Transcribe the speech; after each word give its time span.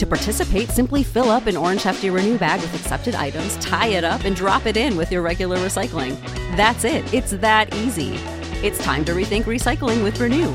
To 0.00 0.06
participate, 0.06 0.70
simply 0.70 1.02
fill 1.02 1.28
up 1.28 1.46
an 1.46 1.58
orange 1.58 1.82
Hefty 1.82 2.08
Renew 2.08 2.38
bag 2.38 2.62
with 2.62 2.74
accepted 2.74 3.14
items, 3.14 3.58
tie 3.58 3.88
it 3.88 4.02
up, 4.02 4.24
and 4.24 4.34
drop 4.34 4.64
it 4.64 4.78
in 4.78 4.96
with 4.96 5.12
your 5.12 5.20
regular 5.20 5.58
recycling. 5.58 6.16
That's 6.56 6.84
it, 6.84 7.04
it's 7.12 7.32
that 7.42 7.74
easy. 7.74 8.18
It's 8.62 8.82
time 8.82 9.04
to 9.04 9.12
rethink 9.12 9.44
recycling 9.44 10.02
with 10.02 10.18
Renew. 10.18 10.48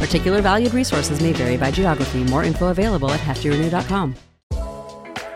Particular 0.00 0.40
valued 0.40 0.72
resources 0.72 1.20
may 1.20 1.34
vary 1.34 1.58
by 1.58 1.70
geography. 1.70 2.24
More 2.30 2.42
info 2.42 2.70
available 2.70 3.10
at 3.10 3.20
heftyrenew.com. 3.20 4.14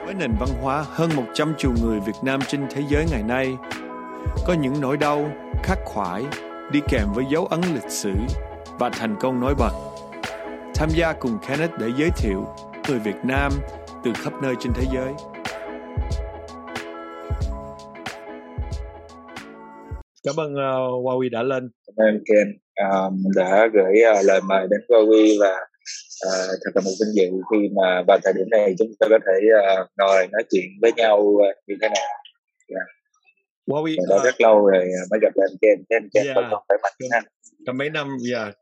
Với 0.05 0.15
nền 0.15 0.37
văn 0.41 0.49
hóa 0.63 0.85
hơn 0.91 1.11
100 1.17 1.55
triệu 1.59 1.73
người 1.83 2.01
Việt 2.01 2.17
Nam 2.23 2.41
trên 2.49 2.67
thế 2.71 2.83
giới 2.89 3.07
ngày 3.11 3.23
nay, 3.23 3.57
có 4.47 4.53
những 4.53 4.81
nỗi 4.81 4.97
đau 4.97 5.33
khắc 5.63 5.79
khoải 5.85 6.23
đi 6.71 6.81
kèm 6.89 7.13
với 7.13 7.25
dấu 7.31 7.47
ấn 7.47 7.61
lịch 7.75 7.91
sử 7.91 8.13
và 8.79 8.91
thành 8.91 9.17
công 9.21 9.41
nổi 9.41 9.55
bật. 9.55 9.73
Tham 10.75 10.89
gia 10.91 11.13
cùng 11.13 11.39
Kenneth 11.49 11.79
để 11.79 11.89
giới 11.97 12.11
thiệu 12.11 12.47
người 12.89 12.99
Việt 12.99 13.25
Nam 13.25 13.53
từ 14.05 14.13
khắp 14.15 14.33
nơi 14.43 14.55
trên 14.61 14.73
thế 14.75 14.85
giới. 14.95 15.13
Cảm 20.27 20.37
ơn 20.37 20.53
uh, 20.53 21.05
Huawei 21.05 21.31
đã 21.31 21.43
lên. 21.43 21.71
Cảm 21.87 22.07
ơn 22.07 22.23
Ken 22.27 22.59
um, 22.91 23.23
đã 23.37 23.69
gửi 23.73 23.93
uh, 24.11 24.25
lời 24.25 24.41
mời 24.49 24.67
đến 24.71 24.81
Huawei 24.89 25.41
và 25.41 25.57
uh, 26.27 26.59
thật 26.65 26.71
là 26.75 26.83
một 26.85 26.91
vinh 27.01 27.15
dự 27.15 27.31
khi 27.51 27.69
mà 27.77 28.03
vào 28.09 28.19
thời 28.25 28.33
điểm 28.33 28.47
này 28.51 28.75
chúng 28.79 28.89
ta 29.01 29.07
có 29.11 29.19
thể 29.27 29.41
uh, 29.83 29.89
ngồi 29.99 30.29
nói 30.33 30.43
chuyện 30.51 30.65
với 30.83 30.93
nhau 30.97 31.19
uh, 31.19 31.57
như 31.67 31.75
thế 31.83 31.89
này. 31.89 32.07
Yeah. 32.69 32.87
Huawei 33.67 33.97
đã 34.09 34.17
uh, 34.17 34.25
rất 34.25 34.41
lâu 34.41 34.67
rồi 34.67 34.85
mới 35.11 35.21
gặp 35.23 35.33
lại 35.35 35.49
anh 35.51 35.57
Ken, 35.61 35.85
Ken, 35.91 36.09
Ken 36.15 36.25
Yeah. 36.25 36.37
vẫn 36.37 36.45
còn 36.51 36.63
khỏe 36.69 36.77
mạnh 36.83 36.93
ha. 37.13 37.21
cả 37.67 37.73
mấy 37.73 37.91
năm 37.91 38.17
dạ 38.33 38.53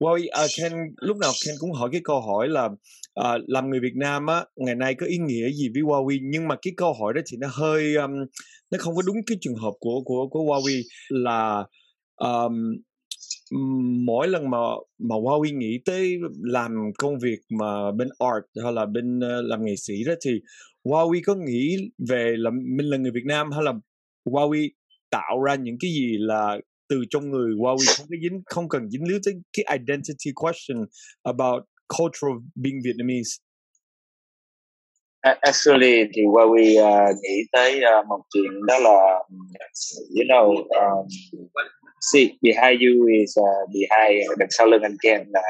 Huawei 0.00 0.24
uh, 0.24 0.32
à, 0.32 0.46
Ken 0.56 0.72
lúc 1.00 1.16
nào 1.16 1.30
Ken 1.46 1.54
cũng 1.58 1.72
hỏi 1.72 1.88
cái 1.92 2.00
câu 2.04 2.20
hỏi 2.20 2.48
là 2.48 2.64
uh, 3.20 3.42
làm 3.46 3.70
người 3.70 3.80
Việt 3.80 3.96
Nam 3.96 4.26
á 4.26 4.44
ngày 4.56 4.74
nay 4.74 4.94
có 4.94 5.06
ý 5.06 5.18
nghĩa 5.18 5.50
gì 5.50 5.68
với 5.74 5.82
Huawei? 5.82 6.18
Nhưng 6.22 6.48
mà 6.48 6.56
cái 6.62 6.72
câu 6.76 6.94
hỏi 7.00 7.12
đó 7.14 7.20
thì 7.26 7.36
nó 7.40 7.48
hơi 7.52 7.94
um, 7.94 8.12
nó 8.70 8.78
không 8.78 8.96
có 8.96 9.02
đúng 9.06 9.16
cái 9.26 9.38
trường 9.40 9.54
hợp 9.54 9.72
của 9.80 10.02
của 10.04 10.28
của 10.30 10.40
Huawei 10.40 10.82
là 11.08 11.64
um, 12.16 12.76
mỗi 14.06 14.28
lần 14.28 14.50
mà 14.50 14.58
mà 14.98 15.16
Huawei 15.16 15.58
nghĩ 15.58 15.78
tới 15.84 16.16
làm 16.42 16.70
công 16.98 17.18
việc 17.18 17.38
mà 17.50 17.92
bên 17.92 18.08
art 18.18 18.64
hay 18.64 18.72
là 18.72 18.86
bên 18.86 19.18
uh, 19.18 19.44
làm 19.44 19.64
nghệ 19.64 19.74
sĩ 19.76 20.04
đó 20.04 20.12
thì 20.24 20.40
Huawei 20.84 21.20
có 21.24 21.34
nghĩ 21.34 21.76
về 22.08 22.34
là 22.38 22.50
mình 22.50 22.86
là 22.86 22.96
người 22.96 23.10
Việt 23.10 23.24
Nam 23.24 23.50
hay 23.52 23.62
là 23.62 23.72
Huawei 24.24 24.68
tạo 25.10 25.42
ra 25.42 25.54
những 25.54 25.76
cái 25.80 25.90
gì 25.90 26.16
là 26.18 26.58
từ 26.94 27.04
trong 27.10 27.30
người 27.30 27.50
Huawei 27.60 27.86
không 27.96 28.06
có 28.10 28.16
dính 28.22 28.42
không 28.46 28.68
cần 28.68 28.90
dính 28.90 29.08
líu 29.08 29.18
tới 29.24 29.34
cái 29.52 29.78
identity 29.78 30.30
question 30.34 30.78
about 31.22 31.62
culture 31.98 32.26
of 32.32 32.38
being 32.54 32.78
Vietnamese. 32.84 33.32
Actually 35.40 36.04
thì 36.14 36.22
Huawei 36.22 36.68
uh, 36.82 37.16
nghĩ 37.22 37.36
tới 37.52 37.80
uh, 37.80 38.06
một 38.06 38.20
chuyện 38.34 38.66
đó 38.66 38.78
là 38.78 38.98
you 40.16 40.24
know 40.28 40.46
um, 40.56 41.06
see 42.12 42.26
behind 42.42 42.80
you 42.84 43.06
is 43.20 43.32
uh, 43.40 43.70
behind 43.74 44.30
đằng 44.38 44.48
sau 44.50 44.66
lưng 44.66 44.82
anh 44.82 44.96
Ken 45.02 45.20
là 45.32 45.42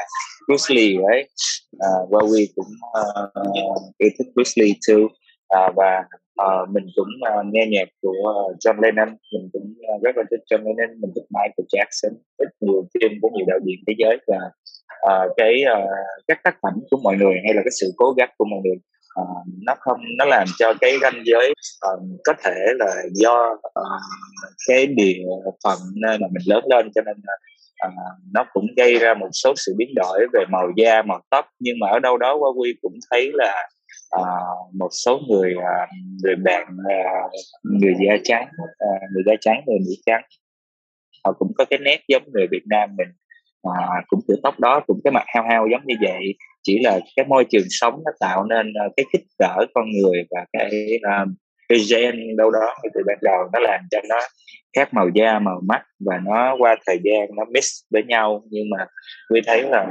Bruce 0.47 0.75
Lee 0.75 0.93
right 1.07 1.29
uh, 1.75 2.11
Huawei 2.11 2.45
cũng 2.55 2.71
uh, 2.99 3.95
yêu 3.97 4.09
thích 4.17 4.27
Bruce 4.35 4.53
Lee 4.55 4.73
too 4.87 5.03
uh, 5.05 5.75
và 5.75 6.03
uh, 6.41 6.69
mình 6.69 6.85
cũng 6.95 7.11
uh, 7.39 7.45
nghe 7.53 7.67
nhạc 7.71 7.87
của 8.01 8.47
uh, 8.51 8.57
John 8.57 8.81
Lennon. 8.81 9.09
Mình 9.33 9.49
cũng 9.53 9.73
uh, 9.95 10.03
rất 10.03 10.17
là 10.17 10.23
thích 10.31 10.43
John 10.49 10.63
Lennon. 10.65 11.01
Mình 11.01 11.11
thích 11.15 11.27
Michael 11.29 11.67
Jackson 11.73 12.13
thích 12.39 12.49
nhiều 12.59 12.87
phim 12.93 13.11
của 13.21 13.29
nhiều 13.33 13.45
đạo 13.47 13.59
diễn 13.65 13.79
thế 13.87 13.93
giới. 13.97 14.17
Và 14.27 14.39
uh, 15.09 15.31
cái 15.37 15.53
uh, 15.73 15.89
các 16.27 16.39
tác 16.43 16.55
phẩm 16.61 16.73
của 16.91 16.97
mọi 17.03 17.15
người 17.15 17.35
hay 17.45 17.53
là 17.53 17.61
cái 17.65 17.71
sự 17.81 17.87
cố 17.97 18.11
gắng 18.17 18.29
của 18.37 18.45
mọi 18.51 18.59
người 18.63 18.77
uh, 19.21 19.47
nó 19.65 19.75
không 19.79 19.99
nó 20.17 20.25
làm 20.25 20.47
cho 20.59 20.73
cái 20.81 20.93
ranh 21.01 21.21
giới 21.25 21.53
uh, 21.87 21.99
có 22.23 22.33
thể 22.43 22.73
là 22.79 22.95
do 23.13 23.51
uh, 23.53 24.01
cái 24.67 24.85
địa 24.87 25.23
phận 25.63 25.77
nơi 25.95 26.17
mà 26.21 26.27
mình 26.31 26.43
lớn 26.45 26.63
lên. 26.69 26.91
Cho 26.95 27.01
nên 27.01 27.15
là 27.23 27.33
à, 27.75 27.89
nó 28.33 28.45
cũng 28.53 28.67
gây 28.77 28.95
ra 28.95 29.13
một 29.13 29.29
số 29.31 29.53
sự 29.55 29.73
biến 29.77 29.89
đổi 29.95 30.27
về 30.33 30.45
màu 30.49 30.67
da 30.77 31.01
màu 31.01 31.21
tóc. 31.29 31.45
Nhưng 31.59 31.75
mà 31.79 31.87
ở 31.89 31.99
đâu 31.99 32.17
đó 32.17 32.37
Huawei 32.37 32.73
cũng 32.81 32.93
thấy 33.11 33.31
là 33.33 33.69
à, 34.23 34.31
một 34.73 34.89
số 34.91 35.19
người 35.29 35.53
à, 35.63 35.87
người 36.23 36.35
bạn 36.35 36.67
à, 36.89 37.21
người 37.63 37.93
da 38.07 38.13
trắng 38.23 38.47
à, 38.77 38.93
người 39.13 39.23
da 39.25 39.33
trắng 39.41 39.61
người 39.67 39.79
mỹ 39.79 39.95
trắng. 40.05 40.21
Họ 41.25 41.33
cũng 41.39 41.51
có 41.57 41.65
cái 41.65 41.79
nét 41.79 42.01
giống 42.07 42.23
người 42.33 42.47
Việt 42.51 42.63
Nam 42.69 42.89
mình 42.97 43.07
à, 43.63 44.01
cũng 44.07 44.19
kiểu 44.27 44.37
tóc 44.43 44.59
đó 44.59 44.81
cũng 44.87 44.99
cái 45.03 45.11
mặt 45.11 45.23
hao 45.27 45.43
hao 45.49 45.67
giống 45.71 45.81
như 45.85 45.95
vậy. 46.01 46.35
Chỉ 46.63 46.79
là 46.83 46.99
cái 47.15 47.25
môi 47.25 47.45
trường 47.49 47.65
sống 47.69 48.01
nó 48.05 48.11
tạo 48.19 48.43
nên 48.43 48.73
cái 48.97 49.05
kích 49.13 49.23
cỡ 49.39 49.65
con 49.73 49.85
người 49.91 50.23
và 50.31 50.45
cái 50.53 50.99
ờ, 51.03 51.25
cái 51.69 51.79
gen 51.91 52.37
đâu 52.37 52.51
đó 52.51 52.75
từ 52.93 53.01
ban 53.07 53.17
đầu 53.21 53.37
nó 53.53 53.59
làm 53.59 53.79
cho 53.91 53.99
nó 54.09 54.19
khác 54.75 54.93
màu 54.93 55.09
da 55.15 55.39
màu 55.39 55.61
mắt 55.67 55.81
và 55.99 56.19
nó 56.25 56.55
qua 56.59 56.75
thời 56.85 56.99
gian 57.03 57.35
nó 57.35 57.45
mix 57.45 57.65
với 57.91 58.03
nhau. 58.03 58.43
Nhưng 58.49 58.69
mà 58.69 58.85
tôi 59.29 59.41
thấy 59.45 59.63
là 59.63 59.85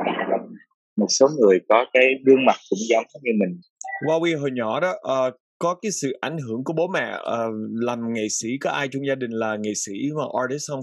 một 0.96 1.06
số 1.08 1.28
người 1.41 1.60
có 1.68 1.86
cái 1.92 2.14
gương 2.26 2.44
mặt 2.44 2.56
cũng 2.70 2.78
giống 2.88 3.04
như 3.22 3.32
mình. 3.41 3.60
Huawei 4.03 4.41
hồi 4.41 4.50
nhỏ 4.53 4.81
đó 4.81 4.91
uh, 4.91 5.34
có 5.59 5.75
cái 5.82 5.93
sự 5.93 6.12
ảnh 6.21 6.38
hưởng 6.38 6.65
của 6.65 6.72
bố 6.72 6.87
mẹ 6.87 7.15
uh, 7.15 7.55
làm 7.75 7.99
nghệ 8.15 8.27
sĩ 8.31 8.49
có 8.60 8.71
ai 8.71 8.88
trong 8.93 9.06
gia 9.09 9.15
đình 9.15 9.31
là 9.31 9.56
nghệ 9.60 9.72
sĩ 9.75 9.93
hoặc 10.15 10.28
artist 10.43 10.71
không? 10.71 10.82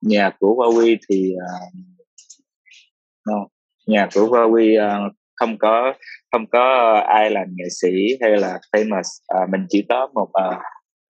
nhà 0.00 0.30
của 0.40 0.54
Huawei 0.54 0.96
thì 1.08 1.32
uh, 3.30 3.50
nhà 3.86 4.08
của 4.14 4.20
Huawei 4.20 5.06
uh, 5.06 5.12
không 5.34 5.58
có 5.58 5.92
không 6.32 6.46
có 6.52 6.94
ai 7.08 7.30
là 7.30 7.44
nghệ 7.54 7.64
sĩ 7.80 7.88
hay 8.20 8.36
là 8.36 8.58
famous 8.72 9.42
uh, 9.42 9.50
mình 9.50 9.66
chỉ 9.68 9.84
có 9.88 10.08
một 10.14 10.28
uh, 10.28 10.58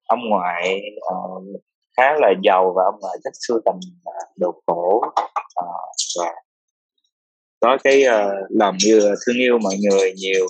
ông 0.08 0.20
ngoại 0.30 0.80
uh, 1.14 1.62
khá 1.96 2.12
là 2.18 2.32
giàu 2.44 2.72
và 2.76 2.82
ông 2.84 3.00
ngoại 3.00 3.16
thích 3.24 3.34
sưu 3.48 3.60
tầm 3.64 3.74
uh, 3.74 4.38
đồ 4.38 4.62
cổ 4.66 4.96
uh, 4.96 5.94
và 6.18 6.32
có 7.60 7.78
cái 7.84 8.02
uh, 8.06 8.50
lòng 8.50 8.76
như 8.84 9.00
thương 9.00 9.36
yêu 9.36 9.58
mọi 9.62 9.74
người 9.88 10.12
nhiều 10.16 10.46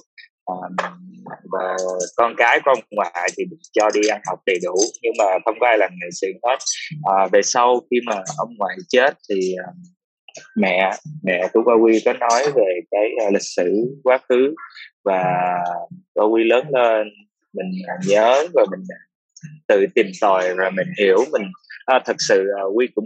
và 1.53 1.77
con 2.17 2.35
cái 2.37 2.61
con 2.65 2.79
ngoại 2.91 3.29
thì 3.37 3.45
được 3.45 3.57
cho 3.73 3.91
đi 3.95 4.09
ăn 4.09 4.21
học 4.27 4.39
đầy 4.47 4.59
đủ 4.65 4.75
nhưng 5.03 5.13
mà 5.19 5.25
không 5.45 5.55
có 5.61 5.67
ai 5.67 5.79
làm 5.79 5.91
nghệ 5.91 6.09
sĩ 6.21 6.27
hết. 6.45 6.59
À, 7.05 7.27
về 7.33 7.43
sau 7.43 7.81
khi 7.91 7.97
mà 8.07 8.15
ông 8.39 8.49
ngoại 8.59 8.77
chết 8.89 9.15
thì 9.29 9.55
uh, 9.69 9.75
mẹ 10.57 10.91
mẹ 11.23 11.49
của 11.53 11.61
Huawei 11.61 12.01
có 12.05 12.13
nói 12.13 12.43
về 12.55 12.81
cái 12.91 13.11
uh, 13.27 13.33
lịch 13.33 13.43
sử 13.57 13.99
quá 14.03 14.19
khứ 14.29 14.55
và 15.05 15.25
Huawei 16.15 16.47
lớn 16.49 16.65
lên 16.71 17.07
mình 17.53 17.71
nhớ 18.07 18.47
và 18.55 18.65
mình 18.71 18.81
tự 19.69 19.87
tìm 19.95 20.07
tòi 20.21 20.55
rồi 20.55 20.71
mình 20.71 20.87
hiểu 20.99 21.19
mình 21.33 21.43
à, 21.91 22.01
thật 22.05 22.17
sự 22.19 22.47
à, 22.59 22.63
Quy 22.75 22.87
cũng 22.95 23.05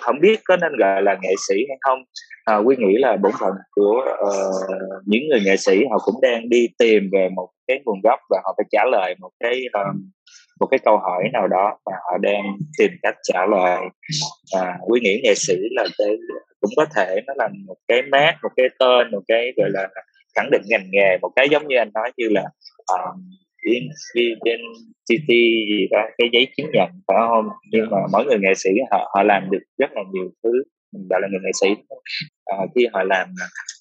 không 0.00 0.20
biết 0.20 0.40
có 0.44 0.56
nên 0.56 0.72
gọi 0.78 1.02
là 1.02 1.16
nghệ 1.22 1.32
sĩ 1.48 1.54
hay 1.68 1.78
không. 1.80 1.98
À, 2.44 2.56
Quy 2.56 2.76
nghĩ 2.76 2.96
là 2.98 3.16
bổn 3.16 3.32
phận 3.40 3.52
của 3.70 4.04
uh, 4.28 5.06
những 5.06 5.28
người 5.28 5.40
nghệ 5.44 5.56
sĩ 5.56 5.84
họ 5.90 5.98
cũng 6.04 6.14
đang 6.22 6.48
đi 6.48 6.68
tìm 6.78 7.10
về 7.12 7.28
một 7.36 7.48
cái 7.66 7.80
nguồn 7.84 8.00
gốc 8.02 8.18
và 8.30 8.40
họ 8.44 8.54
phải 8.56 8.64
trả 8.70 8.84
lời 8.92 9.14
một 9.20 9.30
cái 9.40 9.62
uh, 9.80 9.96
một 10.60 10.66
cái 10.66 10.78
câu 10.84 10.98
hỏi 10.98 11.24
nào 11.32 11.48
đó 11.48 11.78
và 11.86 11.92
họ 11.92 12.18
đang 12.18 12.42
tìm 12.78 12.90
cách 13.02 13.14
trả 13.22 13.46
lời. 13.46 13.78
À, 14.60 14.78
Quy 14.88 15.00
nghĩ 15.00 15.20
nghệ 15.24 15.34
sĩ 15.34 15.54
là 15.70 15.84
cái 15.98 16.08
cũng 16.60 16.70
có 16.76 16.86
thể 16.96 17.20
nó 17.26 17.34
là 17.36 17.48
một 17.66 17.76
cái 17.88 18.02
mát 18.02 18.34
một 18.42 18.50
cái 18.56 18.66
tên 18.78 19.10
một 19.10 19.22
cái 19.28 19.52
gọi 19.56 19.70
là 19.70 19.88
khẳng 20.36 20.50
định 20.50 20.62
ngành 20.66 20.86
nghề 20.90 21.18
một 21.22 21.30
cái 21.36 21.48
giống 21.50 21.68
như 21.68 21.76
anh 21.76 21.90
nói 21.94 22.12
như 22.16 22.28
là 22.30 22.44
uh, 22.94 23.14
VNTT 23.64 25.28
gì 25.70 25.88
đó 25.90 26.02
cái 26.18 26.28
giấy 26.32 26.46
chứng 26.56 26.70
nhận 26.72 26.88
phải 27.06 27.16
không? 27.28 27.48
Nhưng 27.72 27.90
mà 27.90 27.98
mỗi 28.12 28.24
người 28.24 28.38
nghệ 28.40 28.54
sĩ 28.56 28.70
họ 28.90 29.10
họ 29.14 29.22
làm 29.22 29.50
được 29.50 29.62
rất 29.78 29.90
là 29.94 30.02
nhiều 30.12 30.30
thứ. 30.42 30.50
Mình 30.92 31.06
gọi 31.10 31.20
là 31.22 31.28
người 31.30 31.40
nghệ 31.44 31.50
sĩ 31.60 31.68
à, 32.44 32.56
khi 32.74 32.86
họ 32.92 33.02
làm 33.02 33.28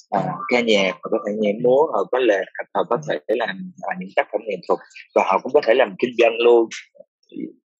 à, 0.10 0.20
ca 0.48 0.60
nhạc 0.60 0.92
họ 0.92 1.10
có 1.12 1.18
thể 1.28 1.34
nhảy 1.40 1.54
múa 1.64 1.82
họ 1.94 2.04
có 2.12 2.20
lệ 2.20 2.42
họ 2.74 2.84
có 2.90 2.98
thể 3.10 3.20
làm 3.28 3.72
à, 3.82 3.92
những 4.00 4.10
tác 4.16 4.28
phẩm 4.32 4.42
nghệ 4.48 4.56
thuật 4.68 4.80
và 5.16 5.24
họ 5.26 5.40
cũng 5.44 5.52
có 5.54 5.62
thể 5.68 5.74
làm 5.74 5.96
kinh 6.00 6.12
doanh 6.18 6.36
luôn. 6.38 6.70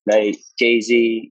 Đây 0.06 0.32
Jay 0.62 0.80
Z 0.80 1.22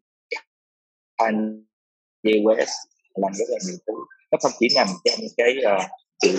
Kanye 1.19 2.41
West 2.43 2.75
làm 3.15 3.33
rất 3.35 3.45
là 3.49 3.59
nhiều 3.67 3.77
thứ. 3.87 3.93
Nó 4.31 4.39
không 4.43 4.53
chỉ 4.61 4.69
nằm 4.77 4.87
trong 5.05 5.21
cái 5.37 5.55
uh, 5.77 5.83
chữ 6.23 6.31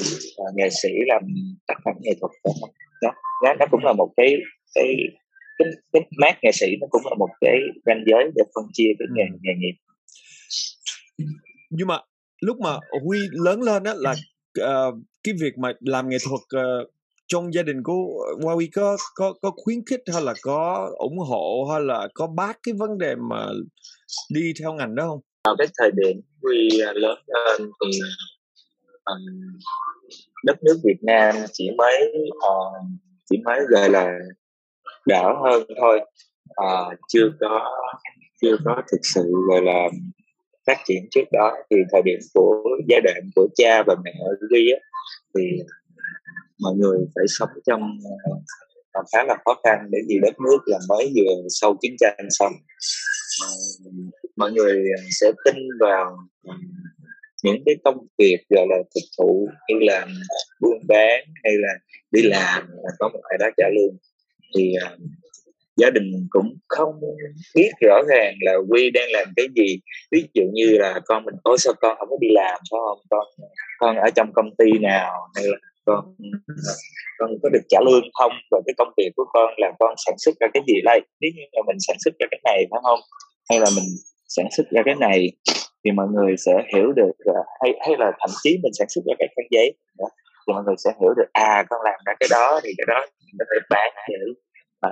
uh, 0.42 0.56
nghệ 0.56 0.70
sĩ 0.82 0.90
làm 1.08 1.22
tác 1.68 1.76
phẩm 1.86 1.96
nghệ 2.02 2.12
thuật. 2.22 2.32
đó 2.44 2.52
nó 3.44 3.54
nó 3.60 3.66
cũng 3.72 3.84
là 3.84 3.94
một 3.94 4.14
cái 4.18 4.36
cái 4.76 4.96
cái, 5.58 5.68
cái 5.94 6.02
mát 6.22 6.38
nghệ 6.42 6.52
sĩ 6.54 6.68
nó 6.82 6.88
cũng 6.92 7.02
là 7.06 7.16
một 7.20 7.30
cái 7.42 7.58
ranh 7.86 8.04
giới 8.08 8.24
để 8.36 8.44
phân 8.56 8.66
chia 8.74 8.90
cái 9.00 9.08
nghề 9.16 9.24
nghề 9.42 9.54
nghiệp 9.58 9.76
nhưng 11.70 11.88
mà 11.88 12.00
lúc 12.42 12.58
mà 12.60 12.70
huy 13.06 13.20
lớn 13.32 13.62
lên 13.62 13.84
á 13.84 13.94
là 13.98 14.12
uh, 14.60 14.96
cái 15.24 15.34
việc 15.42 15.58
mà 15.58 15.74
làm 15.80 16.10
nghệ 16.10 16.18
thuật 16.28 16.64
uh, 16.64 16.90
trong 17.28 17.54
gia 17.54 17.64
đình 17.64 17.84
của 17.84 18.26
Huawei 18.40 18.68
có 18.74 18.98
có 19.16 19.34
có 19.42 19.52
khuyến 19.56 19.86
khích 19.86 20.02
hay 20.14 20.22
là 20.22 20.34
có 20.42 20.92
ủng 20.98 21.18
hộ 21.18 21.68
hay 21.72 21.82
là 21.82 22.08
có 22.14 22.28
bác 22.28 22.60
cái 22.64 22.74
vấn 22.78 22.98
đề 22.98 23.16
mà 23.16 23.48
đi 24.34 24.54
theo 24.60 24.74
ngành 24.74 24.96
đó 24.96 25.08
không? 25.08 25.20
Vào 25.46 25.56
cái 25.58 25.68
thời 25.78 25.92
điểm 25.92 26.22
Huy 26.42 26.70
lớn 26.94 27.18
lên 27.28 27.72
thì 27.86 28.00
um, 29.06 29.22
đất 30.46 30.64
nước 30.64 30.78
Việt 30.84 30.98
Nam 31.02 31.36
chỉ 31.54 31.70
mới 31.78 32.12
uh, 32.30 32.74
chỉ 33.34 33.42
mới 33.46 33.60
gọi 33.70 33.90
là 33.90 34.20
đỡ 35.06 35.34
hơn 35.44 35.64
thôi. 35.82 36.00
À, 36.56 36.68
chưa 37.08 37.32
có 37.40 37.72
chưa 38.42 38.58
có 38.66 38.82
thực 38.92 39.02
sự 39.04 39.32
gọi 39.50 39.62
là 39.62 39.90
phát 40.68 40.78
triển 40.86 41.08
trước 41.12 41.24
đó. 41.32 41.56
Thì 41.70 41.78
thời 41.92 42.02
điểm 42.06 42.20
của 42.34 42.64
giai 42.88 43.02
đoạn 43.02 43.18
của 43.36 43.48
cha 43.56 43.84
và 43.88 43.96
mẹ 44.04 44.14
ghi 44.52 44.72
á 44.72 44.80
thì 45.36 45.42
mọi 46.60 46.74
người 46.76 46.98
phải 47.16 47.26
sống 47.28 47.50
trong 47.66 47.82
còn 48.94 49.06
khá 49.14 49.24
là 49.24 49.38
khó 49.46 49.54
khăn 49.64 49.88
để 49.92 50.00
vì 50.08 50.20
đất 50.22 50.40
nước 50.40 50.60
là 50.66 50.80
mới 50.90 51.14
vừa 51.16 51.42
sau 51.50 51.76
chiến 51.82 51.96
tranh 52.00 52.28
xong. 52.30 52.52
Ờ, 53.42 53.48
mọi 54.36 54.52
người 54.52 54.74
ờ, 54.98 55.04
sẽ 55.22 55.32
tin 55.46 55.56
vào 55.80 56.18
những 57.44 57.64
cái 57.66 57.76
công 57.84 57.98
việc 58.18 58.38
gọi 58.50 58.66
là 58.70 58.78
thực 58.96 59.08
thụ 59.18 59.48
như 59.70 59.76
là 59.80 60.08
buôn 60.62 60.80
bán 60.88 61.24
hay 61.44 61.54
là 61.58 61.74
đi 62.12 62.22
làm 62.22 62.68
là 62.84 62.90
có 63.00 63.10
một 63.10 63.20
ai 63.24 63.38
đó 63.40 63.48
trả 63.58 63.70
lương. 63.76 63.98
Thì 64.56 64.74
uh, 64.86 65.00
gia 65.78 65.90
đình 65.90 66.28
cũng 66.30 66.58
không 66.68 67.02
biết 67.56 67.72
rõ 67.82 68.02
ràng 68.08 68.36
là 68.42 68.54
quy 68.70 68.90
đang 68.90 69.10
làm 69.12 69.28
cái 69.36 69.48
gì. 69.56 69.80
Ví 70.12 70.24
dụ 70.34 70.44
như 70.54 70.78
là 70.78 71.00
con 71.06 71.26
mình 71.26 71.36
ôi 71.44 71.58
sao 71.58 71.74
con 71.82 71.98
không 72.00 72.10
có 72.10 72.18
đi 72.22 72.28
làm? 72.32 72.60
Phải 72.72 72.80
không 72.88 73.00
con 73.10 73.28
con 73.80 73.96
ở 73.96 74.10
trong 74.16 74.34
công 74.34 74.56
ty 74.58 74.72
nào? 74.82 75.12
Hay 75.36 75.46
là 75.46 75.58
con 75.86 76.16
con 77.18 77.32
có 77.44 77.50
được 77.50 77.64
trả 77.70 77.80
lương 77.86 78.04
không? 78.14 78.32
Và 78.52 78.60
cái 78.66 78.74
công 78.78 78.94
việc 78.98 79.10
của 79.16 79.26
con 79.34 79.54
là 79.58 79.72
con 79.80 79.96
sản 80.06 80.16
xuất 80.18 80.36
ra 80.40 80.48
cái 80.54 80.64
gì? 80.68 80.74
Đây 80.84 81.02
nếu 81.22 81.32
như 81.36 81.42
là 81.52 81.62
mình 81.68 81.78
sản 81.80 81.96
xuất 82.06 82.12
ra 82.20 82.28
cái 82.32 82.40
này 82.44 82.66
phải 82.72 82.80
không? 82.84 83.00
Hay 83.50 83.60
là 83.60 83.66
mình 83.76 83.86
sản 84.28 84.46
xuất 84.58 84.64
ra 84.72 84.82
cái 84.86 84.96
này? 84.96 85.32
Thì 85.86 85.92
mọi 85.92 86.08
người 86.08 86.36
sẽ 86.38 86.52
hiểu 86.74 86.92
được 86.92 87.12
à, 87.26 87.42
hay 87.62 87.72
hay 87.88 87.96
là 88.00 88.12
thậm 88.20 88.30
chí 88.44 88.60
mình 88.64 88.74
sản 88.74 88.88
xuất 88.90 89.02
ra 89.06 89.14
cái 89.20 89.28
khăn 89.36 89.46
giấy. 89.52 89.74
Thì 90.48 90.54
mọi 90.54 90.64
người 90.64 90.76
sẽ 90.78 90.90
hiểu 91.02 91.14
được 91.18 91.30
à 91.34 91.64
con 91.70 91.82
làm 91.84 92.00
ra 92.06 92.14
cái 92.20 92.30
đó 92.32 92.60
thì 92.64 92.70
cái 92.78 92.86
đó 92.88 93.06
mình 93.26 93.36
có 93.40 93.46
thể 93.52 93.60
bán 93.70 93.94
để 94.10 94.16
à, 94.80 94.92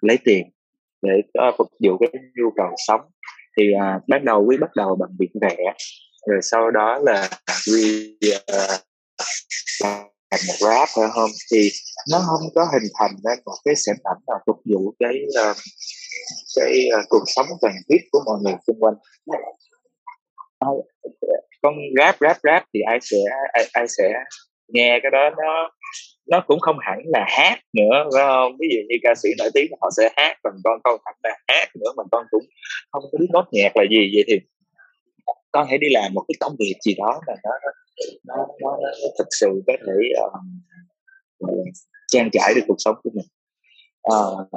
lấy 0.00 0.18
tiền 0.24 0.50
để 1.02 1.12
uh, 1.48 1.54
phục 1.58 1.68
vụ 1.84 1.98
cái 1.98 2.08
nhu 2.36 2.50
cầu 2.56 2.70
sống. 2.86 3.00
Thì 3.58 3.64
à, 3.80 4.00
bắt 4.08 4.22
đầu 4.22 4.44
quý 4.44 4.56
bắt 4.60 4.70
đầu 4.76 4.96
bằng 5.00 5.10
việc 5.18 5.30
vẽ 5.40 5.56
rồi 6.26 6.38
sau 6.42 6.70
đó 6.70 6.98
là 7.02 7.28
quy 7.66 8.16
uh, 8.34 8.80
à, 9.84 10.04
làm 10.30 10.40
một 10.48 10.54
rap 10.60 10.88
phải 10.96 11.08
không? 11.14 11.30
Thì 11.52 11.68
nó 12.12 12.18
không 12.26 12.48
có 12.54 12.64
hình 12.72 12.90
thành 12.98 13.16
ra 13.24 13.30
một 13.44 13.56
cái 13.64 13.74
sản 13.76 13.96
phẩm 14.04 14.16
nào 14.26 14.38
phục 14.46 14.56
vụ 14.64 14.94
cái 14.98 15.14
uh, 15.50 15.56
cái 16.56 16.88
uh, 16.98 17.04
cuộc 17.08 17.24
sống 17.26 17.46
cần 17.60 17.72
thiết 17.88 17.98
của 18.10 18.22
mọi 18.26 18.38
người 18.42 18.54
xung 18.66 18.80
quanh 18.80 18.94
con 21.62 21.74
rap 21.98 22.16
rap 22.20 22.36
rap 22.42 22.64
thì 22.74 22.80
ai 22.80 22.98
sẽ 23.02 23.16
ai, 23.52 23.64
ai 23.72 23.88
sẽ 23.88 24.12
nghe 24.68 25.00
cái 25.02 25.10
đó? 25.10 25.30
Nó 25.30 25.70
nó 26.26 26.44
cũng 26.46 26.60
không 26.60 26.76
hẳn 26.80 26.98
là 27.06 27.26
hát 27.28 27.58
nữa 27.72 28.08
phải 28.14 28.24
không? 28.26 28.56
Ví 28.60 28.68
dụ 28.70 28.78
như 28.88 28.96
ca 29.02 29.14
sĩ 29.14 29.28
nổi 29.38 29.50
tiếng 29.54 29.72
họ 29.80 29.90
sẽ 29.96 30.08
hát 30.16 30.36
còn 30.42 30.54
con 30.64 30.80
không 30.84 31.00
hẳn 31.04 31.14
là 31.22 31.38
hát 31.48 31.68
nữa 31.74 31.92
mà 31.96 32.02
con 32.12 32.26
cũng 32.30 32.44
không 32.90 33.02
có 33.12 33.18
biết 33.20 33.26
nốt 33.32 33.44
nhạc 33.52 33.76
là 33.76 33.84
gì. 33.90 34.10
Vậy 34.14 34.24
thì 34.26 34.40
con 35.52 35.66
hãy 35.68 35.78
đi 35.78 35.88
làm 35.90 36.14
một 36.14 36.24
cái 36.28 36.34
công 36.40 36.56
việc 36.58 36.74
gì 36.84 36.94
đó 36.98 37.20
mà 37.26 37.34
nó 37.44 37.50
nó, 38.24 38.46
nó, 38.60 38.76
nó 38.80 39.08
thực 39.18 39.28
sự 39.30 39.62
có 39.66 39.72
thể 39.86 39.92
uh, 40.24 41.50
trang 42.08 42.30
trải 42.32 42.54
được 42.54 42.62
cuộc 42.68 42.76
sống 42.78 42.96
của 43.02 43.10
mình. 43.14 43.26
Uh, 44.12 44.48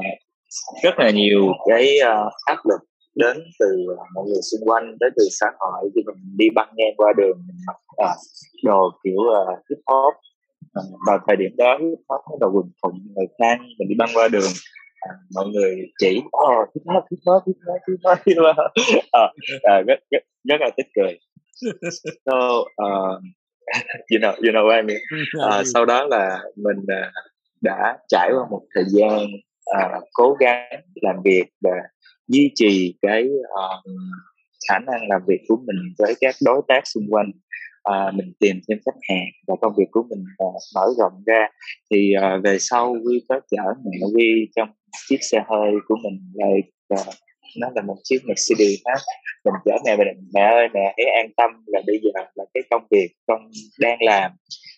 rất 0.84 1.00
là 1.00 1.10
nhiều 1.10 1.42
cái 1.70 1.98
uh, 2.02 2.34
áp 2.46 2.58
lực 2.70 2.80
đến 3.16 3.38
từ 3.60 3.86
mọi 4.16 4.26
người 4.28 4.42
xung 4.52 4.70
quanh 4.70 4.98
đến 5.00 5.14
từ 5.16 5.24
xã 5.40 5.48
hội. 5.60 5.90
Khi 5.96 6.02
mình 6.06 6.16
đi 6.38 6.46
băng 6.56 6.70
ngang 6.76 6.94
qua 6.98 7.14
đường 7.18 7.38
mình 7.48 7.58
mặc 7.68 7.78
uh, 8.04 8.18
đồ 8.64 8.92
kiểu 9.04 9.20
uh, 9.20 9.60
hip 9.70 9.80
hop 9.86 10.14
uh, 10.80 11.00
vào 11.08 11.20
thời 11.28 11.36
điểm 11.36 11.52
đó 11.58 11.78
hip 11.78 12.00
hop 12.10 12.22
nó 12.30 12.36
đầu 12.40 12.52
quần 12.54 12.72
thụng 12.84 13.00
người 13.16 13.28
khang 13.40 13.60
mình 13.80 13.88
đi 13.90 13.96
băng 13.98 14.10
qua 14.14 14.28
đường 14.28 14.52
à, 15.02 15.12
mọi 15.36 15.48
người 15.48 15.76
chỉ 16.00 16.18
oh, 16.18 16.70
hip 16.76 16.84
hop 16.86 17.04
hip 17.12 17.20
hop 17.26 17.44
hip 17.48 17.58
hop 17.66 17.80
hip 17.88 18.00
hop 18.04 18.20
hip 18.26 18.38
hop. 18.38 18.72
À, 19.12 19.28
à, 19.74 19.82
rất, 19.88 20.00
rất, 20.12 20.24
rất 20.44 20.58
là 20.60 20.70
tích 20.78 20.88
cười. 20.96 21.20
So 22.26 22.66
uh, 22.84 23.22
you 24.10 24.20
know 24.20 24.34
you 24.44 24.52
know 24.52 24.66
what 24.66 24.76
I 24.76 24.82
mean. 24.82 25.00
Uh, 25.38 25.68
sau 25.74 25.86
đó 25.86 26.06
là 26.06 26.40
mình 26.56 26.78
uh, 26.78 27.14
đã 27.62 27.98
trải 28.08 28.30
qua 28.34 28.48
một 28.52 28.62
thời 28.76 28.84
gian 28.88 29.20
uh, 29.78 30.04
cố 30.14 30.36
gắng 30.40 30.82
làm 31.02 31.16
việc 31.24 31.46
và 31.62 31.72
duy 32.32 32.52
trì 32.56 32.96
cái 33.02 33.24
uh, 33.42 33.86
khả 34.70 34.80
năng 34.80 35.08
làm 35.10 35.22
việc 35.28 35.42
của 35.48 35.58
mình 35.66 35.94
với 35.98 36.14
các 36.22 36.36
đối 36.46 36.62
tác 36.68 36.88
xung 36.88 37.08
quanh. 37.10 37.32
Uh, 37.90 38.16
mình 38.16 38.34
tìm 38.40 38.60
thêm 38.68 38.78
khách 38.86 39.00
hàng 39.10 39.28
và 39.48 39.56
công 39.62 39.74
việc 39.78 39.88
của 39.92 40.04
mình 40.10 40.24
uh, 40.44 40.54
mở 40.76 40.86
rộng 40.98 41.24
ra. 41.26 41.48
Thì 41.92 42.14
uh, 42.18 42.44
về 42.44 42.58
sau 42.60 42.96
quy 43.06 43.26
có 43.30 43.40
chở 43.52 43.64
mẹ 43.86 43.98
quy 44.16 44.48
trong 44.56 44.70
chiếc 45.10 45.18
xe 45.22 45.44
hơi 45.50 45.72
của 45.88 45.96
mình 46.04 46.32
lại 46.34 46.62
uh, 46.94 47.14
nó 47.58 47.68
là 47.76 47.82
một 47.82 47.98
chiếc 48.04 48.20
Mercedes 48.26 48.80
đó 48.86 48.94
mình 49.46 49.54
chở 49.66 49.72
mẹ 49.86 49.96
mình 49.98 50.08
mẹ 50.34 50.42
ơi 50.42 50.68
mẹ 50.74 50.94
hãy 50.98 51.16
an 51.16 51.32
tâm 51.38 51.52
là 51.66 51.82
bây 51.88 52.00
giờ 52.04 52.10
là 52.36 52.46
cái 52.54 52.64
công 52.70 52.88
việc 52.92 53.08
con 53.28 53.52
đang 53.80 53.98
làm. 54.02 54.32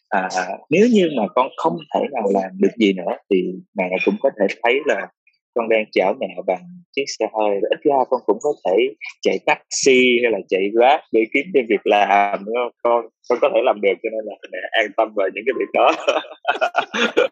À, 0.09 0.29
nếu 0.69 0.87
như 0.91 1.09
mà 1.17 1.23
con 1.35 1.47
không 1.57 1.77
thể 1.95 1.99
nào 2.11 2.23
làm 2.33 2.51
được 2.59 2.71
gì 2.77 2.93
nữa 2.93 3.17
thì 3.29 3.53
mẹ 3.77 3.89
cũng 4.05 4.15
có 4.21 4.29
thể 4.39 4.55
thấy 4.63 4.79
là 4.85 5.07
con 5.55 5.69
đang 5.69 5.85
chở 5.91 6.13
mẹ 6.19 6.27
bằng 6.47 6.63
chiếc 6.95 7.03
xe 7.19 7.25
hơi 7.33 7.55
ít 7.69 7.79
ra 7.83 7.95
con 8.09 8.21
cũng 8.25 8.37
có 8.41 8.53
thể 8.65 8.77
chạy 9.21 9.39
taxi 9.45 10.19
hay 10.23 10.31
là 10.31 10.39
chạy 10.49 10.69
grab 10.73 10.99
để 11.11 11.25
kiếm 11.33 11.45
thêm 11.53 11.65
việc 11.69 11.87
làm 11.87 12.45
đúng 12.45 12.55
không? 12.55 12.71
Con 12.83 13.05
con 13.29 13.37
có 13.41 13.49
thể 13.53 13.61
làm 13.63 13.81
được 13.81 13.93
cho 14.03 14.09
nên 14.11 14.25
là 14.25 14.35
mẹ 14.51 14.57
an 14.71 14.91
tâm 14.97 15.13
về 15.15 15.25
những 15.33 15.43
cái 15.45 15.53
việc 15.59 15.71
đó. 15.73 15.91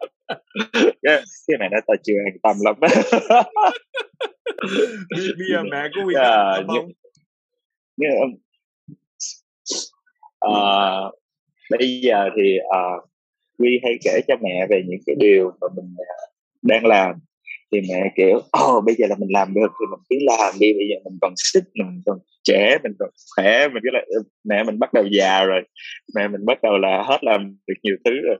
Cái, 1.02 1.22
cái 1.48 1.58
này 1.58 1.68
nó 1.72 1.78
ta 1.86 1.94
chưa 2.02 2.14
an 2.26 2.36
tâm 2.42 2.56
lắm. 2.64 2.74
Bây 5.10 5.46
giờ 5.52 5.62
mẹ 5.70 5.88
của 5.94 6.00
Huy 6.04 6.14
yeah, 6.14 6.56
không? 6.56 6.66
nhưng, 6.74 6.88
nhưng, 7.96 8.10
uh, 10.46 11.14
bây 11.70 12.00
giờ 12.02 12.28
thì 12.36 12.58
uh, 12.58 13.08
Huy 13.58 13.80
hay 13.84 13.92
kể 14.04 14.20
cho 14.28 14.34
mẹ 14.42 14.66
về 14.70 14.82
những 14.86 15.00
cái 15.06 15.16
điều 15.18 15.52
mà 15.60 15.66
mình 15.76 15.94
đang 16.62 16.86
làm 16.86 17.14
thì 17.72 17.80
mẹ 17.88 18.12
kiểu 18.16 18.40
ồ 18.50 18.76
oh, 18.76 18.84
bây 18.84 18.94
giờ 18.94 19.06
là 19.10 19.16
mình 19.18 19.28
làm 19.32 19.54
được 19.54 19.68
thì 19.80 19.86
mình 19.90 20.00
cứ 20.10 20.16
làm 20.20 20.54
đi 20.60 20.72
bây 20.72 20.86
giờ 20.90 20.96
mình 21.04 21.18
còn 21.20 21.32
sức 21.36 21.64
mình 21.74 22.02
còn 22.06 22.18
trẻ 22.44 22.78
mình 22.82 22.92
còn 22.98 23.10
khỏe 23.36 23.68
mình 23.68 23.82
cứ 23.82 23.90
là 23.92 24.00
ừ, 24.06 24.22
mẹ 24.44 24.62
mình 24.62 24.78
bắt 24.78 24.92
đầu 24.92 25.04
già 25.10 25.44
rồi 25.44 25.62
mẹ 26.14 26.28
mình 26.28 26.46
bắt 26.46 26.62
đầu 26.62 26.78
là 26.78 27.02
hết 27.02 27.24
làm 27.24 27.56
được 27.66 27.74
nhiều 27.82 27.96
thứ 28.04 28.10
rồi. 28.24 28.36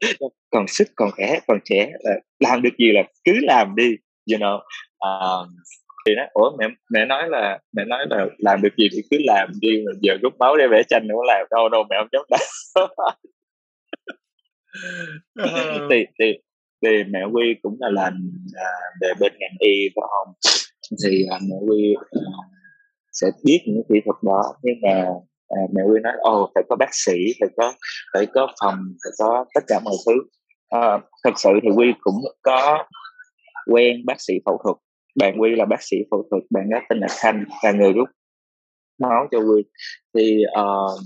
Còn 0.51 0.67
sức 0.69 0.89
còn 0.95 1.11
khỏe 1.11 1.39
còn 1.47 1.59
trẻ 1.65 1.93
là 2.01 2.15
làm 2.41 2.63
được 2.63 2.77
gì 2.79 2.93
là 2.93 3.03
cứ 3.25 3.33
làm 3.43 3.75
đi 3.77 3.97
you 4.33 4.39
know. 4.39 4.61
Um, 4.99 5.49
thì 6.07 6.15
nó 6.15 6.23
ủa 6.33 6.57
mẹ 6.59 6.67
mẹ 6.91 7.05
nói 7.05 7.29
là 7.29 7.59
mẹ 7.73 7.85
nói 7.85 8.07
là 8.11 8.27
làm 8.39 8.63
được 8.63 8.77
gì 8.77 8.89
thì 8.93 9.03
cứ 9.11 9.17
làm 9.25 9.49
đi 9.61 9.83
mà 9.87 9.93
giờ 10.01 10.15
rút 10.23 10.33
máu 10.39 10.57
để 10.57 10.67
vẽ 10.71 10.83
tranh 10.89 11.07
nữa 11.09 11.15
làm. 11.27 11.47
Đâu 11.51 11.69
đâu 11.69 11.85
mẹ 11.91 11.97
không 11.99 12.09
dám 12.13 12.23
làm 12.29 12.41
ờ, 15.39 15.89
thì 15.91 16.07
thì 16.19 16.39
về 16.83 17.05
mẹ 17.11 17.21
quy 17.33 17.55
cũng 17.63 17.77
là 17.81 17.89
làm 17.91 18.31
à, 18.55 18.71
về 19.01 19.09
bên 19.21 19.33
ngành 19.39 19.57
y 19.59 19.89
phải 19.97 20.09
không? 20.11 20.35
Thì 21.05 21.27
à, 21.31 21.39
mẹ 21.49 21.57
quy 21.69 21.95
à, 22.11 22.21
sẽ 23.13 23.27
biết 23.45 23.61
những 23.67 23.83
kỹ 23.89 24.01
thuật 24.05 24.17
đó. 24.23 24.43
Nhưng 24.63 24.75
mà 24.83 25.05
à, 25.49 25.61
mẹ 25.75 25.83
quy 25.83 26.01
nói 26.03 26.13
ồ 26.19 26.51
phải 26.55 26.65
có 26.69 26.77
bác 26.77 26.91
sĩ 26.93 27.13
phải 27.41 27.49
có 27.57 27.75
phải 28.13 28.27
có 28.27 28.49
phòng 28.61 28.79
phải 29.05 29.13
có 29.19 29.45
tất 29.55 29.65
cả 29.67 29.81
mọi 29.85 29.95
thứ. 30.07 30.13
À, 30.69 30.99
thật 31.25 31.33
sự 31.37 31.51
thì 31.63 31.69
quy 31.77 31.87
cũng 32.01 32.21
có 32.43 32.85
quen 33.71 34.07
bác 34.07 34.21
sĩ 34.21 34.35
phẫu 34.47 34.61
thuật. 34.65 34.77
Bạn 35.17 35.41
quy 35.41 35.55
là 35.57 35.65
bác 35.65 35.83
sĩ 35.83 35.97
phẫu 36.11 36.29
thuật 36.31 36.43
bạn 36.51 36.71
đó 36.71 36.79
tên 36.89 36.99
là 36.99 37.07
khanh 37.11 37.45
là 37.65 37.73
người 37.73 37.93
rút 37.93 38.09
máu 38.99 39.29
cho 39.31 39.39
quy 39.39 39.63
thì 40.15 40.43
uh, 40.61 41.01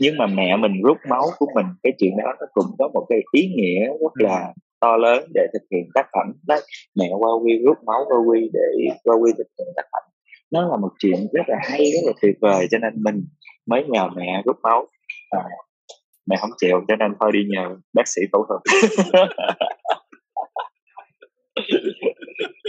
nhưng 0.00 0.18
mà 0.18 0.26
mẹ 0.26 0.56
mình 0.56 0.82
rút 0.82 0.96
máu 1.08 1.30
của 1.38 1.46
mình 1.54 1.66
cái 1.82 1.92
chuyện 1.98 2.10
đó 2.16 2.32
nó 2.40 2.46
cũng 2.52 2.66
có 2.78 2.88
một 2.94 3.06
cái 3.08 3.20
ý 3.32 3.46
nghĩa 3.56 3.86
rất 3.86 4.12
là 4.14 4.52
to 4.80 4.96
lớn 4.96 5.24
để 5.34 5.46
thực 5.52 5.62
hiện 5.70 5.88
tác 5.94 6.06
phẩm. 6.12 6.32
Đấy 6.48 6.60
mẹ 6.96 7.06
qua 7.18 7.30
quy 7.44 7.58
rút 7.64 7.76
máu 7.86 8.04
qua 8.08 8.18
quy 8.26 8.50
để 8.52 8.94
qua 9.04 9.16
quy 9.16 9.32
thực 9.38 9.46
hiện 9.58 9.68
tác 9.76 9.82
phẩm. 9.92 10.02
Nó 10.50 10.68
là 10.70 10.76
một 10.76 10.90
chuyện 10.98 11.26
rất 11.32 11.42
là 11.46 11.56
hay 11.62 11.78
rất 11.78 12.00
là 12.06 12.12
tuyệt 12.22 12.34
vời 12.40 12.66
cho 12.70 12.78
nên 12.78 12.92
mình 13.02 13.24
mới 13.66 13.84
nhờ 13.88 14.08
mẹ 14.16 14.42
rút 14.44 14.56
máu. 14.62 14.86
À, 15.30 15.40
mẹ 16.26 16.36
không 16.40 16.50
chịu 16.56 16.84
cho 16.88 16.96
nên 16.96 17.12
thôi 17.20 17.30
đi 17.32 17.40
nhờ 17.48 17.76
bác 17.92 18.08
sĩ 18.08 18.22
phẫu 18.32 18.46
thuật. 18.48 18.60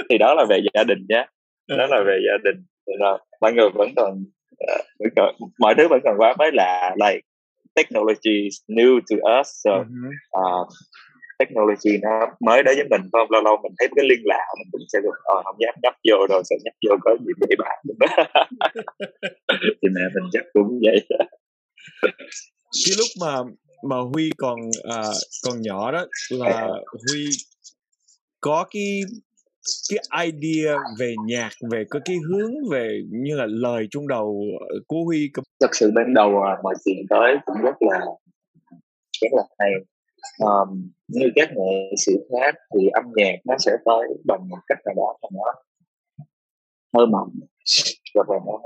Thì 0.10 0.17
đó 0.17 0.34
là 0.34 0.46
về 0.50 0.60
gia 0.74 0.84
đình 0.84 1.05
nhé. 1.10 1.27
Đó 1.67 1.88
là 1.88 2.03
về 2.05 2.20
gia 2.27 2.38
đình. 2.43 2.65
Rồi 3.00 3.17
mọi 3.41 3.53
người 3.53 3.70
vẫn 3.74 3.89
còn 3.96 4.24
mọi 5.60 5.75
thứ 5.77 5.88
vẫn 5.88 6.00
còn 6.03 6.15
quá 6.17 6.36
mới 6.39 6.51
lạ 6.53 6.96
like 6.96 7.22
technology 7.75 8.43
is 8.43 8.55
new 8.67 9.00
to 9.10 9.39
us 9.39 9.48
so 9.63 9.72
uh, 10.39 10.67
technology 11.39 11.98
nó 12.01 12.27
mới 12.39 12.63
đối 12.63 12.75
với 12.75 12.86
mình 12.89 13.01
không 13.12 13.32
lâu 13.32 13.41
lâu 13.41 13.58
mình 13.63 13.72
thấy 13.79 13.88
cái 13.96 14.05
liên 14.10 14.22
lạ 14.24 14.46
mình 14.58 14.67
cũng 14.72 14.82
sẽ 14.93 15.00
được 15.03 15.17
ờ 15.24 15.41
không 15.43 15.55
dám 15.60 15.75
nhấp 15.84 15.93
vô 16.10 16.27
rồi 16.29 16.43
sẽ 16.46 16.55
nhấp 16.63 16.74
vô 16.89 16.96
có 17.01 17.15
gì 17.25 17.32
để 17.39 17.55
bạn 17.58 17.84
thì 19.82 19.88
mẹ 19.96 20.01
mình 20.15 20.29
chắc 20.32 20.43
cũng 20.53 20.79
vậy. 20.82 21.08
Cái 22.86 22.96
lúc 22.98 23.08
mà 23.22 23.38
mà 23.89 23.96
huy 24.13 24.32
còn 24.38 24.55
à, 24.84 25.01
còn 25.43 25.62
nhỏ 25.62 25.91
đó 25.91 26.05
là 26.29 26.67
huy 27.10 27.29
có 28.39 28.65
cái 28.72 29.01
cái 29.89 30.25
idea 30.25 30.77
về 31.00 31.15
nhạc 31.25 31.50
về 31.72 31.84
có 31.89 32.00
cái 32.05 32.17
hướng 32.29 32.53
về 32.72 33.01
như 33.10 33.36
là 33.36 33.46
lời 33.50 33.88
trong 33.91 34.08
đầu 34.08 34.43
ờ, 34.70 34.75
của 34.88 35.03
huy 35.05 35.32
thật 35.60 35.75
sự 35.75 35.91
ban 35.96 36.13
đầu 36.13 36.41
à, 36.41 36.58
mọi 36.63 36.75
chuyện 36.86 37.05
tới 37.10 37.36
cũng 37.46 37.62
rất 37.63 37.75
là 37.79 38.00
rất 39.22 39.29
là 39.32 39.43
hay. 39.60 39.72
Um, 40.39 40.91
như 41.08 41.32
các 41.36 41.50
nghệ 41.55 41.96
sĩ 42.05 42.12
khác 42.32 42.55
thì 42.74 42.88
âm 42.88 43.03
nhạc 43.15 43.36
nó 43.46 43.55
sẽ 43.60 43.72
tới 43.86 44.08
bằng 44.25 44.50
một 44.50 44.58
cách 44.67 44.77
nào 44.86 44.93
đó 44.98 45.17
mà 45.22 45.29
nó 45.32 45.53
hơi 46.98 47.08
mỏng. 47.08 47.29
Hoặc 48.15 48.27
và 48.27 48.36
nó 48.46 48.60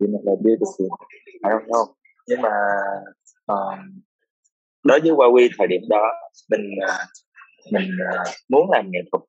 thì 0.00 0.06
mình 0.06 0.22
là 0.24 0.32
beautiful 0.32 0.88
I 1.32 1.50
don't 1.50 1.66
know. 1.66 1.92
Nhưng 2.28 2.40
mà 2.42 2.50
um, 3.46 4.00
đối 4.84 5.00
với 5.00 5.10
Huawei 5.10 5.48
thời 5.58 5.66
điểm 5.66 5.80
đó 5.88 6.02
mình 6.50 6.70
uh, 6.84 7.08
mình 7.72 7.90
uh, 8.14 8.28
muốn 8.48 8.70
làm 8.70 8.84
nghệ 8.90 9.00
thuật 9.12 9.22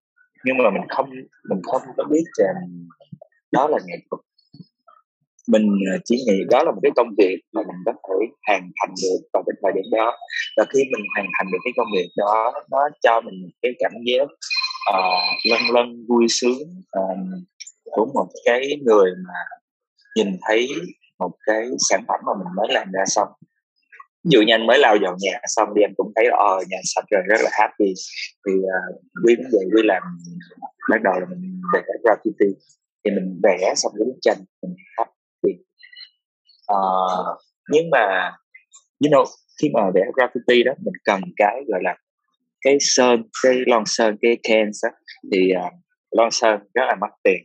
nhưng 0.46 0.58
mà 0.58 0.69
mình 0.69 0.88
không 0.89 1.10
mình 1.50 1.62
không 1.63 1.81
có 1.98 2.03
biết 2.03 2.24
rằng 2.38 2.55
đó 3.51 3.67
là 3.67 3.77
nghệ 3.86 3.96
thuật. 4.10 4.22
Mình 5.48 5.67
à, 5.93 5.98
chỉ 6.05 6.15
nghĩ 6.27 6.43
đó 6.50 6.63
là 6.63 6.72
một 6.72 6.79
cái 6.84 6.91
công 6.96 7.10
việc 7.17 7.38
mà 7.53 7.62
mình 7.62 7.75
có 7.86 7.93
thể 8.08 8.25
hoàn 8.48 8.62
thành 8.62 8.93
được 9.03 9.19
vào 9.34 9.43
cái 9.46 9.53
thời 9.63 9.72
điểm 9.75 9.86
đó. 9.91 10.17
Và 10.58 10.65
khi 10.69 10.79
mình 10.93 11.05
hoàn 11.15 11.27
thành 11.38 11.48
được 11.51 11.58
cái 11.63 11.74
công 11.77 11.88
việc 11.96 12.10
đó 12.17 12.53
nó 12.72 12.79
cho 13.01 13.22
mình 13.22 13.50
cái 13.62 13.72
cảm 13.79 13.91
giác 14.05 14.27
à, 14.86 14.98
uh, 14.98 15.51
lân 15.51 15.62
lân 15.74 16.05
vui 16.10 16.25
sướng 16.29 16.62
uh, 17.00 17.17
của 17.84 18.05
một 18.13 18.27
cái 18.46 18.62
người 18.86 19.12
mà 19.27 19.39
nhìn 20.15 20.38
thấy 20.48 20.67
một 21.19 21.31
cái 21.46 21.67
sản 21.89 22.03
phẩm 22.08 22.19
mà 22.25 22.34
mình 22.34 22.55
mới 22.55 22.67
làm 22.69 22.91
ra 22.91 23.03
xong 23.05 23.27
dụ 24.23 24.41
như 24.41 24.53
anh 24.53 24.67
mới 24.67 24.79
lau 24.79 24.95
dọn 24.95 25.15
nhà 25.19 25.39
xong 25.45 25.73
đi 25.75 25.81
anh 25.81 25.93
cũng 25.97 26.11
thấy 26.15 26.25
ờ 26.25 26.63
nhà 26.69 26.77
sạch 26.95 27.05
rồi 27.11 27.21
rất 27.27 27.41
là 27.43 27.49
happy. 27.53 27.93
Thì 28.47 28.53
uh, 28.53 29.25
quý 29.25 29.35
cũng 29.35 29.49
vậy 29.51 29.83
làm 29.83 30.03
bắt 30.89 31.01
đầu 31.03 31.13
là 31.19 31.25
mình 31.29 31.61
vẽ 31.73 31.81
graffiti 32.03 32.53
thì 33.05 33.11
mình 33.11 33.39
vẽ 33.43 33.73
xong 33.75 33.91
cái 33.97 34.05
bức 34.05 34.17
tranh 34.21 34.38
mình 34.61 34.75
happy 34.97 35.53
uh, 35.53 35.65
ờ, 36.65 37.38
nhưng 37.71 37.89
mà 37.89 38.31
you 38.99 39.11
know 39.11 39.25
khi 39.61 39.69
mà 39.73 39.81
vẽ 39.93 40.01
graffiti 40.15 40.63
đó 40.65 40.73
mình 40.85 40.93
cần 41.05 41.21
cái 41.38 41.61
gọi 41.67 41.79
là 41.83 41.95
cái 42.61 42.77
sơn 42.79 43.23
cái 43.43 43.53
lon 43.67 43.83
sơn 43.85 44.15
cái 44.21 44.38
cans 44.43 44.85
đó, 44.85 44.89
thì 45.31 45.51
ờ, 45.51 45.65
uh, 45.65 45.73
lon 46.11 46.31
sơn 46.31 46.59
rất 46.73 46.83
là 46.88 46.95
mắc 47.01 47.11
tiền 47.23 47.43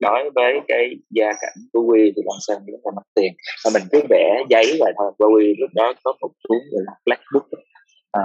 đối 0.00 0.30
với 0.34 0.52
cái 0.68 0.90
gia 1.10 1.26
cảnh 1.26 1.58
của 1.72 1.82
quy 1.82 2.12
thì 2.16 2.22
Long 2.24 2.38
Sơn 2.40 2.62
chúng 2.66 2.80
là 2.84 2.92
mất 2.96 3.02
tiền. 3.14 3.32
Và 3.64 3.70
mình 3.74 3.82
cứ 3.92 4.00
vẽ 4.10 4.44
giấy 4.48 4.66
và 4.80 4.92
thôi. 4.96 5.12
Và 5.18 5.26
quy 5.26 5.54
lúc 5.58 5.70
đó 5.74 5.92
có 6.04 6.12
một 6.20 6.30
cuốn 6.48 6.58
gọi 6.72 6.82
là 6.86 6.92
black 7.06 7.22
book 7.34 7.46
à, 8.12 8.22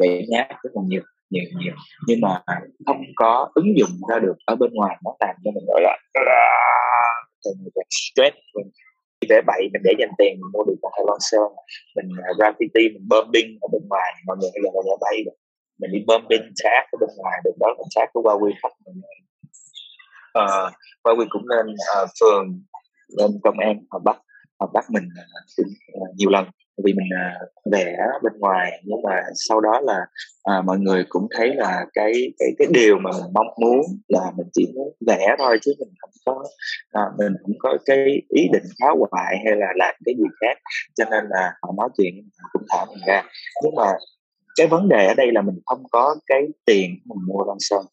vẽ 0.00 0.22
nháp 0.28 0.48
rất 0.62 0.70
là 0.74 0.82
nhiều 0.86 1.02
nhiều 1.30 1.44
nhiều. 1.60 1.74
Nhưng 2.08 2.20
mà 2.20 2.42
không 2.86 3.02
có 3.16 3.50
ứng 3.54 3.78
dụng 3.78 3.94
ra 4.08 4.18
được 4.18 4.36
ở 4.46 4.54
bên 4.56 4.70
ngoài 4.74 4.96
nó 5.04 5.16
làm 5.20 5.34
cho 5.44 5.50
mình 5.54 5.64
gọi 5.68 5.80
là 5.84 5.98
stress. 7.90 8.36
Mình 8.54 8.70
vẽ 9.30 9.40
bậy 9.46 9.62
mình 9.72 9.82
để 9.84 9.92
dành 9.98 10.14
tiền 10.18 10.32
mình 10.40 10.50
mua 10.52 10.64
được 10.64 10.74
một 10.82 10.90
hai 10.96 11.04
lon 11.06 11.18
sơn 11.20 11.50
mình 11.96 12.08
à, 12.24 12.30
graffiti 12.38 12.92
mình 12.94 13.06
bơm 13.08 13.26
ở 13.60 13.68
bên 13.72 13.82
ngoài. 13.88 14.12
Mọi 14.26 14.36
người 14.40 14.50
bây 14.54 14.62
giờ 14.62 14.70
là 14.74 14.82
vẽ 14.86 14.96
bậy 15.00 15.16
rồi. 15.26 15.36
Mình 15.80 15.90
đi 15.92 16.04
bơm 16.06 16.22
xác 16.62 16.82
ở 16.92 16.96
bên 17.00 17.10
ngoài 17.16 17.40
được. 17.44 17.54
Đó 17.60 17.68
là 17.68 17.84
xác 17.94 18.06
của 18.12 18.22
Huawei 18.22 18.52
khách 18.62 18.76
mình 18.86 19.00
Ờ, 20.36 20.66
uh, 20.66 20.72
và 21.04 21.12
quyền 21.18 21.28
cũng 21.30 21.48
nên 21.48 21.66
uh, 21.74 22.10
phường 22.20 22.62
lên 23.18 23.30
công 23.42 23.58
an 23.58 23.78
họ 23.90 23.98
bắt 24.04 24.16
họ 24.60 24.70
bắt 24.74 24.84
mình 24.90 25.08
uh, 26.02 26.16
nhiều 26.16 26.30
lần. 26.30 26.44
Vì 26.84 26.92
mình 26.92 27.08
uh, 27.08 27.72
vẽ 27.72 27.96
bên 28.22 28.32
ngoài 28.38 28.82
nhưng 28.84 29.02
mà 29.02 29.22
sau 29.34 29.60
đó 29.60 29.80
là 29.80 30.06
uh, 30.58 30.64
mọi 30.64 30.78
người 30.78 31.04
cũng 31.08 31.26
thấy 31.36 31.54
là 31.54 31.86
cái 31.92 32.12
cái 32.38 32.48
cái 32.58 32.68
điều 32.70 32.98
mà 32.98 33.10
mình 33.12 33.32
mong 33.34 33.46
muốn 33.60 33.80
là 34.08 34.32
mình 34.36 34.46
chỉ 34.52 34.72
muốn 34.74 34.96
vẽ 35.06 35.36
thôi 35.38 35.58
chứ 35.62 35.72
mình 35.78 35.94
không 36.00 36.10
có 36.26 36.44
uh, 37.00 37.18
mình 37.18 37.32
không 37.42 37.54
có 37.58 37.78
cái 37.86 38.22
ý 38.28 38.48
định 38.52 38.64
phá 38.80 38.88
hoại 39.10 39.36
hay 39.44 39.56
là 39.56 39.66
làm 39.76 39.94
cái 40.04 40.14
gì 40.18 40.24
khác. 40.40 40.58
Cho 40.94 41.04
nên 41.10 41.24
là 41.30 41.52
họ 41.62 41.74
nói 41.76 41.88
chuyện 41.96 42.14
cũng 42.52 42.62
thả 42.68 42.84
mình 42.84 42.98
ra. 43.06 43.22
Nhưng 43.64 43.74
mà 43.74 43.92
cái 44.56 44.66
vấn 44.66 44.88
đề 44.88 45.06
ở 45.06 45.14
đây 45.14 45.32
là 45.32 45.42
mình 45.42 45.60
không 45.66 45.82
có 45.90 46.16
cái 46.26 46.42
tiền 46.64 46.90
mình 47.04 47.18
mua 47.26 47.44
lon 47.44 47.56
sơn 47.60 47.84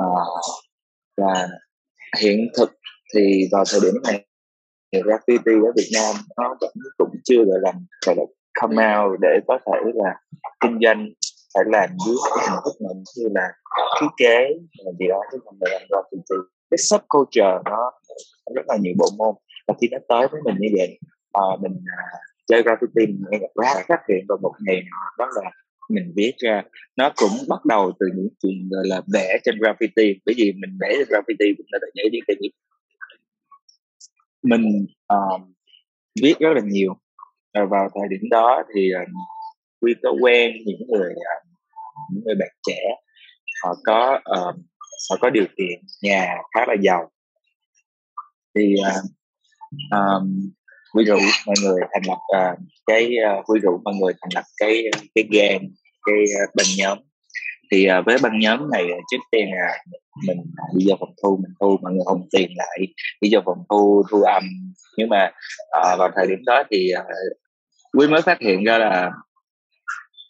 uh, 0.00 0.69
và 1.20 1.48
hiện 2.20 2.48
thực 2.58 2.70
thì 3.14 3.48
vào 3.52 3.64
thời 3.72 3.80
điểm 3.80 4.02
này 4.02 4.26
graffiti 4.92 5.66
ở 5.66 5.72
Việt 5.76 5.90
Nam 5.94 6.14
nó 6.36 6.56
vẫn 6.60 6.72
cũng 6.98 7.10
chưa 7.24 7.44
gọi 7.44 7.58
là 7.62 7.72
gọi 8.06 8.16
là 8.16 8.22
come 8.60 8.96
out 8.96 9.20
để 9.20 9.28
có 9.46 9.58
thể 9.66 9.90
là 9.94 10.14
kinh 10.60 10.78
doanh 10.82 11.08
phải 11.54 11.64
làm 11.66 11.90
dưới 12.06 12.16
cái 12.36 12.46
hình 12.48 12.60
thức 12.64 12.80
này 12.80 12.94
như 13.16 13.28
là 13.34 13.48
thiết 14.00 14.06
kế 14.16 14.48
là 14.84 14.92
gì 14.98 15.06
đó. 15.08 15.20
Chứ 15.32 15.38
không 15.44 15.56
phải 15.60 15.70
làm 15.72 15.82
graffiti 15.88 16.42
cái 16.70 16.78
subculture 16.78 17.58
nó 17.64 17.92
rất 18.54 18.62
là 18.68 18.76
nhiều 18.80 18.94
bộ 18.98 19.06
môn. 19.18 19.34
Và 19.66 19.74
khi 19.80 19.88
nó 19.90 19.98
tới 20.08 20.28
với 20.32 20.40
mình 20.44 20.56
như 20.58 20.68
vậy 20.78 20.98
à, 21.32 21.42
mình 21.60 21.84
à, 21.86 22.02
chơi 22.46 22.62
graffiti 22.62 23.06
mình 23.06 23.24
nghe 23.30 23.38
rap 23.54 23.86
phát 23.88 24.00
hiện 24.08 24.24
vào 24.28 24.38
một 24.42 24.52
ngày 24.60 24.82
đó 25.18 25.28
là 25.34 25.50
mình 25.90 26.12
viết 26.16 26.32
ra 26.38 26.62
nó 26.96 27.12
cũng 27.16 27.48
bắt 27.48 27.64
đầu 27.64 27.92
từ 28.00 28.06
những 28.16 28.28
chuyện 28.42 28.68
gọi 28.70 28.86
là 28.86 29.02
vẽ 29.14 29.38
trên 29.44 29.54
graffiti. 29.58 30.14
Bởi 30.26 30.34
vì 30.38 30.52
mình 30.52 30.78
vẽ 30.80 30.88
trên 30.98 31.08
graffiti 31.08 31.54
cũng 31.56 31.66
là 31.70 31.78
dễ 31.94 32.08
đi 32.12 32.18
cái 32.26 32.36
gì 32.42 32.48
mình 34.42 34.86
uh, 35.14 35.40
viết 36.22 36.34
rất 36.38 36.48
là 36.54 36.60
nhiều. 36.64 36.94
Và 37.54 37.64
vào 37.70 37.88
thời 37.94 38.08
điểm 38.10 38.28
đó 38.30 38.62
thì 38.74 38.90
ờ, 38.90 39.00
uh, 39.02 39.08
quy 39.80 39.94
có 40.02 40.12
quen 40.20 40.52
những 40.66 40.80
người 40.88 41.12
uh, 41.12 41.46
những 42.12 42.24
người 42.24 42.34
bạn 42.34 42.48
trẻ. 42.66 42.80
Họ 43.62 43.74
có 43.84 44.20
uh, 44.38 44.54
họ 45.10 45.16
có 45.20 45.30
điều 45.30 45.46
kiện 45.56 45.80
nhà 46.02 46.36
khá 46.54 46.60
là 46.68 46.74
giàu. 46.82 47.10
Thì 48.54 48.74
uh, 48.80 49.04
um, 49.90 50.50
quy 50.92 51.04
rủ 51.04 51.18
mọi 51.46 51.56
người 51.62 51.80
thành 51.92 52.02
lập 52.06 52.18
uh, 52.38 52.58
cái 52.86 53.10
uh, 53.38 53.46
quy 53.46 53.60
rủ 53.60 53.80
mọi 53.84 53.94
người 54.00 54.12
thành 54.20 54.30
lập 54.34 54.44
cái 54.56 54.84
cái 55.14 55.24
gang 55.32 55.68
cái 56.06 56.24
ờ, 56.40 56.46
băng 56.56 56.66
nhóm. 56.78 56.98
Thì 57.72 57.86
ờ, 57.86 58.02
với 58.06 58.16
băng 58.22 58.38
nhóm 58.38 58.70
này 58.70 58.82
ờ, 58.82 58.98
trước 59.10 59.22
tiên 59.30 59.48
là 59.52 59.78
mình 60.26 60.36
đi 60.76 60.84
vào 60.88 60.96
phòng 61.00 61.14
thu 61.22 61.36
mình 61.42 61.54
thu 61.60 61.78
mọi 61.82 61.92
người 61.92 62.04
hùng 62.06 62.28
tiền 62.32 62.50
lại 62.56 62.78
đi 63.20 63.30
vào 63.32 63.42
phòng 63.46 63.64
thu 63.70 64.02
thu 64.10 64.22
âm. 64.22 64.42
Nhưng 64.96 65.08
mà 65.08 65.30
à, 65.70 65.96
vào 65.98 66.10
thời 66.16 66.26
điểm 66.26 66.38
đó 66.46 66.62
thì 66.70 66.90
à, 66.90 67.02
quý 67.98 68.06
mới 68.08 68.22
phát 68.22 68.40
hiện 68.40 68.64
ra 68.64 68.78
là 68.78 69.10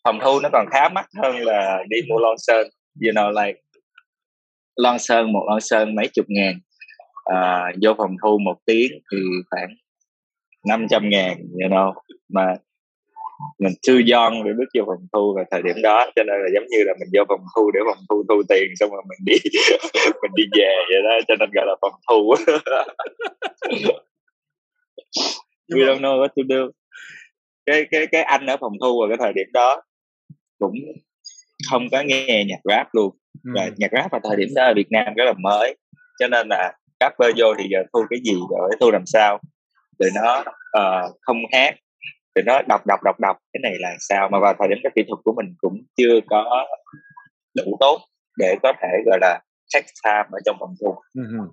phòng 0.04 0.18
thu 0.22 0.40
nó 0.40 0.48
còn 0.52 0.66
khá 0.70 0.88
mắc 0.88 1.06
hơn 1.22 1.36
là 1.36 1.78
đi 1.88 1.96
mua 2.08 2.18
lon 2.18 2.36
sơn. 2.38 2.66
You 3.04 3.12
know 3.12 3.44
like 3.46 3.60
lon 4.76 4.98
sơn 4.98 5.32
một 5.32 5.46
lon 5.50 5.60
sơn 5.60 5.94
mấy 5.94 6.08
chục 6.14 6.26
ngàn. 6.28 6.58
À, 7.24 7.72
vô 7.82 7.94
phòng 7.98 8.16
thu 8.22 8.38
một 8.38 8.56
tiếng 8.66 8.92
thì 9.12 9.18
khoảng 9.50 9.68
500 10.68 11.08
ngàn 11.08 11.36
you 11.62 11.70
know. 11.70 11.92
Mà 12.28 12.54
mình 13.58 13.72
too 13.86 13.94
young 14.12 14.44
để 14.44 14.50
bước 14.58 14.68
vô 14.74 14.84
phòng 14.86 15.06
thu 15.12 15.34
vào 15.34 15.44
thời 15.50 15.62
điểm 15.62 15.82
đó 15.82 16.06
cho 16.16 16.22
nên 16.22 16.40
là 16.42 16.48
giống 16.54 16.66
như 16.70 16.84
là 16.84 16.94
mình 17.00 17.08
vô 17.12 17.24
phòng 17.28 17.44
thu 17.56 17.70
để 17.70 17.80
phòng 17.86 18.04
thu 18.08 18.24
thu 18.28 18.42
tiền 18.48 18.68
xong 18.76 18.90
rồi 18.90 19.02
mình 19.08 19.18
đi 19.24 19.34
mình 20.22 20.32
đi 20.34 20.44
về 20.58 20.74
vậy 20.88 21.02
đó 21.04 21.10
cho 21.28 21.34
nên 21.40 21.50
gọi 21.54 21.66
là 21.66 21.74
phòng 21.80 22.00
thu. 22.08 22.34
We 25.68 25.86
don't 25.86 26.00
know 26.00 26.20
what 26.20 26.28
to 26.28 26.42
do. 26.48 26.70
Cái 27.66 27.86
cái 27.90 28.06
cái 28.06 28.22
anh 28.22 28.46
ở 28.46 28.56
phòng 28.60 28.72
thu 28.80 29.00
vào 29.00 29.08
cái 29.08 29.18
thời 29.20 29.32
điểm 29.32 29.46
đó 29.52 29.82
cũng 30.58 30.74
không 31.70 31.88
có 31.92 32.02
nghe 32.02 32.44
nhạc 32.48 32.60
rap 32.64 32.88
luôn. 32.92 33.16
Ừ. 33.44 33.50
và 33.54 33.70
nhạc 33.76 33.90
rap 33.92 34.10
vào 34.10 34.20
thời 34.24 34.36
điểm 34.36 34.48
đó 34.54 34.64
ở 34.64 34.74
Việt 34.76 34.90
Nam 34.90 35.14
rất 35.16 35.24
là 35.24 35.32
mới 35.38 35.76
cho 36.18 36.28
nên 36.28 36.48
là 36.48 36.72
rapper 37.00 37.34
vô 37.36 37.54
thì 37.58 37.64
giờ 37.70 37.78
thu 37.92 38.00
cái 38.10 38.20
gì 38.24 38.34
rồi 38.50 38.70
thu 38.80 38.90
làm 38.90 39.06
sao? 39.06 39.40
Tụi 39.98 40.08
nó 40.14 40.44
uh, 40.78 41.16
không 41.20 41.38
hát 41.52 41.74
tụi 42.34 42.44
nó 42.44 42.62
đọc 42.68 42.86
đọc 42.86 43.00
đọc 43.04 43.20
đọc. 43.20 43.36
Cái 43.52 43.60
này 43.62 43.74
là 43.78 43.96
sao? 44.00 44.28
Mà 44.32 44.38
vào 44.38 44.54
thời 44.58 44.68
điểm 44.68 44.78
cái 44.82 44.92
kỹ 44.96 45.02
thuật 45.08 45.20
của 45.24 45.34
mình 45.36 45.54
cũng 45.58 45.82
chưa 45.96 46.20
có 46.26 46.66
đủ 47.56 47.76
tốt 47.80 48.00
để 48.38 48.56
có 48.62 48.72
thể 48.82 48.88
gọi 49.06 49.18
là 49.20 49.40
check 49.68 49.88
time 50.04 50.28
ở 50.32 50.38
trong 50.44 50.56
phòng 50.60 50.74
thu. 50.80 50.94
Uh-huh. 51.14 51.48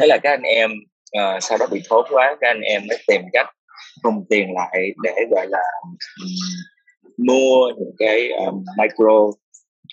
thế 0.00 0.06
là 0.06 0.18
các 0.22 0.30
anh 0.30 0.42
em 0.42 0.70
uh, 1.18 1.42
sau 1.42 1.58
đó 1.58 1.66
bị 1.72 1.82
thốn 1.88 2.04
quá 2.10 2.36
các 2.40 2.48
anh 2.48 2.60
em 2.60 2.82
mới 2.88 2.98
tìm 3.08 3.22
cách 3.32 3.46
dùng 4.04 4.24
tiền 4.30 4.48
lại 4.54 4.90
để 5.02 5.26
gọi 5.30 5.46
là 5.50 5.62
um, 5.82 5.96
mua 7.26 7.72
những 7.78 7.92
cái 7.98 8.30
um, 8.30 8.64
micro. 8.78 9.30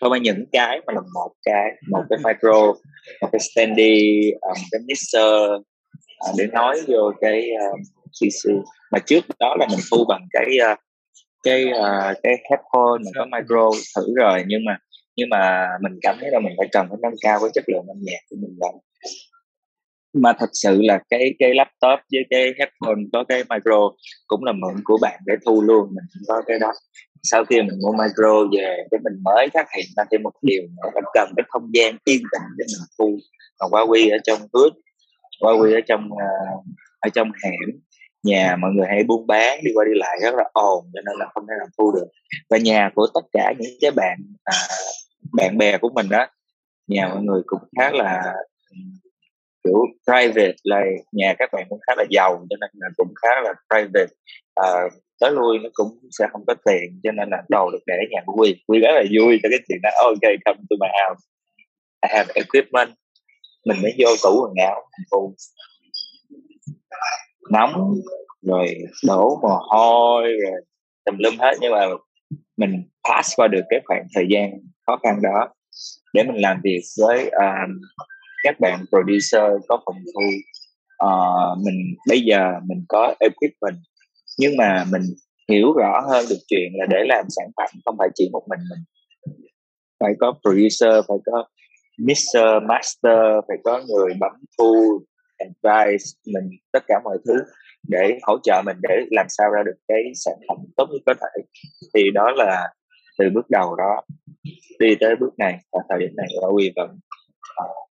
Không 0.01 0.11
phải 0.11 0.19
những 0.19 0.45
cái 0.51 0.81
mà 0.87 0.93
là 0.93 1.01
một 1.13 1.31
cái 1.43 1.71
một 1.91 2.03
cái 2.09 2.19
micro 2.23 2.73
một 3.21 3.29
cái 3.31 3.39
standy 3.39 4.31
um, 4.31 4.57
cái 4.71 4.81
mixer 4.87 5.51
uh, 6.29 6.35
để 6.37 6.47
nói 6.47 6.81
vô 6.87 7.11
cái 7.21 7.49
um, 7.51 7.79
CC 8.19 8.51
mà 8.91 8.99
trước 8.99 9.23
đó 9.39 9.55
là 9.59 9.67
mình 9.69 9.79
thu 9.91 10.05
bằng 10.07 10.21
cái 10.31 10.47
uh, 10.71 10.79
cái 11.43 11.65
uh, 11.65 12.17
cái 12.23 12.33
headphone 12.49 12.99
mình 13.03 13.13
có 13.15 13.25
micro 13.25 13.69
thử 13.95 14.13
rồi 14.15 14.43
nhưng 14.47 14.65
mà 14.65 14.77
nhưng 15.15 15.29
mà 15.29 15.67
mình 15.81 15.99
cảm 16.01 16.17
thấy 16.21 16.29
là 16.31 16.39
mình 16.39 16.53
phải 16.57 16.67
cần 16.71 16.85
phải 16.89 16.97
nâng 17.01 17.15
cao 17.21 17.39
cái 17.39 17.49
chất 17.53 17.63
lượng 17.67 17.87
âm 17.87 17.97
nhạc 18.01 18.19
của 18.29 18.35
mình 18.41 18.55
lên 18.61 18.75
mà 20.13 20.33
thật 20.39 20.49
sự 20.53 20.81
là 20.81 20.99
cái 21.09 21.33
cái 21.39 21.53
laptop 21.53 21.99
với 22.11 22.23
cái 22.29 22.53
headphone 22.59 23.03
có 23.13 23.23
cái 23.29 23.43
micro 23.49 23.91
cũng 24.27 24.43
là 24.43 24.51
mượn 24.51 24.75
của 24.83 24.97
bạn 25.01 25.19
để 25.25 25.33
thu 25.45 25.61
luôn 25.61 25.87
mình 25.87 26.05
cũng 26.13 26.23
có 26.27 26.41
cái 26.47 26.59
đó. 26.59 26.71
Sau 27.23 27.45
khi 27.45 27.61
mình 27.61 27.79
mua 27.81 27.91
micro 27.91 28.43
về 28.57 28.77
cái 28.91 28.99
mình 29.03 29.23
mới 29.23 29.47
phát 29.53 29.67
hiện 29.77 29.85
ra 29.97 30.03
thêm 30.11 30.23
một 30.23 30.31
điều 30.41 30.61
nữa 30.61 30.89
là 30.93 31.01
cần 31.13 31.33
cái 31.37 31.43
không 31.47 31.69
gian 31.73 31.97
yên 32.05 32.21
tĩnh 32.31 32.43
để 32.57 32.65
mình 32.67 32.87
thu. 32.99 33.17
Còn 33.57 33.71
Huawei 33.71 34.11
ở 34.11 34.17
trong 34.23 34.39
ướt 34.51 34.69
Huawei 35.41 35.75
ở 35.75 35.81
trong 35.87 36.09
uh, 36.11 36.65
ở 36.99 37.09
trong 37.09 37.31
hẻm 37.43 37.79
nhà 38.23 38.55
mọi 38.59 38.71
người 38.71 38.87
hay 38.87 39.03
buôn 39.03 39.27
bán 39.27 39.59
đi 39.63 39.71
qua 39.75 39.85
đi 39.85 39.91
lại 39.95 40.17
rất 40.21 40.35
là 40.35 40.43
ồn 40.53 40.85
cho 40.93 41.01
nên 41.05 41.15
là 41.19 41.25
không 41.33 41.47
thể 41.47 41.53
làm 41.59 41.67
thu 41.77 41.91
được. 41.91 42.07
Và 42.49 42.57
nhà 42.57 42.89
của 42.95 43.07
tất 43.13 43.21
cả 43.31 43.53
những 43.59 43.73
cái 43.81 43.91
bạn 43.91 44.17
à, 44.43 44.57
bạn 45.37 45.57
bè 45.57 45.77
của 45.77 45.89
mình 45.89 46.09
đó 46.09 46.27
nhà 46.87 47.07
mọi 47.07 47.21
người 47.21 47.41
cũng 47.45 47.59
khá 47.79 47.91
là 47.91 48.33
kiểu 49.63 49.85
private 50.05 50.55
là 50.63 50.81
nhà 51.11 51.33
các 51.39 51.49
bạn 51.53 51.65
cũng 51.69 51.79
khá 51.87 51.93
là 51.97 52.05
giàu 52.09 52.45
cho 52.49 52.55
nên 52.61 52.69
là 52.73 52.87
cũng 52.97 53.13
khá 53.21 53.41
là 53.43 53.53
private. 53.69 54.13
À, 54.55 54.69
tới 55.19 55.31
lui 55.31 55.59
nó 55.59 55.69
cũng 55.73 55.99
sẽ 56.11 56.25
không 56.31 56.43
có 56.47 56.55
tiền 56.65 56.99
cho 57.03 57.11
nên 57.11 57.29
là 57.29 57.43
đồ 57.49 57.69
được 57.71 57.83
để 57.87 57.95
nhà 58.11 58.21
của 58.25 58.33
Quy 58.37 58.63
Quy 58.67 58.79
rất 58.79 58.91
là 58.91 59.03
vui 59.19 59.39
cho 59.43 59.49
cái 59.49 59.59
chuyện 59.67 59.79
đó. 59.83 59.89
Ok 60.03 60.21
come 60.45 60.59
to 60.69 60.75
my 60.79 60.87
house. 60.99 61.21
I 62.01 62.09
have 62.17 62.33
equipment. 62.35 62.89
Mình 63.65 63.77
mới 63.81 63.93
vô 63.99 64.09
tủ 64.23 64.41
quần 64.41 64.53
áo. 64.67 64.89
mình 64.97 65.05
thu 65.11 65.35
nóng 67.51 67.95
rồi 68.41 68.75
đổ 69.07 69.39
mồ 69.41 69.59
hôi 69.69 70.23
rồi 70.23 70.61
tùm 71.05 71.15
lum 71.17 71.37
hết. 71.39 71.53
Nhưng 71.61 71.71
mà 71.71 71.85
mình 72.57 72.83
pass 73.09 73.33
qua 73.35 73.47
được 73.47 73.61
cái 73.69 73.79
khoảng 73.85 74.07
thời 74.15 74.25
gian 74.29 74.51
khó 74.85 74.99
khăn 75.03 75.19
đó 75.21 75.53
để 76.13 76.23
mình 76.23 76.41
làm 76.41 76.61
việc 76.63 76.81
với 77.01 77.25
uh, 77.25 77.69
các 78.43 78.59
bạn 78.59 78.85
producer 78.89 79.43
có 79.67 79.79
phòng 79.85 79.95
thu. 80.13 80.21
Uh, 81.05 81.65
mình 81.65 81.95
bây 82.09 82.21
giờ 82.21 82.51
mình 82.67 82.85
có 82.87 83.15
equipment 83.19 83.77
nhưng 84.37 84.57
mà 84.57 84.85
mình 84.91 85.01
hiểu 85.49 85.73
rõ 85.73 86.01
hơn 86.09 86.25
được 86.29 86.39
chuyện 86.47 86.71
là 86.73 86.85
để 86.89 87.03
làm 87.07 87.25
sản 87.29 87.47
phẩm 87.57 87.69
không 87.85 87.95
phải 87.99 88.09
chỉ 88.15 88.29
một 88.31 88.43
mình 88.49 88.59
mình. 88.69 88.79
Phải 89.99 90.13
có 90.19 90.33
producer 90.41 91.05
phải 91.07 91.17
có 91.25 91.45
mixer 91.99 92.63
master 92.67 93.19
phải 93.47 93.57
có 93.63 93.81
người 93.87 94.13
bấm 94.19 94.31
thu 94.57 95.03
advice 95.47 96.05
mình 96.25 96.49
tất 96.71 96.83
cả 96.87 96.99
mọi 97.03 97.17
thứ 97.25 97.33
để 97.87 98.19
hỗ 98.23 98.37
trợ 98.43 98.61
mình 98.65 98.77
để 98.81 99.05
làm 99.11 99.25
sao 99.29 99.49
ra 99.49 99.63
được 99.65 99.75
cái 99.87 100.03
sản 100.15 100.33
phẩm 100.47 100.57
tốt 100.77 100.85
nhất 100.91 101.01
có 101.05 101.13
thể. 101.13 101.43
Thì 101.93 102.11
đó 102.13 102.31
là 102.35 102.67
từ 103.17 103.29
bước 103.33 103.49
đầu 103.49 103.75
đó 103.75 104.01
đi 104.79 104.95
tới 104.99 105.15
bước 105.15 105.39
này 105.39 105.59
và 105.71 105.79
thời 105.89 105.99
điểm 105.99 106.15
này 106.15 106.27
Huawei 106.41 106.71
vẫn 106.75 106.99
uh, 107.63 107.89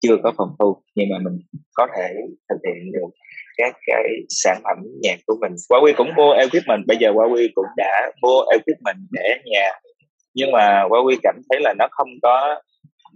chưa 0.00 0.16
có 0.22 0.32
phòng 0.36 0.56
thu 0.58 0.82
nhưng 0.94 1.08
mà 1.10 1.18
mình 1.18 1.40
có 1.74 1.86
thể 1.96 2.14
thực 2.48 2.58
hiện 2.66 2.92
được 2.92 3.08
các 3.56 3.76
cái 3.86 4.04
sản 4.28 4.60
phẩm 4.64 4.76
nhạc 5.02 5.16
của 5.26 5.36
mình. 5.40 5.52
Huawei 5.70 5.92
cũng 5.96 6.14
mua 6.16 6.32
equipment 6.32 6.86
bây 6.86 6.96
giờ 6.96 7.10
Huawei 7.10 7.48
cũng 7.54 7.66
đã 7.76 8.10
mua 8.22 8.42
equipment 8.52 8.98
để 9.10 9.34
nhà. 9.44 9.70
Nhưng 10.34 10.50
mà 10.52 10.82
Huawei 10.88 11.16
cảm 11.22 11.40
thấy 11.50 11.60
là 11.60 11.74
nó 11.78 11.88
không 11.90 12.08
có 12.22 12.62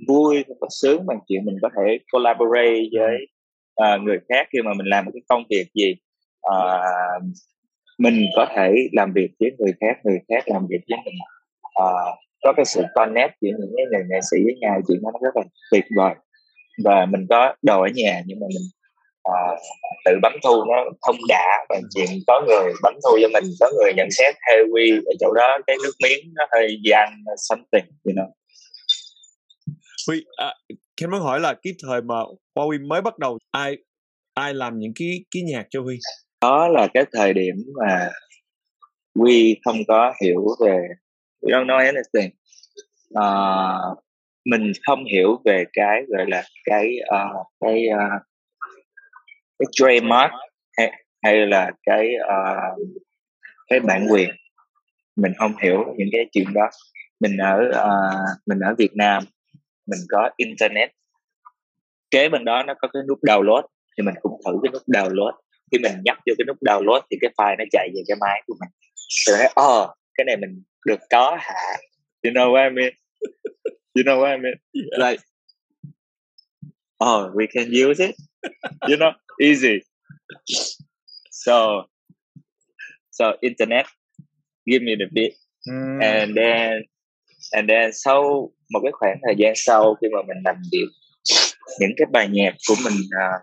vui 0.09 0.45
không 0.49 0.57
có 0.61 0.67
sướng 0.71 1.07
bằng 1.07 1.19
chuyện 1.29 1.45
mình 1.45 1.57
có 1.63 1.69
thể 1.77 1.99
collaborate 2.13 2.81
với 2.93 3.27
uh, 3.83 4.03
người 4.03 4.19
khác 4.29 4.47
khi 4.53 4.59
mà 4.65 4.75
mình 4.75 4.87
làm 4.87 5.05
một 5.05 5.11
cái 5.15 5.23
công 5.29 5.45
việc 5.51 5.67
gì 5.75 5.95
uh, 6.47 7.23
mình 7.99 8.27
có 8.37 8.47
thể 8.57 8.75
làm 8.93 9.13
việc 9.13 9.31
với 9.41 9.51
người 9.59 9.73
khác 9.81 10.01
người 10.05 10.19
khác 10.29 10.45
làm 10.47 10.67
việc 10.71 10.81
với 10.89 10.99
mình. 11.05 11.15
Uh, 11.83 12.19
có 12.43 12.53
cái 12.57 12.65
sự 12.65 12.83
connect 12.95 13.33
giữa 13.41 13.51
những 13.59 13.73
cái 13.77 13.87
người 13.91 14.03
nghệ 14.11 14.21
sĩ 14.31 14.45
với 14.45 14.55
nhau 14.61 14.81
chuyện 14.89 15.03
đó 15.03 15.11
nó 15.13 15.19
rất 15.23 15.37
là 15.37 15.43
tuyệt 15.71 15.85
vời. 15.97 16.15
Và 16.85 17.07
mình 17.07 17.27
có 17.31 17.55
đồ 17.63 17.83
ở 17.83 17.89
nhà 17.95 18.23
nhưng 18.27 18.41
mà 18.41 18.47
mình 18.49 18.67
uh, 19.29 19.59
tự 20.05 20.13
bấm 20.23 20.33
thu 20.45 20.65
nó 20.65 20.85
không 21.01 21.17
đã 21.29 21.67
và 21.69 21.81
chuyện 21.95 22.09
có 22.27 22.43
người 22.49 22.73
bấm 22.83 22.95
thu 22.95 23.19
cho 23.23 23.29
mình 23.33 23.45
có 23.61 23.71
người 23.77 23.93
nhận 23.97 24.09
xét 24.11 24.35
heavy 24.49 24.91
ở 25.07 25.13
chỗ 25.21 25.33
đó 25.35 25.59
cái 25.67 25.77
nước 25.83 25.93
miếng 26.03 26.33
nó 26.35 26.47
hơi 26.53 26.79
gian 26.85 27.09
something 27.37 27.85
you 28.05 28.13
know. 28.13 28.31
Huy, 30.09 30.25
à, 30.37 30.55
Ken 30.97 31.11
muốn 31.11 31.21
hỏi 31.21 31.41
là 31.41 31.55
cái 31.63 31.73
thời 31.83 32.03
mà 32.03 32.15
Huawei 32.55 32.87
mới 32.89 33.03
bắt 33.03 33.19
đầu 33.19 33.39
ai 33.51 33.77
ai 34.35 34.55
làm 34.55 34.79
những 34.79 34.93
cái 34.95 35.25
cái 35.31 35.43
nhạc 35.43 35.67
cho 35.71 35.83
Huy? 35.83 35.99
Đó 36.41 36.69
là 36.69 36.89
cái 36.95 37.05
thời 37.13 37.33
điểm 37.33 37.55
mà 37.81 38.11
Huy 39.15 39.61
không 39.65 39.77
có 39.89 40.15
hiểu 40.23 40.47
về 40.61 40.89
we 41.43 41.51
don't 41.51 41.67
know 41.67 41.79
anything. 41.79 42.31
Uh, 43.19 43.99
mình 44.45 44.73
không 44.87 45.05
hiểu 45.05 45.41
về 45.45 45.65
cái 45.73 46.03
gọi 46.09 46.27
là 46.29 46.43
cái 46.65 46.97
uh, 47.15 47.47
cái 47.61 47.85
uh, 47.95 48.23
cái 49.59 49.67
trademark 49.73 50.33
hay, 50.77 50.93
hay 51.23 51.47
là 51.47 51.71
cái 51.83 52.09
uh, 52.17 52.79
cái 53.69 53.81
bản 53.81 54.07
quyền 54.11 54.31
mình 55.17 55.33
không 55.39 55.53
hiểu 55.63 55.85
những 55.97 56.09
cái 56.13 56.27
chuyện 56.33 56.53
đó 56.55 56.71
mình 57.21 57.37
ở 57.37 57.71
uh, 57.71 58.39
mình 58.47 58.59
ở 58.59 58.75
Việt 58.79 58.91
Nam 58.95 59.25
mình 59.87 60.01
có 60.09 60.31
internet. 60.37 60.91
Kế 62.11 62.29
bên 62.29 62.45
đó 62.45 62.63
nó 62.63 62.75
có 62.75 62.89
cái 62.93 63.03
nút 63.09 63.19
download 63.23 63.63
thì 63.97 64.05
mình 64.05 64.15
cũng 64.23 64.41
thử 64.47 64.53
cái 64.63 64.73
nút 64.73 64.83
download. 64.87 65.33
Khi 65.73 65.79
mình 65.79 65.93
nhấp 66.05 66.17
vô 66.27 66.35
cái 66.39 66.45
nút 66.47 66.57
download 66.61 67.01
thì 67.11 67.17
cái 67.21 67.31
file 67.37 67.57
nó 67.59 67.65
chạy 67.71 67.89
về 67.95 68.03
cái 68.09 68.17
máy 68.21 68.43
của 68.47 68.55
mình. 68.61 68.69
Rồi 69.27 69.39
thấy 69.39 69.49
oh 69.67 69.91
cái 70.15 70.25
này 70.25 70.37
mình 70.37 70.63
được 70.87 71.01
có 71.11 71.37
hả? 71.41 71.77
You 72.23 72.33
know 72.33 72.53
what 72.53 72.69
I 72.69 72.75
mean? 72.75 72.93
You 73.95 74.03
know 74.05 74.21
what 74.21 74.33
I 74.33 74.39
mean? 74.39 74.55
Like 74.99 75.23
oh 77.05 77.35
we 77.35 77.47
can 77.55 77.65
use 77.89 78.07
it. 78.07 78.15
You 78.89 78.97
know 78.97 79.13
easy. 79.39 79.81
So 81.31 81.87
so 83.11 83.33
internet 83.41 83.87
give 84.67 84.83
me 84.83 84.95
the 84.99 85.07
beat. 85.13 85.33
Mm. 85.67 86.03
and 86.03 86.37
then 86.37 86.83
and 87.53 87.69
then 87.71 87.91
sau 87.93 88.51
một 88.73 88.81
cái 88.83 88.93
khoảng 88.93 89.17
thời 89.27 89.35
gian 89.39 89.53
sau 89.57 89.95
khi 90.01 90.09
mà 90.13 90.23
mình 90.29 90.43
làm 90.45 90.57
việc 90.73 90.89
những 91.81 91.91
cái 91.97 92.07
bài 92.13 92.29
nhạc 92.29 92.55
của 92.69 92.75
mình 92.85 92.95
uh, 92.95 93.41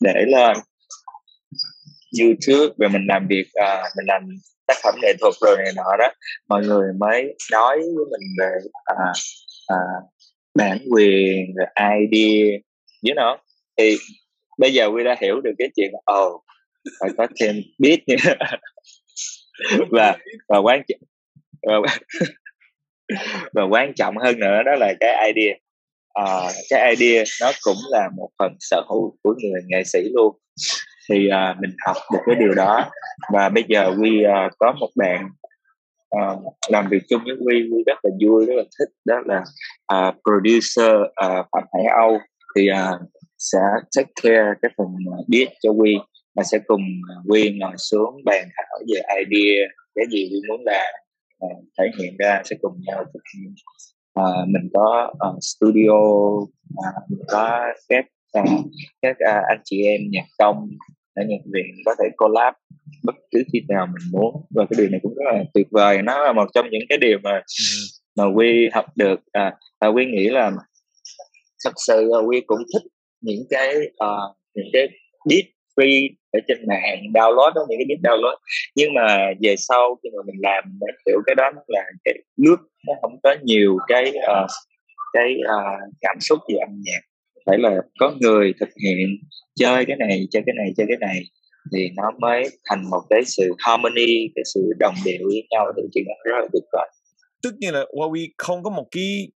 để 0.00 0.24
lên 0.26 0.56
YouTube 2.20 2.74
và 2.78 2.88
mình 2.88 3.06
làm 3.08 3.26
việc 3.28 3.46
uh, 3.62 3.84
mình 3.96 4.06
làm 4.06 4.28
tác 4.66 4.74
phẩm 4.82 4.94
nghệ 5.02 5.12
thuật 5.20 5.34
rồi 5.40 5.56
này 5.58 5.72
nọ 5.76 5.96
đó 5.98 6.12
mọi 6.48 6.66
người 6.66 6.92
mới 7.00 7.34
nói 7.52 7.78
với 7.78 8.04
mình 8.10 8.28
về 8.38 8.50
uh, 8.92 9.16
uh, 9.72 10.10
bản 10.54 10.78
quyền 10.90 11.54
rồi 11.54 11.66
idea 11.76 12.58
you 13.02 13.14
know. 13.14 13.36
Thì 13.78 13.96
bây 14.58 14.72
giờ 14.72 14.86
quy 14.86 15.04
đã 15.04 15.16
hiểu 15.20 15.40
được 15.40 15.52
cái 15.58 15.68
chuyện 15.76 15.90
ồ 16.04 16.28
oh, 16.28 16.42
phải 17.00 17.10
có 17.16 17.26
thêm 17.40 17.62
beat 17.78 17.98
nữa 18.08 18.34
và 19.90 20.16
và 20.48 20.58
quan 20.58 20.82
trọng 20.88 21.00
và, 21.66 21.74
ờ, 21.74 21.82
và 23.54 23.62
quan 23.62 23.94
trọng 23.94 24.16
hơn 24.16 24.40
nữa 24.40 24.62
đó 24.66 24.72
là 24.74 24.92
cái 25.00 25.32
idea. 25.32 25.54
Uh, 26.20 26.52
cái 26.70 26.94
idea 26.96 27.24
nó 27.40 27.52
cũng 27.62 27.76
là 27.90 28.08
một 28.16 28.28
phần 28.38 28.56
sở 28.60 28.82
hữu 28.88 29.16
của 29.22 29.34
người 29.42 29.62
nghệ 29.66 29.84
sĩ 29.84 30.00
luôn. 30.12 30.36
Thì 31.10 31.28
uh, 31.28 31.60
mình 31.60 31.70
học 31.86 31.96
được 32.12 32.18
cái 32.26 32.34
điều 32.34 32.54
đó. 32.54 32.90
Và 33.32 33.48
bây 33.48 33.64
giờ 33.68 33.94
quy 34.00 34.24
uh, 34.24 34.52
có 34.58 34.72
một 34.80 34.88
bạn 34.96 35.28
uh, 36.16 36.54
làm 36.68 36.88
việc 36.88 37.02
chung 37.08 37.22
với 37.24 37.36
quy 37.46 37.68
quy 37.72 37.82
rất 37.86 37.98
là 38.02 38.10
vui 38.26 38.46
rất 38.46 38.54
là 38.56 38.64
thích. 38.78 38.88
Đó 39.04 39.22
là 39.26 39.44
uh, 39.94 40.14
producer 40.22 41.00
uh, 41.00 41.46
phạm 41.52 41.64
hải 41.74 41.84
âu. 41.96 42.18
Thì 42.56 42.68
uh, 42.70 43.00
sẽ 43.38 43.58
take 43.96 44.12
care 44.22 44.54
cái 44.62 44.70
phần 44.78 44.86
biết 45.28 45.48
cho 45.62 45.70
quy 45.70 45.96
và 46.36 46.42
sẽ 46.42 46.58
cùng 46.66 46.82
quy 47.28 47.50
ngồi 47.58 47.76
xuống 47.76 48.24
bàn 48.24 48.48
thảo 48.56 48.78
về 48.88 49.00
idea 49.24 49.68
cái 49.94 50.04
gì 50.10 50.28
quy 50.32 50.40
muốn 50.48 50.60
làm 50.64 50.94
uh, 51.46 51.64
thể 51.78 51.84
hiện 51.98 52.16
ra 52.18 52.42
sẽ 52.44 52.56
cùng 52.62 52.80
nhau 52.86 53.04
thực 53.14 53.22
hiện 53.34 53.54
uh, 54.20 54.48
mình 54.48 54.70
có 54.74 55.12
uh, 55.28 55.38
studio 55.40 55.98
uh, 56.38 57.10
mình 57.10 57.20
có 57.28 57.60
các 57.88 58.04
uh, 58.38 58.48
các 59.02 59.16
uh, 59.30 59.44
anh 59.48 59.60
chị 59.64 59.82
em 59.82 60.00
nhạc 60.10 60.26
công 60.38 60.68
ở 61.14 61.22
nhạc 61.28 61.42
viện 61.52 61.74
có 61.84 61.94
thể 61.98 62.08
collab 62.16 62.54
bất 63.02 63.14
cứ 63.30 63.42
khi 63.52 63.60
nào 63.68 63.86
mình 63.86 64.12
muốn. 64.12 64.46
Và 64.50 64.66
cái 64.70 64.76
điều 64.78 64.88
này 64.88 65.00
cũng 65.02 65.14
rất 65.14 65.24
là 65.32 65.44
tuyệt 65.54 65.66
vời. 65.70 66.02
Nó 66.02 66.24
là 66.24 66.32
một 66.32 66.48
trong 66.54 66.66
những 66.70 66.82
cái 66.88 66.98
điều 66.98 67.18
mà 67.22 67.32
ừ. 67.32 67.42
mà 68.16 68.24
quy 68.34 68.68
học 68.72 68.84
được 68.96 69.20
à, 69.32 69.56
và 69.80 69.88
quy 69.88 70.06
nghĩ 70.06 70.28
là 70.28 70.52
thật 71.64 71.72
sự 71.86 72.04
là 72.04 72.18
quy 72.18 72.40
cũng 72.46 72.58
thích 72.72 72.82
những 73.20 73.44
cái 73.50 73.76
uh, 73.76 74.36
những 74.54 74.66
cái 74.72 74.88
beat 75.28 75.44
free 75.76 76.08
ở 76.32 76.40
trên 76.48 76.58
mạng 76.68 76.98
download 77.14 77.52
đó 77.54 77.66
những 77.68 77.78
cái 77.78 77.86
beat 77.88 78.00
download. 78.02 78.36
Nhưng 78.76 78.94
mà 78.94 79.32
về 79.40 79.54
sau 79.56 79.98
khi 80.02 80.08
mà 80.16 80.22
mình 80.26 80.40
làm 80.42 80.64
mình 80.80 80.94
hiểu 81.06 81.18
cái 81.26 81.34
đó 81.34 81.50
nó 81.54 81.62
là 81.66 81.84
cái 82.04 82.14
nước 82.36 82.56
nó 82.86 82.94
không 83.02 83.18
có 83.22 83.34
nhiều 83.42 83.76
cái 83.88 84.08
uh, 84.08 84.50
cái 85.12 85.34
uh, 85.40 85.94
cảm 86.00 86.16
xúc 86.20 86.38
về 86.48 86.56
âm 86.58 86.70
nhạc. 86.84 87.00
Phải 87.46 87.58
là 87.58 87.70
có 87.98 88.14
người 88.20 88.52
thực 88.60 88.68
hiện 88.82 89.08
chơi 89.54 89.84
cái 89.86 89.96
này 89.96 90.26
chơi 90.30 90.42
cái 90.46 90.54
này 90.58 90.72
chơi 90.76 90.86
cái 90.88 90.96
này 91.00 91.20
thì 91.72 91.88
nó 91.96 92.10
mới 92.18 92.44
thành 92.70 92.90
một 92.90 93.00
cái 93.10 93.22
sự 93.24 93.52
harmony 93.58 94.28
cái 94.34 94.42
sự 94.54 94.60
đồng 94.78 94.94
điệu 95.04 95.20
với 95.24 95.46
nhau 95.50 95.66
thì 95.76 95.82
chuyện 95.94 96.04
đó 96.08 96.14
rất 96.24 96.38
là 96.40 96.48
tuyệt 96.52 96.62
vời. 96.72 96.88
Tất 97.42 97.50
nhiên 97.58 97.74
là 97.74 97.84
Huawei 97.94 98.26
không 98.38 98.62
có 98.62 98.70
một 98.70 98.86
cái 98.90 99.28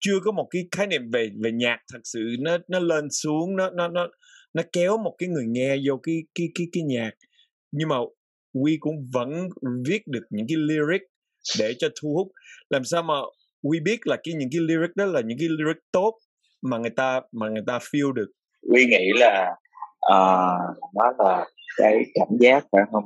chưa 0.00 0.20
có 0.24 0.32
một 0.32 0.48
cái 0.50 0.62
khái 0.72 0.86
niệm 0.86 1.10
về 1.12 1.28
về 1.44 1.52
nhạc 1.52 1.78
thật 1.92 2.00
sự 2.04 2.36
nó 2.40 2.58
nó 2.68 2.78
lên 2.78 3.10
xuống 3.10 3.56
nó 3.56 3.70
nó 3.70 3.88
nó 3.88 4.08
nó 4.54 4.62
kéo 4.72 4.96
một 4.98 5.14
cái 5.18 5.28
người 5.28 5.44
nghe 5.46 5.76
vô 5.86 6.00
cái 6.02 6.22
cái 6.34 6.48
cái 6.54 6.66
cái 6.72 6.82
nhạc. 6.82 7.10
Nhưng 7.72 7.88
mà 7.88 7.96
Quy 8.52 8.76
cũng 8.80 8.94
vẫn 9.12 9.48
viết 9.86 10.02
được 10.06 10.22
những 10.30 10.46
cái 10.48 10.56
lyric 10.56 11.02
để 11.58 11.74
cho 11.78 11.88
thu 12.02 12.14
hút. 12.14 12.28
Làm 12.70 12.84
sao 12.84 13.02
mà 13.02 13.14
Quy 13.62 13.80
biết 13.80 14.06
là 14.06 14.16
cái 14.24 14.34
những 14.34 14.48
cái 14.52 14.60
lyric 14.60 14.96
đó 14.96 15.04
là 15.04 15.20
những 15.20 15.38
cái 15.38 15.48
lyric 15.48 15.82
tốt 15.92 16.14
mà 16.62 16.78
người 16.78 16.90
ta 16.90 17.20
mà 17.32 17.48
người 17.48 17.62
ta 17.66 17.78
feel 17.78 18.12
được? 18.12 18.30
Quy 18.72 18.86
nghĩ 18.86 19.10
là 19.14 19.54
ờ, 20.00 20.48
uh, 20.70 20.94
nó 20.94 21.12
là 21.24 21.46
cái 21.76 21.98
cảm 22.14 22.28
giác 22.40 22.64
phải 22.72 22.82
không? 22.92 23.04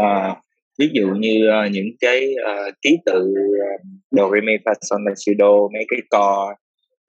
Uh, 0.00 0.38
ví 0.78 0.90
dụ 0.92 1.08
như 1.18 1.48
uh, 1.48 1.72
những 1.72 1.86
cái 2.00 2.34
uh, 2.34 2.74
ký 2.82 2.98
tự 3.06 3.34
uh, 3.74 3.80
do 4.10 4.30
re 4.32 4.40
mi 4.40 4.52
fa 4.64 4.74
sol 4.80 5.00
la 5.06 5.12
si 5.16 5.32
do 5.38 5.68
mấy 5.72 5.84
cái 5.88 6.00
co 6.10 6.54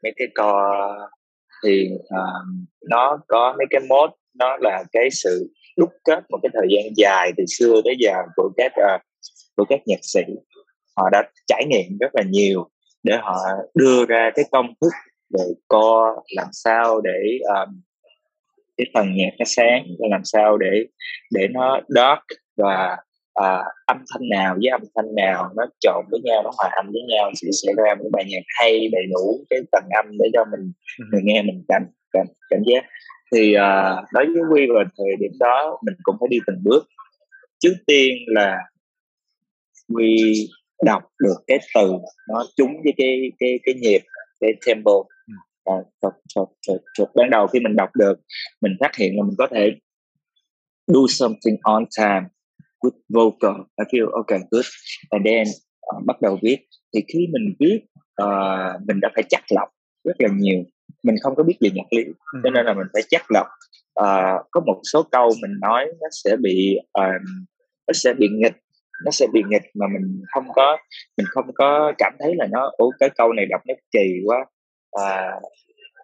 mấy 0.04 0.14
cái 0.16 0.28
co 0.36 0.78
thì 1.66 1.90
uh, 1.94 2.68
nó 2.90 3.20
có 3.28 3.56
mấy 3.58 3.66
cái 3.70 3.82
mode 3.82 4.14
nó 4.34 4.58
là 4.58 4.84
cái 4.92 5.10
sự 5.12 5.54
đúc 5.78 5.90
kết 6.04 6.24
một 6.30 6.40
cái 6.44 6.50
thời 6.54 6.68
gian 6.70 6.94
dài 6.96 7.32
từ 7.38 7.44
xưa 7.48 7.82
tới 7.86 7.96
giờ 8.00 8.14
của 8.36 8.50
các 8.58 8.72
uh, 8.72 9.02
của 9.56 9.66
các 9.70 9.80
nhạc 9.86 10.00
sĩ. 10.02 10.22
Họ 10.98 11.10
đã 11.12 11.24
trải 11.48 11.66
nghiệm 11.68 11.98
rất 12.00 12.16
là 12.16 12.24
nhiều 12.30 12.70
để 13.04 13.18
họ 13.22 13.36
đưa 13.74 14.06
ra 14.06 14.32
cái 14.36 14.46
công 14.52 14.74
thức 14.82 14.92
về 15.34 15.46
co 15.68 16.16
làm 16.36 16.48
sao 16.52 17.02
để 17.02 17.40
um, 17.56 17.82
cái 18.78 18.88
phần 18.94 19.16
nhạc 19.16 19.32
nó 19.40 19.46
sáng 19.48 19.86
và 20.00 20.08
làm 20.12 20.22
sao 20.24 20.58
để 20.58 20.86
để 21.32 21.48
nó 21.48 21.82
dark 21.88 22.24
và 22.58 22.98
à, 23.34 23.64
âm 23.86 23.98
thanh 23.98 24.30
nào 24.30 24.56
với 24.62 24.70
âm 24.72 24.82
thanh 24.96 25.16
nào 25.16 25.50
nó 25.56 25.66
trộn 25.80 26.06
với 26.12 26.20
nhau 26.24 26.42
nó 26.44 26.52
hòa 26.58 26.70
âm 26.76 26.86
với 26.92 27.02
nhau 27.08 27.32
thì 27.42 27.50
sẽ 27.64 27.74
ra 27.78 27.96
một 27.96 28.10
bài 28.12 28.26
nhạc 28.28 28.44
hay 28.60 28.90
đầy 28.92 29.04
đủ 29.14 29.46
cái 29.50 29.60
tầng 29.72 29.90
âm 29.96 30.06
để 30.20 30.30
cho 30.34 30.46
mình 30.52 30.72
ừ. 31.00 31.06
người 31.12 31.22
nghe 31.24 31.42
mình 31.42 31.64
cảm 31.68 31.84
cảm, 32.12 32.26
cảm 32.50 32.60
giác 32.66 32.86
thì 33.36 33.54
à, 33.54 33.96
đối 34.14 34.26
với 34.26 34.44
quy 34.52 34.68
vào 34.76 34.84
thời 34.98 35.16
điểm 35.20 35.32
đó 35.40 35.80
mình 35.86 35.96
cũng 36.04 36.16
phải 36.20 36.28
đi 36.30 36.38
từng 36.48 36.64
bước 36.64 36.88
trước 37.60 37.74
tiên 37.88 38.12
là 38.28 38.58
quy 39.94 40.34
đọc 40.86 41.04
được 41.20 41.36
cái 41.48 41.60
từ 41.76 41.92
nó 42.30 42.46
trúng 42.58 42.72
với 42.84 42.94
cái 42.98 43.32
cái 43.40 43.60
cái 43.64 43.76
nhịp 43.76 44.02
cái 44.40 44.54
tempo 44.66 44.92
à, 45.64 45.76
chột, 46.02 46.14
chột, 46.28 46.48
chột, 46.62 46.82
chột. 46.94 47.08
ban 47.16 47.30
đầu 47.30 47.48
khi 47.48 47.60
mình 47.60 47.76
đọc 47.76 47.90
được 47.96 48.20
mình 48.62 48.72
phát 48.80 48.96
hiện 48.96 49.14
là 49.18 49.24
mình 49.24 49.36
có 49.38 49.48
thể 49.52 49.72
do 50.88 51.00
something 51.10 51.58
on 51.64 51.86
time 51.98 52.28
good 52.82 52.94
vocal. 53.10 53.56
I 53.78 53.86
feel 53.92 54.12
okay 54.12 54.40
good. 54.52 54.66
And 55.10 55.26
then 55.26 55.44
uh, 55.96 56.06
bắt 56.06 56.22
đầu 56.22 56.40
viết. 56.42 56.58
Thì 56.94 57.04
khi 57.08 57.28
mình 57.32 57.56
viết 57.60 57.80
uh, 58.24 58.88
mình 58.88 59.00
đã 59.02 59.10
phải 59.16 59.24
chắc 59.30 59.44
lọc 59.56 59.70
rất 60.04 60.16
là 60.20 60.30
nhiều. 60.34 60.64
Mình 61.04 61.16
không 61.22 61.36
có 61.36 61.44
biết 61.44 61.58
về 61.62 61.70
nhạc 61.74 61.94
lý 61.94 62.04
ừ. 62.04 62.40
cho 62.44 62.50
nên 62.50 62.66
là 62.66 62.74
mình 62.74 62.88
phải 62.94 63.02
chắc 63.10 63.22
lọc. 63.30 63.48
Uh, 64.00 64.46
có 64.52 64.62
một 64.66 64.80
số 64.94 65.04
câu 65.12 65.30
mình 65.42 65.52
nói 65.62 65.86
nó 66.02 66.08
sẽ 66.24 66.36
bị 66.36 66.78
uh, 67.00 67.22
nó 67.88 67.94
sẽ 67.94 68.14
bị 68.14 68.28
nghịch 68.32 68.56
nó 69.06 69.12
sẽ 69.12 69.28
bị 69.34 69.44
nghịch 69.50 69.64
mà 69.74 69.88
mình 69.88 70.22
không 70.34 70.44
có 70.56 70.78
mình 71.18 71.26
không 71.30 71.46
có 71.54 71.94
cảm 71.98 72.14
thấy 72.20 72.36
là 72.36 72.48
nó 72.52 72.72
ủa 72.78 72.92
cái 73.00 73.10
câu 73.10 73.34
này 73.34 73.46
đọc 73.46 73.62
nó 73.68 73.74
kỳ 73.92 74.22
quá. 74.26 74.46
À, 74.92 75.40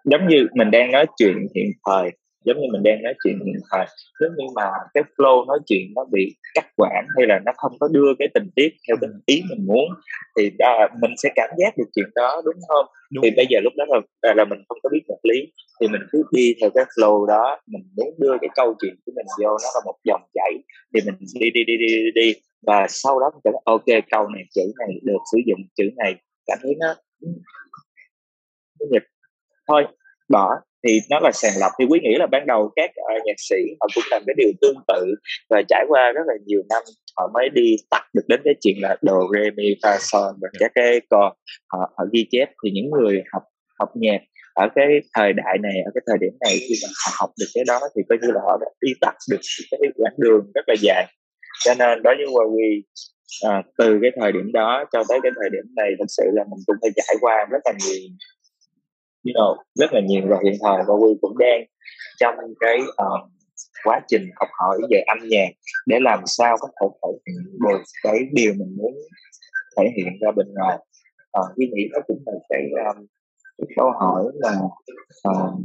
giống 0.06 0.28
như 0.28 0.48
mình 0.54 0.72
đang 0.72 0.92
nói 0.92 1.06
chuyện 1.18 1.48
hiện 1.56 1.72
thời 1.86 2.12
giống 2.48 2.62
như 2.62 2.68
mình 2.72 2.84
đang 2.84 3.04
nói 3.04 3.14
chuyện 3.24 3.40
hiện 3.46 3.60
thời 3.72 3.86
nếu 4.22 4.30
như 4.38 4.46
mà 4.56 4.68
cái 4.94 5.04
flow 5.18 5.46
nói 5.46 5.60
chuyện 5.68 5.84
nó 5.96 6.06
bị 6.12 6.36
cắt 6.54 6.66
quãng 6.76 7.06
hay 7.18 7.28
là 7.28 7.40
nó 7.46 7.52
không 7.58 7.72
có 7.80 7.88
đưa 7.88 8.12
cái 8.20 8.28
tình 8.34 8.50
tiết 8.56 8.70
theo 8.88 8.98
cái 9.02 9.10
ý 9.26 9.44
mình 9.50 9.66
muốn 9.68 9.86
thì 10.38 10.52
à, 10.60 10.88
mình 11.02 11.12
sẽ 11.18 11.30
cảm 11.36 11.50
giác 11.58 11.78
được 11.78 11.90
chuyện 11.96 12.10
đó 12.16 12.42
đúng 12.46 12.56
không? 12.68 12.86
Đúng. 13.12 13.24
thì 13.24 13.32
bây 13.36 13.46
giờ 13.50 13.60
lúc 13.64 13.74
đó 13.78 13.86
là, 13.88 14.00
là 14.22 14.34
là 14.34 14.46
mình 14.46 14.60
không 14.70 14.78
có 14.84 14.90
biết 14.94 15.02
vật 15.08 15.20
lý 15.24 15.40
thì 15.82 15.88
mình 15.88 16.02
cứ 16.12 16.24
đi 16.32 16.56
theo 16.62 16.70
cái 16.76 16.84
flow 16.84 17.26
đó 17.26 17.60
mình 17.68 17.84
muốn 17.98 18.16
đưa 18.18 18.34
cái 18.42 18.50
câu 18.56 18.76
chuyện 18.82 18.96
của 19.06 19.12
mình 19.16 19.26
vô 19.44 19.50
nó 19.50 19.70
là 19.76 19.82
một 19.86 19.96
dòng 20.04 20.22
chảy 20.34 20.52
thì 20.94 21.00
mình 21.06 21.16
đi 21.40 21.52
đi 21.52 21.64
đi 21.64 21.78
đi 21.78 21.88
đi, 21.88 22.12
đi. 22.16 22.34
và 22.68 22.86
sau 22.90 23.20
đó 23.20 23.32
mình 23.34 23.42
sẽ 23.44 23.52
ok 23.66 24.04
câu 24.12 24.28
này 24.28 24.44
chữ 24.56 24.62
này 24.80 25.00
được 25.04 25.22
sử 25.32 25.38
dụng 25.46 25.60
chữ 25.76 25.84
này. 25.96 26.16
Cảm 26.46 26.58
thấy 26.62 26.76
nó 26.80 26.96
nhịp. 28.92 29.04
Thôi 29.68 29.86
bỏ 30.30 30.56
thì 30.84 31.00
nó 31.10 31.20
là 31.20 31.32
sàng 31.34 31.54
lọc. 31.60 31.72
Thì 31.80 31.86
quý 31.90 32.00
nghĩ 32.04 32.16
là 32.20 32.28
ban 32.28 32.48
đầu 32.48 32.72
các 32.76 32.90
uh, 32.90 33.26
nhạc 33.26 33.40
sĩ 33.50 33.56
họ 33.80 33.88
cũng 33.96 34.04
làm 34.12 34.24
cái 34.28 34.34
điều 34.38 34.52
tương 34.62 34.78
tự 34.88 35.16
và 35.50 35.62
trải 35.70 35.86
qua 35.88 36.12
rất 36.12 36.22
là 36.26 36.34
nhiều 36.46 36.62
năm 36.70 36.84
họ 37.18 37.32
mới 37.34 37.50
đi 37.50 37.76
tắt 37.90 38.04
được 38.14 38.24
đến 38.28 38.42
cái 38.44 38.54
chuyện 38.62 38.76
là 38.82 38.96
đồ 39.02 39.20
re 39.34 39.50
mi 39.56 39.64
fa 39.84 39.98
son 40.00 40.36
và 40.42 40.50
các 40.60 40.72
cái 40.76 41.02
cò 41.10 41.34
họ, 41.74 41.80
họ 41.98 42.06
ghi 42.14 42.28
chép. 42.32 42.50
Thì 42.64 42.72
những 42.72 42.90
người 42.92 43.24
học 43.34 43.44
học 43.80 43.90
nhạc 43.96 44.22
ở 44.54 44.68
cái 44.76 44.86
thời 45.16 45.34
đại 45.34 45.58
này 45.62 45.74
ở 45.86 45.92
cái 45.96 46.02
thời 46.08 46.18
điểm 46.22 46.34
này 46.40 46.58
khi 46.68 46.76
mà 46.84 46.90
họ 47.06 47.12
học 47.20 47.30
được 47.40 47.48
cái 47.54 47.64
đó 47.68 47.80
thì 47.96 48.02
coi 48.10 48.18
như 48.22 48.28
là 48.32 48.42
họ 48.44 48.58
đã 48.62 48.68
đi 48.82 48.92
tắt 49.02 49.16
được 49.32 49.42
cái 49.72 49.80
quãng 49.96 50.16
đường 50.18 50.52
rất 50.56 50.66
là 50.68 50.76
dài. 50.82 51.06
Cho 51.66 51.74
nên 51.80 52.04
đối 52.04 52.16
với 52.16 52.26
Huawei 52.26 52.82
à, 53.46 53.64
từ 53.78 54.00
cái 54.02 54.12
thời 54.20 54.32
điểm 54.32 54.52
đó 54.52 54.84
cho 54.92 55.04
tới 55.10 55.20
cái 55.24 55.32
thời 55.42 55.50
điểm 55.50 55.66
này 55.76 55.90
thật 56.00 56.06
sự 56.08 56.24
là 56.34 56.44
mình 56.44 56.60
cũng 56.68 56.76
phải 56.82 56.92
trải 56.96 57.16
qua 57.22 57.46
rất 57.52 57.60
là 57.66 57.74
nhiều 57.86 58.02
you 59.28 59.34
know, 59.34 59.64
rất 59.76 59.94
là 59.94 60.00
nhiều. 60.00 60.24
Và 60.30 60.38
hiện 60.44 60.54
thời 60.64 60.84
và 60.88 60.94
Quy 60.94 61.14
cũng 61.22 61.38
đang 61.38 61.64
trong 62.20 62.36
cái 62.60 62.78
um, 62.78 63.30
quá 63.84 64.02
trình 64.08 64.30
học 64.36 64.50
hỏi 64.60 64.78
về 64.90 65.04
âm 65.08 65.18
nhạc 65.30 65.50
để 65.86 66.00
làm 66.02 66.20
sao 66.26 66.58
có 66.60 66.68
thể 66.68 66.88
thể 67.04 67.10
hiện 67.28 67.60
được 67.60 67.82
cái 68.04 68.20
điều 68.32 68.54
mình 68.54 68.76
muốn 68.78 68.94
thể 69.78 69.84
hiện 69.98 70.14
ra 70.22 70.32
bên 70.32 70.54
ngoài. 70.54 70.78
Uh, 71.40 71.58
nghĩ 71.58 71.88
đó 71.94 72.00
cũng 72.08 72.24
là 72.26 72.34
cái, 72.50 72.62
um, 72.86 73.06
cái 73.58 73.68
câu 73.76 73.92
hỏi 73.92 74.24
là 74.34 74.60
uh, 75.30 75.60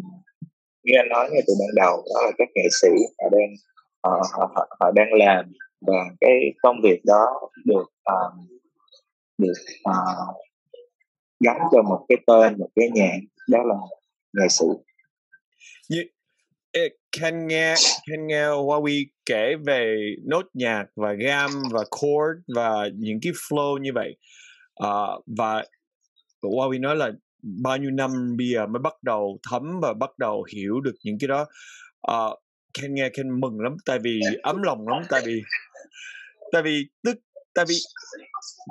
như 0.85 0.93
anh 0.99 1.09
nói 1.09 1.29
ngay 1.31 1.43
từ 1.47 1.55
ban 1.61 1.75
đầu 1.77 2.05
đó 2.15 2.21
là 2.25 2.33
các 2.39 2.49
nghệ 2.55 2.69
sĩ 2.81 2.89
họ 2.89 3.29
đang 3.33 3.53
uh, 4.09 4.27
họ, 4.33 4.69
họ 4.81 4.91
đang 4.95 5.09
làm 5.13 5.53
và 5.87 6.05
cái 6.21 6.33
công 6.63 6.77
việc 6.83 7.01
đó 7.05 7.51
được 7.65 7.87
uh, 8.13 8.35
được 9.39 9.55
uh, 9.91 10.37
gắn 11.45 11.57
cho 11.73 11.83
một 11.83 12.07
cái 12.09 12.19
tên 12.27 12.59
một 12.59 12.69
cái 12.77 12.89
nhạc 12.95 13.19
đó 13.49 13.59
là 13.65 13.75
nghệ 14.33 14.49
sĩ. 14.49 14.65
Như 15.91 16.05
Ken 17.21 17.47
nghe 17.47 17.75
Ken 18.11 18.27
nghe 18.27 18.43
Huawei 18.43 19.05
kể 19.27 19.55
về 19.67 19.97
nốt 20.27 20.47
nhạc 20.55 20.85
và 20.97 21.13
gam 21.13 21.51
và 21.71 21.85
chord 22.01 22.55
và 22.55 22.89
những 22.95 23.19
cái 23.23 23.33
flow 23.33 23.79
như 23.79 23.91
vậy. 23.95 24.17
Uh, 24.85 25.25
và 25.27 25.65
Huawei 26.43 26.81
nói 26.81 26.97
là 26.97 27.11
bao 27.63 27.77
nhiêu 27.77 27.91
năm 27.91 28.37
bây 28.39 28.49
giờ 28.49 28.67
mới 28.67 28.81
bắt 28.81 29.03
đầu 29.03 29.39
thấm 29.51 29.81
và 29.83 29.93
bắt 29.93 30.19
đầu 30.19 30.47
hiểu 30.55 30.81
được 30.81 30.95
những 31.05 31.17
cái 31.21 31.29
đó. 31.29 31.47
Ờ, 32.01 32.27
uh, 32.27 32.39
Ken 32.81 32.95
nghe 32.95 33.09
Ken 33.09 33.41
mừng 33.41 33.61
lắm 33.61 33.77
tại 33.87 33.99
vì 34.03 34.21
ấm 34.43 34.63
lòng 34.63 34.89
lắm 34.89 35.03
tại 35.09 35.23
vì 35.25 35.43
tại 36.53 36.63
vì 36.63 36.87
tức 37.05 37.19
tại 37.55 37.65
vì 37.69 37.75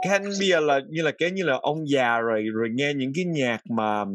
Ken 0.04 0.24
bây 0.24 0.48
giờ 0.48 0.60
là 0.60 0.80
như 0.90 1.02
là 1.02 1.12
cái 1.18 1.32
như 1.32 1.44
là 1.44 1.60
ông 1.62 1.90
già 1.90 2.20
rồi 2.20 2.44
rồi 2.54 2.70
nghe 2.74 2.94
những 2.94 3.12
cái 3.16 3.26
nhạc 3.26 3.62
mà 3.70 4.06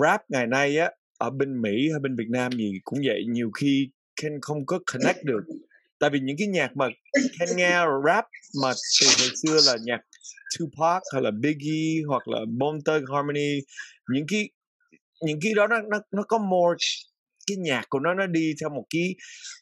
rap 0.00 0.30
ngày 0.30 0.46
nay 0.46 0.78
á, 0.78 0.90
ở 1.18 1.30
bên 1.30 1.62
Mỹ 1.62 1.90
hay 1.90 2.00
bên 2.00 2.16
Việt 2.16 2.28
Nam 2.28 2.52
gì 2.52 2.72
cũng 2.84 2.98
vậy, 3.06 3.24
nhiều 3.28 3.50
khi 3.50 3.88
Ken 4.22 4.40
không 4.42 4.66
có 4.66 4.78
connect 4.92 5.24
được. 5.24 5.40
Tại 5.98 6.10
vì 6.10 6.20
những 6.20 6.36
cái 6.38 6.46
nhạc 6.48 6.76
mà 6.76 6.88
Ken 7.38 7.48
nghe 7.56 7.80
rap 8.06 8.24
mà 8.62 8.72
từ 9.00 9.06
hồi 9.06 9.30
xưa 9.42 9.72
là 9.72 9.78
nhạc 9.84 10.00
Tupac 10.58 11.02
hay 11.12 11.22
là 11.22 11.30
Biggie 11.30 12.02
hoặc 12.06 12.28
là 12.28 12.38
Bone 12.48 12.78
Thugs 12.84 13.10
Harmony, 13.14 13.60
những 14.08 14.26
cái 14.28 14.50
những 15.20 15.38
cái 15.42 15.54
đó 15.54 15.66
nó 15.66 15.80
nó 15.80 16.00
nó 16.10 16.22
có 16.22 16.38
more 16.38 16.76
cái 17.46 17.56
nhạc 17.56 17.84
của 17.88 17.98
nó 17.98 18.14
nó 18.14 18.26
đi 18.26 18.54
theo 18.60 18.70
một 18.70 18.84
cái 18.90 19.14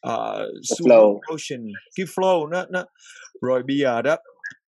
uh, 0.07 0.41
flow. 0.79 1.19
motion 1.29 1.59
cái 1.95 2.05
flow 2.05 2.49
nó 2.49 2.65
nó. 2.69 2.85
Rồi 3.41 3.63
bây 3.67 3.77
giờ 3.77 4.01
đó 4.01 4.15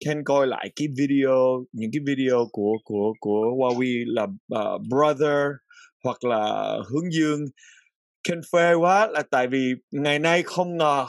Ken 0.04 0.24
coi 0.24 0.46
lại 0.46 0.70
cái 0.76 0.88
video 0.98 1.64
những 1.72 1.90
cái 1.92 2.00
video 2.06 2.46
của 2.52 2.72
của 2.84 3.14
của 3.20 3.40
Huawei 3.56 4.04
là 4.06 4.22
uh, 4.22 4.82
brother 4.88 5.46
hoặc 6.04 6.24
là 6.24 6.74
hướng 6.90 7.12
dương. 7.12 7.44
Ken 8.28 8.40
phê 8.52 8.74
quá 8.74 9.06
là 9.06 9.22
tại 9.30 9.46
vì 9.46 9.72
ngày 9.90 10.18
nay 10.18 10.42
không 10.42 10.76
ngờ 10.76 11.06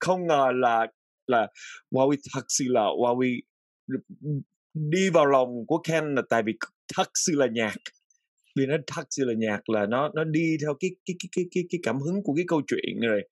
không 0.00 0.26
ngờ 0.26 0.48
là 0.54 0.86
là 1.26 1.46
Huawei 1.90 2.16
thật 2.34 2.44
sự 2.48 2.64
là 2.68 2.82
Huawei 2.82 3.40
đi 4.74 5.10
vào 5.10 5.26
lòng 5.26 5.48
của 5.66 5.78
Ken 5.88 6.14
là 6.14 6.22
tại 6.30 6.42
vì 6.46 6.52
thật 6.96 7.10
sự 7.14 7.32
là 7.36 7.46
nhạc 7.52 7.74
vì 8.56 8.66
nó 8.66 8.76
sự 9.10 9.24
là 9.24 9.34
nhạc 9.38 9.68
là 9.68 9.86
nó 9.86 10.10
nó 10.14 10.24
đi 10.24 10.56
theo 10.62 10.74
cái 10.80 10.90
cái 11.06 11.14
cái 11.20 11.28
cái 11.36 11.44
cái, 11.54 11.64
cái 11.70 11.78
cảm 11.82 12.00
hứng 12.00 12.22
của 12.24 12.34
cái 12.36 12.44
câu 12.48 12.62
chuyện 12.66 13.00
rồi 13.00 13.22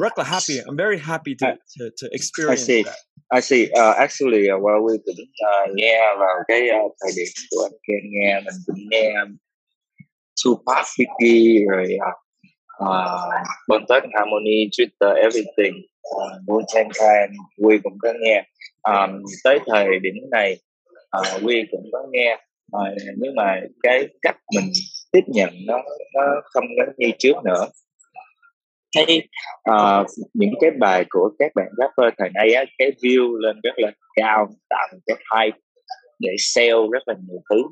rất 0.00 0.12
là 0.18 0.24
happy 0.24 0.54
I'm 0.54 0.76
very 0.76 1.02
happy 1.02 1.34
to 1.40 1.46
to, 1.48 1.84
to 2.02 2.06
experience 2.10 2.62
I 2.62 2.66
see. 2.66 2.82
that 2.82 2.94
I 3.30 3.40
see. 3.40 3.68
Uh, 3.74 3.94
actually, 3.96 4.48
uh, 4.48 4.56
while 4.56 4.80
we 4.80 4.96
cũng 5.04 5.20
uh, 5.20 5.70
nghe 5.74 6.00
vào 6.18 6.36
cái 6.48 6.60
uh, 6.60 6.92
thời 7.00 7.12
điểm 7.16 7.26
của 7.50 7.62
anh 7.66 7.78
Ken 7.88 8.10
nghe 8.10 8.40
mình 8.40 8.54
cũng 8.66 8.88
nghe 8.90 9.14
Tupac, 10.44 10.86
Biggie 10.98 11.64
rồi 11.70 11.96
uh, 12.82 13.46
Bon 13.68 13.82
Harmony, 14.14 14.70
Twitter, 14.70 15.14
everything, 15.14 15.74
uh, 16.16 16.64
Tang 16.74 16.88
Clan, 16.98 17.32
Quy 17.58 17.78
cũng 17.82 17.98
có 18.02 18.12
nghe. 18.20 18.44
Um, 18.82 19.22
tới 19.44 19.58
thời 19.66 19.86
điểm 20.02 20.14
này, 20.30 20.56
uh, 21.18 21.44
Quy 21.44 21.64
cũng 21.70 21.84
có 21.92 21.98
nghe 22.10 22.38
rồi 22.72 22.88
nhưng 23.16 23.34
mà 23.34 23.60
cái 23.82 24.08
cách 24.22 24.36
mình 24.54 24.72
tiếp 25.12 25.24
nhận 25.26 25.50
nó 25.66 25.78
nó 26.14 26.22
không 26.44 26.64
có 26.76 26.92
như 26.96 27.10
trước 27.18 27.36
nữa. 27.44 27.66
Thấy 28.96 29.16
uh, 29.16 29.28
ờ, 29.62 30.04
những 30.34 30.54
cái 30.60 30.70
bài 30.70 31.04
của 31.10 31.30
các 31.38 31.52
bạn 31.54 31.66
rapper 31.78 32.14
thời 32.18 32.30
nay 32.34 32.52
á 32.52 32.64
cái 32.78 32.92
view 33.02 33.36
lên 33.36 33.60
rất 33.62 33.74
là 33.76 33.90
cao 34.16 34.48
tạo 34.68 34.88
cái 35.06 35.16
hype 35.34 35.58
để 36.18 36.34
sell 36.38 36.78
rất 36.92 37.02
là 37.06 37.14
nhiều 37.28 37.40
thứ. 37.50 37.62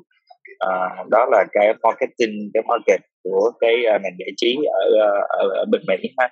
Uh, 0.65 1.09
đó 1.09 1.25
là 1.31 1.45
cái 1.51 1.73
marketing 1.83 2.51
cái 2.53 2.63
market 2.67 2.99
của 3.23 3.51
cái 3.59 3.75
uh, 3.95 4.01
ngành 4.01 4.15
giải 4.19 4.29
trí 4.37 4.55
ở, 4.73 4.89
ở, 5.29 5.49
ở 5.49 5.65
bên 5.71 5.81
mỹ 5.87 6.09
ha. 6.17 6.29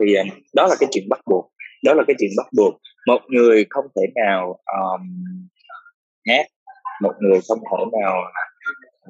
Thì 0.00 0.18
uh, 0.20 0.26
đó 0.54 0.66
là 0.66 0.74
cái 0.80 0.88
chuyện 0.92 1.08
bắt 1.08 1.20
buộc 1.30 1.52
đó 1.84 1.94
là 1.94 2.02
cái 2.06 2.16
chuyện 2.18 2.30
bắt 2.36 2.46
buộc. 2.56 2.74
Một 3.06 3.22
người 3.28 3.66
không 3.70 3.84
thể 3.96 4.02
nào 4.14 4.58
um, 4.64 5.00
hát 6.26 6.46
một 7.02 7.14
người 7.20 7.40
không 7.48 7.58
thể 7.58 7.98
nào 8.00 8.14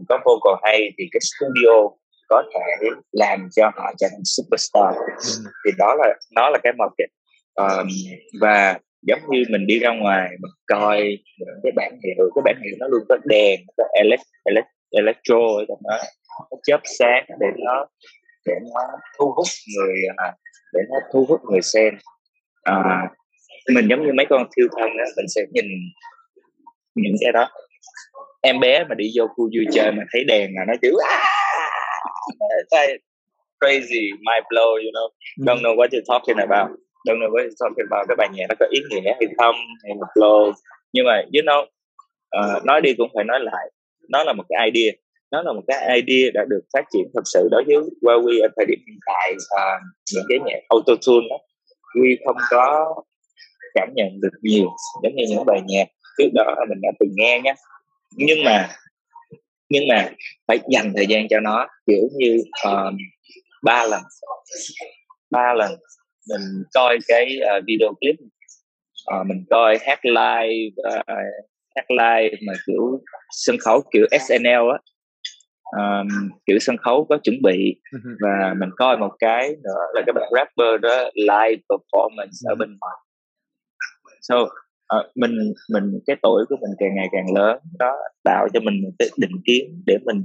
có 0.08 0.18
vocal 0.24 0.60
hay 0.62 0.92
thì 0.98 1.04
cái 1.12 1.20
studio 1.20 1.88
có 2.28 2.42
thể 2.54 2.88
làm 3.12 3.48
cho 3.56 3.70
họ 3.74 3.92
trở 3.98 4.06
thành 4.10 4.24
superstar. 4.24 4.94
Ừ. 4.94 5.50
thì 5.64 5.70
đó 5.78 5.94
là 5.94 6.14
nó 6.36 6.50
là 6.50 6.58
cái 6.62 6.72
market 6.72 7.08
um, 7.54 7.88
và 8.40 8.78
giống 9.02 9.20
như 9.28 9.44
mình 9.50 9.66
đi 9.66 9.78
ra 9.78 9.90
ngoài 9.90 10.28
mình 10.30 10.52
coi 10.66 11.18
những 11.38 11.60
cái 11.62 11.72
bản 11.76 11.98
hiệu 12.04 12.30
cái 12.34 12.42
bản 12.44 12.56
hiệu 12.64 12.76
nó 12.78 12.86
luôn 12.88 13.04
có 13.08 13.16
đèn 13.24 13.60
có 13.76 13.84
elect, 13.92 14.22
elect, 14.44 14.66
electro 14.90 15.36
ở 15.36 15.64
trong 15.68 15.78
đó 15.84 15.96
nó 16.50 16.56
chớp 16.62 16.80
sáng 16.98 17.24
để 17.40 17.46
nó 17.56 17.86
để 18.46 18.54
nó 18.74 18.80
thu 19.18 19.32
hút 19.36 19.46
người 19.76 19.94
à, 20.16 20.32
để 20.72 20.80
nó 20.90 20.96
thu 21.12 21.26
hút 21.28 21.40
người 21.50 21.62
xem. 21.62 21.94
À, 22.62 23.08
mình 23.74 23.88
giống 23.90 24.06
như 24.06 24.12
mấy 24.12 24.26
con 24.30 24.46
thiêu 24.56 24.66
thân 24.76 24.96
đó, 24.98 25.04
mình 25.16 25.26
sẽ 25.28 25.42
nhìn 25.52 25.64
những 26.94 27.14
cái 27.20 27.32
đó 27.32 27.48
em 28.42 28.60
bé 28.60 28.84
mà 28.88 28.94
đi 28.94 29.10
vô 29.16 29.26
khu 29.26 29.44
vui 29.56 29.66
chơi 29.72 29.92
mà 29.92 30.02
thấy 30.12 30.24
đèn 30.24 30.50
là 30.54 30.64
nó 30.68 30.74
kiểu 30.82 30.92
like 32.72 32.98
crazy, 33.60 34.04
mind 34.26 34.44
blow, 34.50 34.70
you 34.84 34.92
know. 34.92 35.08
Don't 35.38 35.62
know 35.62 35.74
what 35.76 35.88
you're 35.92 36.08
talking 36.08 36.36
about. 36.36 36.68
Don't 37.06 37.18
know 37.20 37.30
what 37.30 37.42
you're 37.44 37.60
talking 37.60 37.86
about. 37.90 38.08
Cái 38.08 38.16
bài 38.16 38.28
nhạc 38.32 38.46
nó 38.48 38.54
có 38.60 38.66
ý 38.70 38.80
nghĩa 38.90 39.12
hay 39.20 39.28
không, 39.38 39.54
hay 39.84 39.94
một 39.94 40.06
flow. 40.14 40.52
Nhưng 40.92 41.06
mà, 41.06 41.16
you 41.16 41.42
know, 41.42 41.62
uh, 42.38 42.64
nói 42.64 42.80
đi 42.80 42.94
cũng 42.98 43.10
phải 43.14 43.24
nói 43.24 43.40
lại. 43.40 43.70
Nó 44.08 44.24
là 44.24 44.32
một 44.32 44.44
cái 44.48 44.70
idea. 44.70 44.92
Nó 45.30 45.42
là 45.42 45.52
một 45.52 45.62
cái 45.66 46.00
idea 46.00 46.30
đã 46.34 46.44
được 46.48 46.60
phát 46.72 46.84
triển 46.92 47.04
thật 47.14 47.22
sự 47.24 47.48
đối 47.50 47.64
với 47.66 47.76
Huawei 48.02 48.42
ở 48.42 48.48
thời 48.56 48.66
điểm 48.66 48.78
hiện 48.86 48.98
tại. 49.06 49.32
Uh, 49.32 49.80
những 50.14 50.24
cái 50.28 50.38
nhạc 50.44 50.60
auto-tune 50.68 51.28
đó. 51.30 51.36
Huy 51.94 52.16
không 52.26 52.36
có 52.50 52.94
cảm 53.74 53.88
nhận 53.94 54.08
được 54.22 54.38
nhiều 54.42 54.68
giống 55.02 55.14
như 55.16 55.24
những 55.28 55.44
bài 55.46 55.60
nhạc 55.66 55.88
trước 56.18 56.28
đó 56.34 56.56
mình 56.68 56.78
đã 56.82 56.88
từng 57.00 57.10
nghe 57.16 57.40
nhé. 57.44 57.54
Nhưng 58.12 58.44
mà 58.44 58.68
nhưng 59.68 59.88
mà 59.88 60.10
phải 60.48 60.58
dành 60.70 60.92
thời 60.96 61.06
gian 61.06 61.28
cho 61.28 61.40
nó 61.40 61.66
kiểu 61.86 62.08
như 62.16 62.42
uh, 62.68 62.94
ba 63.62 63.86
lần. 63.86 64.02
Ba 65.30 65.54
lần 65.54 65.70
mình 66.28 66.62
coi 66.74 66.98
cái 67.08 67.38
uh, 67.40 67.64
video 67.66 67.94
clip. 68.00 68.14
Uh, 69.20 69.26
mình 69.26 69.44
coi 69.50 69.78
hát 69.82 70.04
live 70.04 70.74
uh, 70.88 71.06
hát 71.76 71.90
live 71.90 72.36
mà 72.46 72.52
kiểu 72.66 73.00
sân 73.30 73.56
khấu 73.58 73.82
kiểu 73.92 74.06
SNL 74.28 74.70
á. 74.72 74.78
Um, 75.78 76.08
kiểu 76.46 76.58
sân 76.58 76.76
khấu 76.76 77.06
có 77.08 77.18
chuẩn 77.22 77.36
bị. 77.42 77.80
Và 78.20 78.54
mình 78.60 78.68
coi 78.76 78.96
một 78.98 79.12
cái 79.18 79.48
nữa 79.48 79.80
là 79.94 80.02
cái 80.06 80.12
bạn 80.12 80.30
rapper 80.34 80.80
đó 80.82 81.10
live 81.14 81.62
performance 81.68 82.50
ở 82.50 82.54
bên 82.54 82.76
ngoài. 82.80 82.96
So 84.20 84.34
à, 84.88 84.98
mình 85.14 85.52
mình 85.72 86.00
cái 86.06 86.16
tuổi 86.22 86.44
của 86.48 86.56
mình 86.60 86.70
càng 86.78 86.94
ngày 86.94 87.08
càng 87.12 87.34
lớn 87.34 87.58
đó 87.78 87.96
tạo 88.24 88.48
cho 88.54 88.60
mình 88.60 88.82
một 88.82 88.90
cái 88.98 89.08
định 89.16 89.42
kiến 89.44 89.82
để 89.86 89.98
mình 90.04 90.22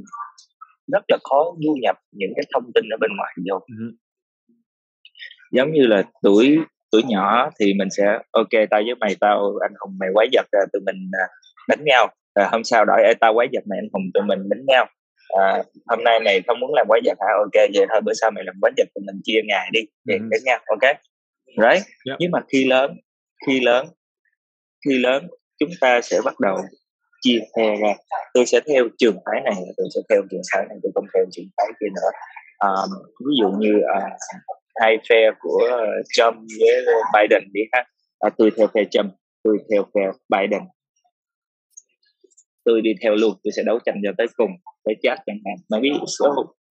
rất 0.91 1.03
là 1.07 1.17
khó 1.23 1.53
du 1.59 1.75
nhập 1.81 1.95
những 2.11 2.31
cái 2.35 2.45
thông 2.53 2.71
tin 2.73 2.85
ở 2.89 2.97
bên 3.01 3.11
ngoài 3.17 3.33
vô 3.49 3.59
ừ. 3.79 3.95
giống 5.51 5.71
như 5.71 5.81
là 5.87 6.03
tuổi 6.23 6.57
tuổi 6.91 7.01
nhỏ 7.07 7.49
thì 7.59 7.73
mình 7.73 7.87
sẽ 7.97 8.19
ok 8.31 8.49
tao 8.69 8.81
với 8.85 8.95
mày 8.99 9.15
tao 9.19 9.53
anh 9.61 9.73
hùng 9.79 9.97
mày 9.99 10.09
quái 10.13 10.27
vật 10.33 10.45
rồi 10.51 10.65
tụi 10.73 10.81
mình 10.85 11.09
à, 11.11 11.25
đánh 11.67 11.83
nhau 11.85 12.07
rồi 12.35 12.47
hôm 12.51 12.63
sau 12.63 12.85
đổi 12.85 13.13
tao 13.19 13.33
quái 13.33 13.47
vật 13.53 13.63
mày 13.69 13.79
anh 13.79 13.89
hùng 13.93 14.03
tụi 14.13 14.23
mình 14.23 14.49
đánh 14.49 14.65
nhau 14.67 14.85
à, 15.39 15.63
hôm 15.87 16.03
nay 16.03 16.19
mày 16.19 16.41
không 16.47 16.59
muốn 16.59 16.73
làm 16.73 16.87
quái 16.87 17.01
vật 17.05 17.17
hả 17.19 17.33
ok 17.37 17.69
vậy 17.73 17.85
thôi 17.89 18.01
bữa 18.01 18.13
sau 18.13 18.31
mày 18.31 18.43
làm 18.43 18.55
quái 18.61 18.71
vật 18.77 18.87
tụi 18.95 19.03
mình 19.05 19.21
chia 19.23 19.41
ngày 19.45 19.69
đi 19.71 19.81
để 20.05 20.15
ừ. 20.15 20.27
đánh 20.31 20.41
nhau 20.45 20.59
ok 20.65 20.95
right. 21.47 21.87
Dạ. 22.05 22.15
nhưng 22.19 22.31
mà 22.31 22.39
khi 22.47 22.65
lớn 22.65 22.97
khi 23.47 23.59
lớn 23.59 23.87
khi 24.85 24.97
lớn 24.97 25.27
chúng 25.59 25.69
ta 25.81 26.01
sẽ 26.01 26.21
bắt 26.25 26.39
đầu 26.39 26.57
chia 27.21 27.39
phe 27.55 27.75
ra. 27.75 27.93
Tôi 28.33 28.45
sẽ 28.45 28.59
theo 28.67 28.87
trường 28.97 29.17
phái 29.25 29.41
này 29.41 29.63
tôi 29.77 29.87
sẽ 29.95 30.01
theo 30.09 30.21
trường 30.31 30.41
phái 30.53 30.65
này 30.69 30.77
tôi 30.83 30.91
không 30.95 31.05
theo 31.13 31.25
trường 31.31 31.45
phái 31.57 31.67
kia 31.79 31.87
nữa. 31.95 32.09
À, 32.57 32.69
ví 33.25 33.33
dụ 33.41 33.49
như 33.59 33.73
à, 33.95 34.09
hai 34.75 34.97
phe 35.09 35.31
của 35.39 35.69
Trump 36.13 36.35
với 36.59 36.85
Biden 37.13 37.43
đi 37.53 37.61
ha. 37.71 37.85
À, 38.19 38.29
tôi 38.37 38.51
theo 38.57 38.67
phe 38.73 38.83
Trump 38.91 39.11
tôi 39.43 39.57
theo 39.71 39.83
phe 39.93 40.01
Biden. 40.29 40.61
Tôi 42.65 42.81
đi 42.81 42.93
theo 43.01 43.15
luôn 43.15 43.33
tôi 43.43 43.51
sẽ 43.55 43.63
đấu 43.65 43.79
tranh 43.85 43.95
cho 44.03 44.11
tới 44.17 44.27
cùng 44.37 44.51
để 44.85 44.95
chết 45.03 45.15
chẳng 45.25 45.39
hạn. 45.45 45.55
Mà 45.69 45.79
biết 45.79 45.91
số 46.19 46.25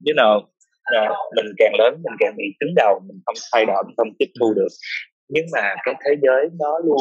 you 0.06 0.14
know 0.16 0.42
là 0.90 1.08
mình 1.36 1.46
càng 1.58 1.72
lớn 1.78 1.94
mình 2.04 2.16
càng 2.18 2.34
bị 2.36 2.44
cứng 2.60 2.74
đầu 2.76 3.00
mình 3.08 3.20
không 3.26 3.34
thay 3.52 3.64
đổi 3.66 3.82
mình 3.86 3.94
không 3.96 4.08
tiếp 4.18 4.26
thu 4.40 4.54
được 4.54 4.68
nhưng 5.30 5.44
mà 5.52 5.74
cái 5.84 5.94
thế 6.04 6.16
giới 6.22 6.48
nó 6.60 6.78
luôn 6.84 6.98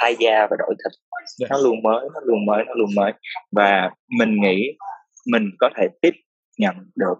thay 0.00 0.16
da 0.18 0.46
và 0.50 0.56
đổi 0.58 0.74
thịt. 0.84 0.92
Yeah. 1.40 1.50
nó 1.50 1.58
luôn 1.58 1.82
mới 1.82 2.08
nó 2.14 2.20
luôn 2.24 2.46
mới 2.46 2.64
nó 2.66 2.74
luôn 2.74 2.90
mới. 2.96 3.12
Và 3.52 3.90
mình 4.18 4.40
nghĩ 4.40 4.76
mình 5.26 5.50
có 5.58 5.70
thể 5.76 5.88
tiếp 6.02 6.14
nhận 6.58 6.74
được. 6.96 7.14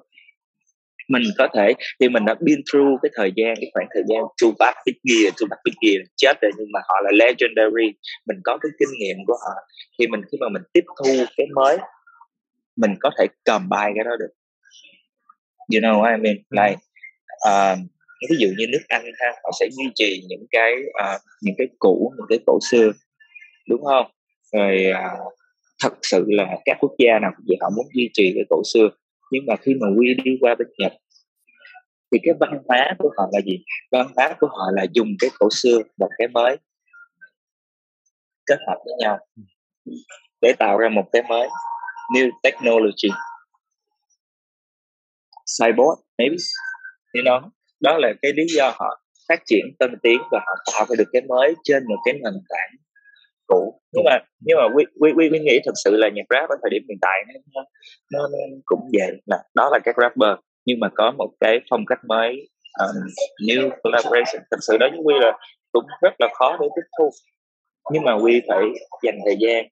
Mình 1.09 1.23
có 1.39 1.49
thể 1.55 1.73
thì 2.01 2.09
mình 2.09 2.25
đã 2.25 2.35
been 2.41 2.61
through 2.73 3.01
cái 3.03 3.11
thời 3.17 3.33
gian 3.37 3.55
cái 3.61 3.71
khoảng 3.75 3.87
thời 3.95 4.03
gian 4.09 4.21
Tupac 4.43 4.75
Biggie 4.87 5.31
Tupac 5.41 5.59
Biggie 5.65 6.05
chết 6.17 6.41
rồi 6.43 6.53
nhưng 6.59 6.69
mà 6.73 6.81
họ 6.89 6.95
là 7.05 7.11
legendary. 7.13 7.89
Mình 8.27 8.39
có 8.45 8.59
cái 8.63 8.71
kinh 8.79 8.99
nghiệm 8.99 9.17
của 9.27 9.37
họ. 9.45 9.55
Thì 9.99 10.07
mình 10.07 10.21
khi 10.33 10.39
mà 10.41 10.49
mình 10.49 10.63
tiếp 10.73 10.85
thu 10.99 11.11
cái 11.37 11.47
mới 11.55 11.79
mình 12.77 12.95
có 13.01 13.11
thể 13.19 13.27
cầm 13.45 13.69
bài 13.69 13.93
cái 13.95 14.05
đó 14.05 14.11
được. 14.19 14.33
You 15.75 15.81
know 15.81 16.03
what 16.03 16.17
I 16.17 16.23
mean? 16.23 16.37
Like 16.51 16.79
uh, 17.49 17.79
ví 18.31 18.37
dụ 18.39 18.49
như 18.59 18.67
nước 18.69 18.83
Anh 18.89 19.05
ha 19.21 19.33
họ 19.45 19.51
sẽ 19.61 19.67
duy 19.71 19.85
trì 19.95 20.23
những 20.29 20.47
cái 20.51 20.73
uh, 20.89 21.21
những 21.43 21.55
cái 21.59 21.67
cũ 21.79 22.13
những 22.17 22.27
cái 22.29 22.39
cổ 22.47 22.59
xưa 22.71 22.93
đúng 23.69 23.85
không? 23.85 24.07
Rồi 24.53 24.85
uh, 24.91 25.33
thật 25.83 25.93
sự 26.03 26.25
là 26.29 26.57
các 26.65 26.77
quốc 26.81 26.93
gia 26.99 27.19
nào 27.19 27.31
cũng 27.37 27.45
vậy 27.49 27.57
họ 27.61 27.71
muốn 27.77 27.87
duy 27.95 28.11
trì 28.13 28.33
cái 28.35 28.45
cổ 28.51 28.63
xưa. 28.75 28.89
Nhưng 29.33 29.47
mà 29.47 29.57
khi 29.57 29.73
mà 29.81 29.87
quy 29.99 30.15
đi 30.25 30.31
qua 30.41 30.55
bên 30.59 30.69
Nhật 30.79 30.93
thì 32.13 32.19
cái 32.23 32.35
văn 32.41 32.63
hóa 32.69 32.95
của 32.99 33.11
họ 33.17 33.25
là 33.33 33.41
gì? 33.41 33.65
Văn 33.93 34.07
hóa 34.17 34.37
của 34.41 34.47
họ 34.47 34.71
là 34.75 34.87
dùng 34.93 35.09
cái 35.19 35.31
cổ 35.39 35.49
xưa 35.51 35.79
và 35.99 36.07
cái 36.19 36.29
mới 36.29 36.57
kết 38.47 38.59
hợp 38.69 38.77
với 38.85 38.95
nhau 38.99 39.19
để 40.41 40.53
tạo 40.59 40.79
ra 40.79 40.89
một 40.89 41.05
cái 41.13 41.23
mới 41.29 41.49
new 42.15 42.31
technology. 42.43 43.09
Cyborg 45.59 46.01
maybe 46.19 46.37
you 47.15 47.23
know? 47.23 47.51
Đó 47.83 47.99
là 47.99 48.13
cái 48.23 48.33
lý 48.33 48.45
do 48.57 48.73
họ 48.79 49.03
phát 49.29 49.41
triển 49.47 49.65
tân 49.79 49.95
tiến 50.03 50.19
và 50.31 50.39
họ 50.47 50.55
tạo 50.73 50.87
ra 50.89 50.95
được 50.99 51.09
cái 51.13 51.23
mới 51.29 51.55
trên 51.65 51.83
một 51.89 51.97
cái 52.05 52.15
nền 52.15 52.35
tảng 52.49 52.71
cũ. 53.47 53.81
Nhưng 53.93 54.05
mà 54.05 54.19
nhưng 54.41 54.59
mà 54.59 54.65
quy 54.75 54.85
quy 55.01 55.29
quy, 55.31 55.39
nghĩ 55.39 55.59
thật 55.65 55.73
sự 55.85 55.97
là 55.97 56.09
nhạc 56.15 56.27
rap 56.31 56.49
ở 56.49 56.57
thời 56.63 56.71
điểm 56.71 56.83
hiện 56.89 56.99
tại 57.03 57.25
nó, 57.29 57.63
nó, 58.13 58.29
nó 58.33 58.39
cũng 58.65 58.81
vậy 58.99 59.21
là 59.27 59.39
đó 59.55 59.71
là 59.73 59.79
các 59.85 59.95
rapper. 59.99 60.39
Nhưng 60.67 60.81
mà 60.81 60.89
có 60.95 61.13
một 61.19 61.31
cái 61.41 61.61
phong 61.71 61.87
cách 61.87 61.99
mới 62.09 62.49
um, 62.81 62.97
new 63.47 63.71
collaboration. 63.83 64.43
Thật 64.51 64.57
sự 64.61 64.77
đó 64.79 64.87
với 64.91 65.01
quy 65.05 65.15
là 65.21 65.39
cũng 65.73 65.85
rất 66.03 66.15
là 66.19 66.29
khó 66.35 66.57
để 66.61 66.67
tiếp 66.77 66.89
thu. 66.99 67.11
Nhưng 67.93 68.03
mà 68.03 68.13
quy 68.15 68.41
phải 68.49 68.63
dành 69.03 69.19
thời 69.25 69.37
gian 69.41 69.67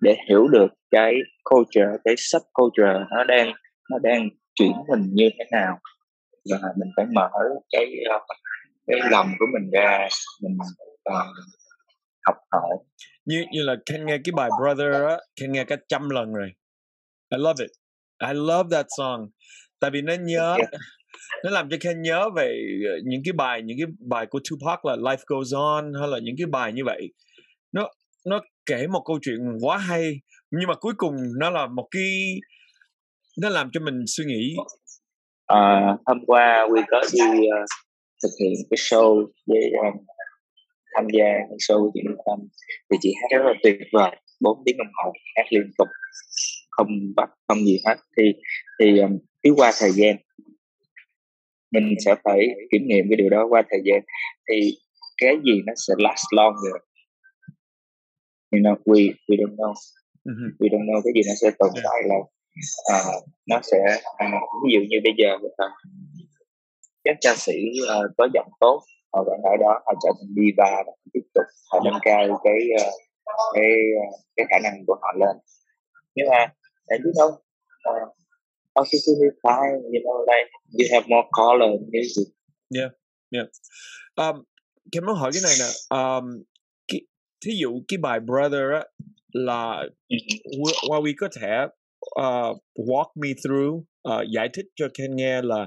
để 0.00 0.16
hiểu 0.28 0.48
được 0.48 0.68
cái 0.90 1.14
culture 1.44 1.90
cái 2.04 2.14
sub 2.18 2.42
culture 2.52 2.98
nó 3.10 3.24
đang 3.24 3.52
nó 3.90 3.98
đang 3.98 4.28
chuyển 4.54 4.72
mình 4.88 5.08
như 5.12 5.30
thế 5.38 5.44
nào 5.50 5.78
và 6.50 6.58
mình 6.76 6.88
phải 6.96 7.06
mở 7.14 7.28
cái 7.70 7.86
ờ, 8.10 8.18
cái 8.86 9.00
lòng 9.10 9.32
của 9.38 9.46
mình 9.52 9.70
ra 9.70 10.08
mình 10.42 10.58
uh, 11.10 11.14
học 12.26 12.36
hỏi. 12.52 12.76
Như 13.24 13.44
như 13.52 13.62
là 13.62 13.76
Ken 13.86 14.06
nghe 14.06 14.18
cái 14.24 14.32
bài 14.36 14.50
Brother 14.60 15.08
á 15.08 15.16
Ken 15.40 15.52
nghe 15.52 15.64
cả 15.64 15.76
trăm 15.88 16.10
lần 16.10 16.32
rồi. 16.32 16.48
I 17.30 17.38
love 17.38 17.64
it. 17.64 17.70
I 18.28 18.34
love 18.34 18.68
that 18.70 18.86
song. 18.98 19.28
Tại 19.80 19.90
vì 19.90 20.02
nó 20.02 20.14
nhớ 20.20 20.56
yeah. 20.58 20.70
nó 21.44 21.50
làm 21.50 21.70
cho 21.70 21.76
Ken 21.80 22.02
nhớ 22.02 22.30
về 22.36 22.62
ờ, 22.88 22.98
những 23.04 23.22
cái 23.24 23.32
bài 23.32 23.62
những 23.64 23.78
cái 23.78 23.86
bài 24.08 24.26
của 24.26 24.40
Tupac 24.50 24.84
là 24.84 24.96
Life 24.96 25.24
Goes 25.26 25.54
On 25.54 25.92
hay 26.00 26.08
là 26.08 26.18
những 26.22 26.34
cái 26.38 26.46
bài 26.46 26.72
như 26.72 26.82
vậy. 26.84 27.12
Nó 27.72 27.90
nó 28.26 28.40
kể 28.66 28.86
một 28.86 29.02
câu 29.06 29.18
chuyện 29.22 29.38
quá 29.60 29.78
hay 29.78 30.20
nhưng 30.50 30.68
mà 30.68 30.74
cuối 30.74 30.94
cùng 30.96 31.14
nó 31.38 31.50
là 31.50 31.66
một 31.66 31.88
cái 31.90 32.40
nó 33.40 33.48
làm 33.48 33.70
cho 33.72 33.80
mình 33.80 34.04
suy 34.06 34.24
nghĩ 34.24 34.56
à, 35.58 35.96
hôm 36.06 36.18
qua 36.26 36.66
we 36.70 36.82
có 36.90 37.00
đi 37.12 37.46
uh, 37.46 37.68
thực 38.22 38.30
hiện 38.40 38.52
cái 38.70 38.76
show 38.76 39.26
với 39.46 39.72
um, 39.72 40.04
tham 40.94 41.06
gia 41.12 41.24
cái 41.24 41.58
show 41.68 41.84
của 41.84 41.90
chị 41.94 42.00
Minh 42.04 42.16
Tâm. 42.26 42.38
Thì 42.90 42.96
chị 43.00 43.14
hát 43.20 43.36
rất 43.38 43.44
là 43.44 43.54
tuyệt 43.62 43.76
vời 43.92 44.16
bốn 44.40 44.62
tiếng 44.64 44.76
đồng 44.78 44.92
hồ 44.94 45.12
hát 45.36 45.46
liên 45.50 45.70
tục 45.78 45.88
không 46.70 46.88
bắt 47.16 47.30
không 47.48 47.58
gì 47.58 47.78
hết. 47.86 47.96
Thì 48.16 48.22
thì 48.80 48.98
um, 48.98 49.18
cứ 49.42 49.50
qua 49.56 49.72
thời 49.80 49.90
gian 49.92 50.16
mình 51.70 51.94
sẽ 52.04 52.14
phải 52.24 52.38
kiểm 52.72 52.82
nghiệm 52.86 53.04
cái 53.10 53.16
điều 53.16 53.30
đó 53.30 53.46
qua 53.50 53.62
thời 53.70 53.80
gian. 53.84 54.00
Thì 54.48 54.78
cái 55.16 55.36
gì 55.44 55.62
nó 55.66 55.72
sẽ 55.76 55.94
last 55.98 56.24
longer? 56.36 56.76
You 58.50 58.60
know 58.60 58.76
we 58.84 59.12
we 59.28 59.36
don't 59.36 59.56
know. 59.56 59.74
Mm-hmm. 60.24 60.50
we 60.58 60.68
don't 60.68 60.86
know 60.86 61.00
cái 61.04 61.12
gì 61.14 61.20
nó 61.28 61.34
sẽ 61.42 61.50
tồn 61.58 61.70
tại 61.74 62.02
lâu 62.08 62.30
uh, 62.94 63.28
nó 63.46 63.60
sẽ 63.62 63.78
uh, 64.24 64.42
ví 64.64 64.72
dụ 64.74 64.80
như 64.88 64.96
bây 65.04 65.12
giờ 65.18 65.34
uh, 65.34 65.72
các 67.04 67.16
ca 67.20 67.34
sĩ 67.36 67.56
uh, 67.82 68.10
có 68.18 68.28
giọng 68.34 68.50
tốt 68.60 68.82
họ 69.12 69.24
vẫn 69.26 69.40
ở 69.42 69.56
đó 69.60 69.80
họ 69.86 69.92
trở 70.02 70.08
thành 70.18 70.30
diva 70.36 70.82
và 70.86 70.92
tiếp 71.12 71.26
tục 71.34 71.44
họ 71.70 71.80
nâng 71.84 72.00
cao 72.02 72.40
cái 72.44 72.58
uh, 72.82 72.94
cái 73.54 73.70
uh, 73.98 74.14
cái 74.36 74.46
khả 74.50 74.58
năng 74.62 74.86
của 74.86 74.96
họ 75.02 75.12
lên. 75.20 75.36
Nhưng 76.14 76.26
mà 76.30 76.38
and 76.86 77.04
you 77.04 77.12
know 77.12 77.30
uh, 78.80 78.88
is 78.90 79.08
fine 79.42 79.74
you 79.94 80.00
know 80.04 80.18
like 80.30 80.50
you 80.78 80.86
have 80.92 81.06
more 81.08 81.28
color 81.32 81.70
in 81.80 81.90
music. 81.92 82.28
Yeah 82.80 82.92
yeah. 83.32 83.46
Um, 84.16 84.44
Kim 84.92 85.06
muốn 85.06 85.16
hỏi 85.16 85.30
cái 85.34 85.42
này 85.42 85.54
nè. 85.58 85.96
Um, 85.96 86.42
cái, 86.88 87.00
thí 87.44 87.52
dụ 87.60 87.82
cái 87.88 87.98
bài 87.98 88.20
Brother 88.20 88.62
á 88.74 88.84
là 89.32 89.82
ừ. 90.08 90.16
có 91.18 91.28
thể 91.40 91.48
uh, 92.20 92.58
walk 92.74 93.10
me 93.14 93.28
through 93.44 93.84
uh, 94.08 94.28
giải 94.34 94.48
thích 94.52 94.66
cho 94.76 94.88
Ken 94.98 95.16
nghe 95.16 95.42
là 95.42 95.66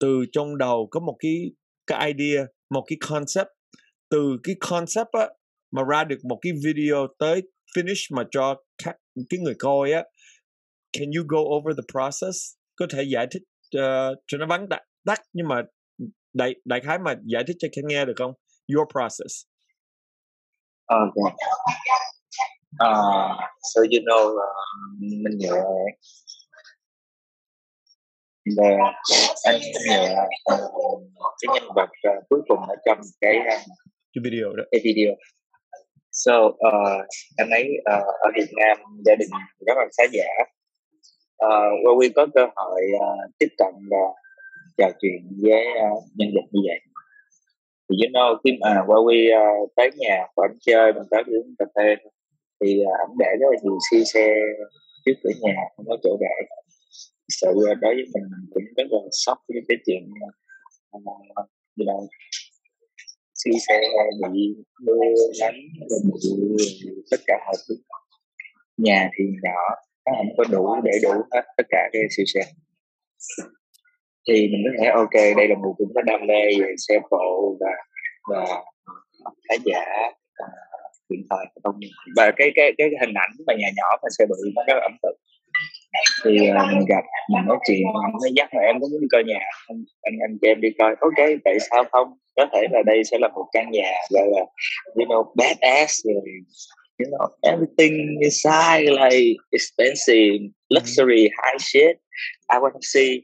từ 0.00 0.24
trong 0.32 0.58
đầu 0.58 0.88
có 0.90 1.00
một 1.00 1.16
cái 1.18 1.50
cái 1.86 2.12
idea 2.12 2.44
một 2.70 2.84
cái 2.86 2.98
concept. 3.08 3.48
Từ 4.10 4.36
cái 4.42 4.54
concept 4.60 5.08
á 5.12 5.28
mà 5.70 5.82
ra 5.90 6.04
được 6.04 6.18
một 6.28 6.38
cái 6.42 6.52
video 6.64 7.06
tới 7.18 7.42
finish 7.76 8.16
mà 8.16 8.22
cho 8.30 8.54
các 8.84 8.96
cái 9.28 9.40
người 9.40 9.54
coi 9.58 9.92
á 9.92 10.02
can 10.92 11.10
you 11.16 11.24
go 11.28 11.38
over 11.38 11.76
the 11.76 11.84
process? 11.92 12.38
Có 12.76 12.86
thể 12.90 13.02
giải 13.02 13.26
thích 13.30 13.42
uh, 13.78 14.18
cho 14.26 14.38
nó 14.38 14.46
vắn 14.46 14.66
tắt, 14.70 14.80
tắt 15.06 15.20
nhưng 15.32 15.48
mà 15.48 15.62
đại 16.32 16.54
đại 16.64 16.80
khái 16.80 16.98
mà 16.98 17.14
giải 17.24 17.44
thích 17.46 17.56
cho 17.58 17.68
Ken 17.76 17.84
nghe 17.88 18.04
được 18.04 18.14
không? 18.16 18.32
Your 18.68 18.88
process. 18.92 19.44
Okay 20.86 22.04
uh, 22.82 23.36
so 23.62 23.80
you 23.80 24.00
know 24.04 24.24
uh, 24.34 25.00
mình 25.00 25.38
nhớ. 25.38 25.62
Và 28.56 28.68
anh 29.44 29.60
nhớ 29.88 30.14
uh, 30.54 30.64
cái 31.40 31.54
nhân 31.54 31.70
vật 31.74 31.90
uh, 32.08 32.24
cuối 32.28 32.40
cùng 32.48 32.58
ở 32.68 32.74
trong 32.86 32.98
cái 33.20 33.36
uh, 33.38 33.62
cái 34.14 34.22
video 34.24 34.52
đó. 34.56 34.64
cái 34.70 34.80
video. 34.84 35.14
So 36.12 36.32
uh, 36.46 37.06
anh 37.36 37.50
ấy 37.50 37.68
uh, 37.78 38.06
ở 38.20 38.30
Việt 38.34 38.50
Nam 38.56 38.78
gia 39.06 39.14
đình 39.14 39.30
rất 39.66 39.74
là 39.76 39.86
khá 39.98 40.04
giả. 40.12 40.44
Uh, 41.44 41.84
Huawei 41.84 42.10
có 42.16 42.26
cơ 42.34 42.46
hội 42.56 42.82
uh, 42.94 43.30
tiếp 43.38 43.48
cận 43.58 43.74
và 43.90 44.04
trò 44.78 44.88
chuyện 45.00 45.38
với 45.42 45.66
uh, 45.66 46.04
nhân 46.14 46.28
vật 46.34 46.48
như 46.52 46.60
vậy. 46.68 46.80
Thì 47.90 47.96
you 48.04 48.10
know 48.12 48.36
khi 48.44 48.50
mà 48.60 48.82
Huawei 48.86 49.62
uh, 49.64 49.70
tới 49.76 49.90
nhà 49.96 50.26
của 50.34 50.42
anh 50.42 50.56
chơi 50.60 50.92
mình 50.92 51.02
tới 51.10 51.22
uống 51.26 51.54
cà 51.58 51.64
phê 51.76 51.96
thì 52.64 52.80
uh, 52.82 53.18
để 53.18 53.30
rất 53.40 53.46
là 53.50 53.58
nhiều 53.62 53.78
xe 53.90 53.98
xe 54.14 54.34
trước 55.04 55.12
cửa 55.22 55.30
nhà 55.40 55.54
không 55.76 55.86
có 55.88 55.96
chỗ 56.02 56.16
để. 56.20 56.46
Sự 57.28 57.46
đối 57.80 57.94
với 57.94 58.04
mình 58.14 58.24
cũng 58.54 58.62
rất 58.76 58.84
là 58.90 58.98
sốc 59.10 59.38
với 59.48 59.62
cái 59.68 59.76
chuyện 59.86 60.02
à, 60.90 60.98
à, 61.36 61.42
gì 61.76 61.84
đâu 61.84 62.08
siêu 63.44 63.54
xe 63.68 63.80
xe 63.82 64.28
bị 64.32 64.54
mưa 64.80 64.94
nắng 65.40 65.54
rồi 65.90 66.00
bị 66.86 66.94
tất 67.10 67.20
cả 67.26 67.38
mọi 67.46 67.54
thứ. 67.68 67.74
Nhà 68.76 69.10
thì 69.18 69.24
nhỏ 69.42 69.60
nó 70.06 70.12
không 70.16 70.36
có 70.36 70.44
đủ 70.52 70.74
để 70.84 70.92
đủ 71.02 71.10
hết 71.10 71.42
tất 71.56 71.66
cả 71.68 71.88
cái 71.92 72.02
siêu 72.10 72.26
xe. 72.34 72.40
Thì 74.28 74.48
mình 74.48 74.62
có 74.64 74.70
thể 74.82 74.90
ok 74.90 75.36
đây 75.36 75.48
là 75.48 75.54
một 75.54 75.74
cũng 75.78 75.92
có 75.94 76.02
đam 76.02 76.26
mê 76.26 76.42
về 76.60 76.74
xe 76.88 77.00
cộ 77.10 77.56
và 77.60 77.70
và 78.30 78.46
khá 79.48 79.54
giả 79.64 79.84
điện 81.08 81.22
thoại 81.30 81.46
không 81.62 81.80
và 82.16 82.30
cái 82.36 82.52
cái 82.54 82.72
cái 82.78 82.88
hình 83.00 83.14
ảnh 83.14 83.30
mà 83.46 83.54
nhà 83.54 83.68
nhỏ 83.76 83.88
mà 84.02 84.08
xe 84.18 84.24
bự 84.28 84.36
nó 84.54 84.62
rất 84.66 84.80
ấn 84.82 84.92
tượng. 85.02 85.18
Thì 86.24 86.30
uh, 86.30 86.66
mình 86.72 86.84
gặp 86.88 87.04
mình 87.32 87.44
nói 87.46 87.58
chuyện 87.66 87.82
mình 88.04 88.12
mới 88.22 88.32
dắt 88.36 88.48
là 88.54 88.62
em 88.62 88.80
có 88.80 88.88
muốn 88.90 89.00
đi 89.00 89.06
coi 89.12 89.24
nhà. 89.24 89.40
Anh 89.68 89.84
anh, 90.02 90.14
anh 90.26 90.38
cho 90.42 90.48
em 90.48 90.60
đi 90.60 90.68
coi. 90.78 90.94
Ok 91.00 91.20
tại 91.44 91.54
sao 91.70 91.84
không? 91.92 92.08
Có 92.36 92.46
thể 92.52 92.66
là 92.70 92.82
đây 92.86 93.04
sẽ 93.04 93.18
là 93.20 93.28
một 93.28 93.46
căn 93.52 93.70
nhà 93.70 93.90
gọi 94.10 94.26
là 94.34 94.44
you 94.94 95.04
know 95.06 95.32
badass 95.36 96.00
rồi 96.04 96.24
you 96.98 97.06
know 97.10 97.28
everything 97.42 97.94
inside 98.20 98.90
like 98.90 99.36
expensive 99.50 100.38
luxury 100.68 101.22
high 101.22 101.58
shit. 101.58 101.96
I 102.52 102.56
want 102.62 102.72
to 102.72 102.80
see. 102.94 103.20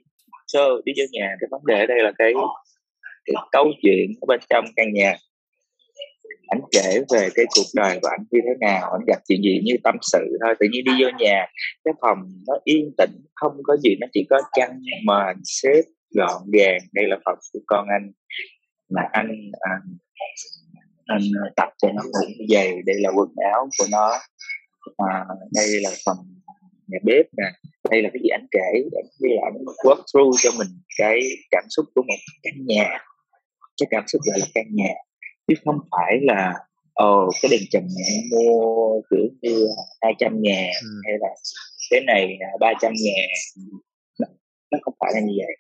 So 0.47 0.61
đi 0.85 0.93
vô 0.99 1.05
nhà 1.11 1.37
cái 1.41 1.49
vấn 1.51 1.61
đề 1.67 1.79
ở 1.79 1.87
đây 1.87 1.99
là 2.03 2.13
cái, 2.19 2.33
cái 3.25 3.35
câu 3.53 3.67
chuyện 3.83 4.15
ở 4.21 4.27
bên 4.27 4.41
trong 4.51 4.65
căn 4.77 4.93
nhà 4.93 5.17
anh 6.51 6.61
kể 6.73 7.01
về 7.13 7.29
cái 7.35 7.45
cuộc 7.57 7.69
đời 7.75 7.99
của 8.03 8.09
anh 8.09 8.21
như 8.31 8.39
thế 8.45 8.67
nào 8.67 8.93
anh 8.93 9.05
gặp 9.07 9.21
chuyện 9.29 9.43
gì 9.43 9.61
như 9.65 9.75
tâm 9.85 9.97
sự 10.13 10.39
thôi 10.45 10.55
tự 10.61 10.67
nhiên 10.73 10.85
đi 10.85 10.93
vô 11.03 11.09
nhà 11.19 11.47
cái 11.85 11.95
phòng 12.01 12.19
nó 12.47 12.55
yên 12.65 12.91
tĩnh 12.99 13.11
không 13.35 13.53
có 13.63 13.77
gì 13.77 13.97
nó 14.01 14.07
chỉ 14.13 14.27
có 14.31 14.41
chăn 14.53 14.81
mền 15.07 15.37
xếp 15.45 15.83
gọn 16.17 16.43
gàng 16.53 16.81
đây 16.93 17.05
là 17.09 17.17
phòng 17.25 17.39
của 17.53 17.61
con 17.67 17.87
anh 17.89 18.13
mà 18.95 19.03
anh 19.13 19.51
anh, 19.61 19.97
anh 21.07 21.23
tập 21.57 21.69
cho 21.83 21.89
nó 21.89 22.03
ngủ 22.03 22.45
dày 22.55 22.73
đây 22.87 22.97
là 22.99 23.11
quần 23.15 23.29
áo 23.53 23.69
của 23.79 23.87
nó 23.93 24.19
à, 24.97 25.25
đây 25.55 25.67
là 25.83 25.91
phòng 26.05 26.17
nhà 26.87 26.99
bếp 27.05 27.27
nè 27.37 27.45
đây 27.91 28.03
là 28.03 28.11
cái 28.13 28.21
gì 28.23 28.29
anh 28.29 28.47
kể 28.51 28.83
như 29.21 29.29
là 29.31 29.43
lại 29.43 29.53
work 29.85 30.03
through 30.13 30.37
cho 30.43 30.51
mình 30.59 30.69
cái 30.99 31.21
cảm 31.51 31.65
xúc 31.69 31.87
của 31.95 32.03
một 32.03 32.19
căn 32.43 32.55
nhà 32.67 32.99
cái 33.81 33.87
cảm 33.91 34.05
xúc 34.07 34.21
gọi 34.25 34.39
là 34.39 34.47
căn 34.55 34.65
nhà 34.71 34.95
chứ 35.51 35.57
không 35.65 35.79
phải 35.91 36.19
là 36.23 36.55
ồ 36.95 37.31
cái 37.43 37.49
đèn 37.51 37.61
trần 37.71 37.83
này 37.83 38.15
mua 38.31 39.01
kiểu 39.11 39.27
như 39.43 39.67
hai 40.03 40.13
trăm 40.19 40.33
ngàn 40.43 40.71
ừ. 40.83 40.89
hay 41.05 41.15
là 41.21 41.29
cái 41.91 42.01
này 42.07 42.39
ba 42.61 42.73
trăm 42.81 42.93
ngàn. 43.05 43.29
Nó 44.71 44.79
không 44.83 44.95
phải 45.01 45.13
là 45.15 45.21
như 45.21 45.33
vậy. 45.39 45.57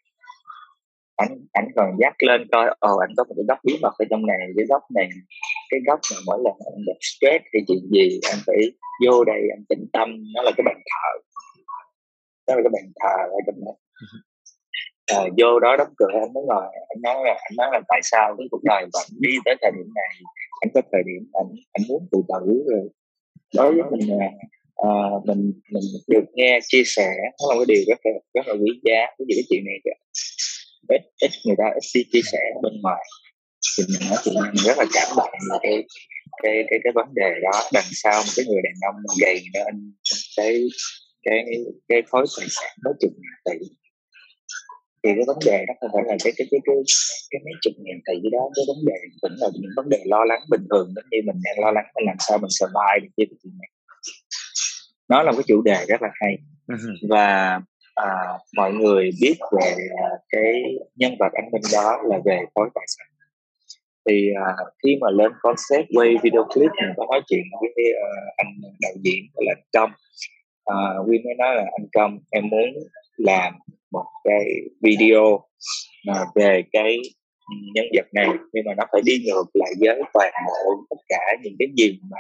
Anh 1.16 1.46
anh 1.52 1.68
còn 1.76 1.96
dắt 2.00 2.14
lên 2.18 2.48
coi 2.52 2.66
ồ 2.78 2.96
anh 2.96 3.10
có 3.16 3.24
một 3.24 3.34
cái 3.36 3.44
góc 3.48 3.58
bí 3.64 3.78
mật 3.82 3.94
ở 3.98 4.04
trong 4.10 4.26
này 4.26 4.38
cái 4.56 4.66
góc 4.68 4.82
này 4.94 5.08
cái 5.70 5.80
góc 5.86 6.00
mà 6.12 6.16
mỗi 6.26 6.38
lần 6.44 6.54
anh 6.72 6.84
gặp 6.86 6.98
stress 7.00 7.44
hay 7.52 7.62
chuyện 7.68 7.82
gì 7.92 8.20
anh 8.30 8.38
phải 8.46 8.60
vô 9.06 9.24
đây 9.24 9.40
anh 9.56 9.64
tĩnh 9.68 9.86
tâm. 9.92 10.08
Nó 10.34 10.42
là 10.42 10.50
cái 10.56 10.64
bàn 10.66 10.80
thờ. 10.90 11.08
Đó 12.46 12.54
là 12.54 12.62
cái 12.64 12.70
bàn 12.72 12.92
thờ 13.00 13.16
ở 13.32 13.38
trong 13.46 13.64
đó 13.64 13.72
à, 15.14 15.20
vô 15.38 15.60
đó 15.60 15.76
đóng 15.76 15.92
cửa 15.96 16.06
anh 16.12 16.32
mới 16.32 16.44
ngồi 16.46 16.66
anh 16.88 17.02
nói 17.02 17.16
là 17.24 17.34
anh 17.48 17.56
nói 17.56 17.68
là 17.72 17.80
tại 17.88 18.00
sao 18.02 18.34
cái 18.38 18.46
cuộc 18.50 18.64
đời 18.64 18.82
vẫn 18.92 19.06
đi 19.18 19.30
tới 19.44 19.54
thời 19.62 19.70
điểm 19.76 19.88
này 19.94 20.14
anh 20.60 20.70
có 20.74 20.80
thời 20.92 21.02
điểm 21.06 21.22
anh 21.32 21.46
anh 21.72 21.82
muốn 21.88 22.08
tự 22.12 22.18
tử 22.28 22.64
rồi. 22.70 22.88
Đối 23.54 23.74
với 23.74 23.84
mình 23.90 24.18
là 24.18 24.26
à, 24.76 24.92
mình 25.26 25.52
mình 25.72 25.82
được 26.08 26.24
nghe 26.34 26.58
chia 26.68 26.82
sẻ 26.84 27.08
nó 27.40 27.54
là 27.54 27.54
cái 27.58 27.64
điều 27.68 27.82
rất 27.88 27.98
là 28.04 28.12
rất 28.34 28.48
là 28.48 28.54
quý 28.54 28.80
giá 28.84 29.00
cái 29.18 29.24
gì 29.28 29.34
cái 29.38 29.44
chuyện 29.50 29.64
này 29.64 29.78
kìa. 29.84 29.98
Ít 30.88 31.02
ít 31.22 31.30
người 31.46 31.56
ta 31.58 31.64
ít 31.74 31.84
đi 31.94 32.02
chia 32.12 32.24
sẻ 32.32 32.38
bên 32.62 32.72
ngoài. 32.82 33.04
Thì 33.78 33.84
mình 33.88 34.08
nói 34.10 34.18
chuyện 34.24 34.34
mình 34.34 34.64
rất 34.66 34.78
là 34.78 34.84
cảm 34.92 35.08
động 35.16 35.30
là 35.50 35.58
cái 35.62 35.84
cái 36.42 36.64
cái 36.70 36.78
cái 36.84 36.92
vấn 36.94 37.06
đề 37.14 37.30
đó. 37.42 37.60
Đằng 37.72 37.90
sau 38.02 38.22
một 38.26 38.32
cái 38.36 38.44
người 38.48 38.62
đàn 38.62 38.74
ông 38.88 38.96
mà 39.04 39.14
gầy 39.20 39.40
lên 39.54 39.94
cái 40.36 40.68
cái 41.22 41.44
cái 41.88 42.02
khối 42.10 42.24
tài 42.38 42.46
sản 42.50 42.72
nó 42.84 42.90
chừng 43.00 43.16
tỷ 43.44 43.56
thì 45.02 45.10
cái 45.16 45.24
vấn 45.26 45.38
đề 45.46 45.58
đó 45.68 45.74
không 45.80 45.90
phải 45.94 46.04
là 46.06 46.16
cái 46.24 46.32
cái 46.36 46.46
cái 46.50 46.60
cái 46.66 46.76
cái 47.30 47.40
mấy 47.44 47.54
chục 47.62 47.74
ngàn 47.84 47.98
tỷ 48.06 48.30
đó. 48.34 48.42
Cái 48.56 48.64
vấn 48.70 48.80
đề 48.88 48.98
vẫn 49.22 49.32
là 49.40 49.48
những 49.54 49.72
vấn 49.76 49.88
đề 49.88 50.00
lo 50.04 50.24
lắng 50.24 50.42
bình 50.50 50.64
thường. 50.70 50.86
Giống 50.96 51.08
như 51.10 51.18
mình 51.26 51.38
đang 51.44 51.56
lo 51.64 51.70
lắng 51.70 51.86
là 51.94 52.02
làm 52.06 52.16
sao 52.18 52.38
mình 52.38 52.50
survive 52.58 52.98
được 53.02 53.12
trên 53.16 53.28
thị 53.30 53.50
này 53.60 53.70
nó 55.10 55.22
là 55.22 55.30
một 55.30 55.36
cái 55.36 55.44
chủ 55.48 55.62
đề 55.62 55.84
rất 55.88 56.02
là 56.02 56.10
hay. 56.20 56.38
Và 57.10 57.60
à, 57.94 58.10
mọi 58.56 58.72
người 58.72 59.10
biết 59.20 59.36
về 59.58 59.74
à, 60.04 60.08
cái 60.28 60.62
nhân 60.96 61.12
vật 61.18 61.32
anh 61.32 61.50
minh 61.52 61.62
đó 61.72 62.02
là 62.04 62.18
về 62.24 62.38
khối 62.54 62.68
tài 62.74 62.84
sản. 62.86 63.06
Thì 64.08 64.30
à, 64.36 64.48
khi 64.82 64.96
mà 65.00 65.10
lên 65.10 65.32
concept 65.42 65.88
quay 65.96 66.08
video 66.22 66.44
clip 66.54 66.70
mình 66.80 66.92
có 66.96 67.06
nói 67.10 67.20
chuyện 67.28 67.42
với 67.60 67.70
uh, 67.70 68.36
anh 68.36 68.46
đạo 68.80 68.92
diễn 69.02 69.24
là 69.34 69.54
anh 69.56 69.64
công 69.72 69.90
à, 70.64 70.76
Win 71.06 71.24
mới 71.24 71.34
nói 71.38 71.54
là 71.56 71.62
anh 71.62 71.86
công 71.92 72.18
em 72.30 72.48
muốn 72.48 72.68
làm 73.24 73.54
một 73.92 74.06
cái 74.24 74.44
video 74.82 75.40
mà 76.06 76.24
về 76.34 76.62
cái 76.72 76.98
nhân 77.74 77.86
vật 77.96 78.06
này. 78.12 78.28
Nhưng 78.52 78.64
mà 78.66 78.74
nó 78.76 78.84
phải 78.92 79.02
đi 79.04 79.12
ngược 79.26 79.44
lại 79.54 79.72
với 79.80 80.02
toàn 80.14 80.32
bộ 80.46 80.84
tất 80.90 80.96
cả 81.08 81.36
những 81.42 81.54
cái 81.58 81.68
gì 81.76 82.00
mà 82.10 82.18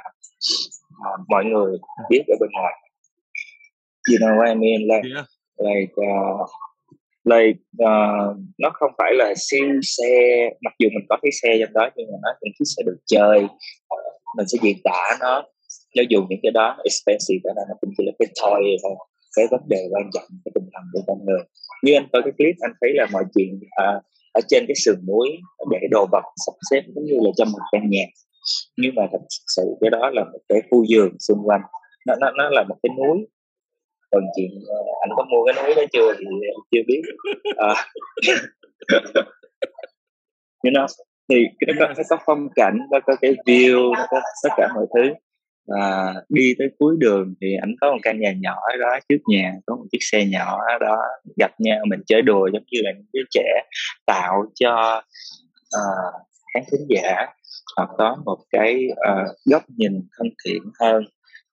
uh, 1.12 1.20
mọi 1.28 1.44
người 1.44 1.78
biết 2.10 2.22
ở 2.28 2.36
bên 2.40 2.50
ngoài. 2.52 2.74
You 4.10 4.18
know 4.18 4.36
what 4.38 4.48
I 4.48 4.54
mean? 4.54 4.80
Like 4.90 5.08
yeah. 5.14 5.26
like 5.58 5.92
uh, 5.92 6.50
like 7.24 7.60
uh, 7.82 8.36
nó 8.58 8.70
không 8.74 8.90
phải 8.98 9.12
là 9.14 9.34
siêu 9.36 9.68
xe. 9.82 10.48
Mặc 10.60 10.74
dù 10.78 10.88
mình 10.94 11.06
có 11.08 11.16
cái 11.22 11.32
xe 11.42 11.56
trong 11.60 11.72
đó 11.72 11.90
nhưng 11.96 12.06
mà 12.12 12.18
nó 12.22 12.30
cũng 12.40 12.50
chiếc 12.58 12.64
xe 12.76 12.82
được 12.86 12.98
chơi. 13.06 13.46
Mình 14.36 14.48
sẽ 14.48 14.58
diễn 14.62 14.76
tả 14.84 15.16
nó. 15.20 15.42
Cho 15.94 16.02
dù 16.10 16.26
những 16.28 16.40
cái 16.42 16.52
đó 16.52 16.76
expensive 16.84 17.40
đó 17.44 17.62
nó 17.68 17.74
cũng 17.80 17.90
chỉ 17.98 18.04
là 18.06 18.12
cái 18.18 18.28
toy 18.42 18.76
thôi 18.82 18.94
cái 19.36 19.46
vấn 19.50 19.60
đề 19.68 19.88
quan 19.90 20.10
trọng 20.14 20.24
cái 20.44 20.52
tinh 20.54 20.68
thần 20.72 20.84
của 20.92 21.00
con 21.06 21.18
người. 21.26 21.42
Như 21.82 21.94
anh 21.94 22.06
coi 22.12 22.22
cái 22.22 22.32
clip 22.38 22.54
anh 22.60 22.72
thấy 22.80 22.90
là 22.94 23.06
mọi 23.12 23.24
chuyện 23.34 23.60
uh, 23.82 24.02
ở 24.32 24.40
trên 24.48 24.64
cái 24.68 24.74
sườn 24.84 25.06
núi 25.08 25.28
để 25.70 25.78
đồ 25.90 26.06
vật 26.12 26.24
sắp 26.46 26.52
xếp 26.70 26.82
giống 26.94 27.04
như 27.04 27.14
là 27.20 27.30
trong 27.36 27.48
một 27.52 27.64
căn 27.72 27.90
nhà. 27.90 28.04
Nhưng 28.76 28.94
mà 28.94 29.02
thật 29.12 29.18
sự 29.56 29.62
cái 29.80 29.90
đó 29.90 30.10
là 30.10 30.24
một 30.24 30.38
cái 30.48 30.62
khu 30.70 30.84
vườn 30.90 31.10
xung 31.18 31.42
quanh. 31.44 31.60
Nó 32.06 32.14
nó 32.20 32.30
nó 32.30 32.48
là 32.50 32.64
một 32.68 32.76
cái 32.82 32.90
núi. 32.98 33.26
Còn 34.10 34.22
chuyện 34.36 34.50
uh, 34.80 34.86
anh 35.00 35.10
có 35.16 35.24
mua 35.30 35.44
cái 35.46 35.54
núi 35.64 35.74
đó 35.74 35.82
chưa 35.92 36.14
thì 36.18 36.24
anh 36.26 36.62
chưa 36.70 36.82
biết. 36.86 37.02
Uh, 37.50 37.78
you 40.64 40.70
know 40.72 40.86
thì 41.30 41.44
nó 41.66 41.74
có, 41.78 41.86
nó 41.96 42.02
có 42.08 42.16
phong 42.26 42.48
cảnh 42.54 42.78
nó 42.90 42.98
có 43.06 43.16
cái 43.20 43.34
view 43.46 43.92
nó 43.94 44.06
có 44.10 44.20
tất 44.44 44.50
cả 44.56 44.68
mọi 44.74 44.86
thứ 44.94 45.14
và 45.68 46.14
đi 46.28 46.54
tới 46.58 46.68
cuối 46.78 46.96
đường 46.98 47.34
thì 47.40 47.48
anh 47.60 47.74
có 47.80 47.92
một 47.92 47.98
căn 48.02 48.20
nhà 48.20 48.32
nhỏ 48.40 48.56
đó 48.80 48.98
trước 49.08 49.18
nhà 49.26 49.54
có 49.66 49.76
một 49.76 49.84
chiếc 49.92 49.98
xe 50.00 50.24
nhỏ 50.26 50.58
đó 50.80 50.96
gặp 51.36 51.50
nhau 51.58 51.78
mình 51.88 52.00
chơi 52.06 52.22
đùa 52.22 52.48
giống 52.52 52.64
như 52.70 52.78
là 52.82 52.92
những 52.92 53.06
đứa 53.12 53.22
trẻ 53.30 53.62
tạo 54.06 54.44
cho 54.54 55.02
uh, 55.76 56.14
khán 56.54 56.62
thính 56.72 56.86
giả. 56.88 57.26
Họ 57.76 57.94
có 57.98 58.16
một 58.24 58.38
cái 58.50 58.86
uh, 58.90 59.36
góc 59.50 59.62
nhìn 59.76 59.92
thân 60.18 60.26
thiện 60.44 60.62
hơn 60.80 61.04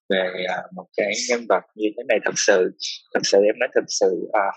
về 0.10 0.30
uh, 0.44 0.74
một 0.74 0.86
cái 0.98 1.12
nhân 1.30 1.46
vật 1.50 1.64
như 1.76 1.88
thế 1.98 2.04
này 2.08 2.18
thật 2.26 2.34
sự. 2.36 2.72
Thật 3.14 3.20
sự 3.24 3.38
em 3.38 3.60
nói 3.60 3.70
thật 3.76 3.86
sự 3.88 4.12
uh, 4.24 4.56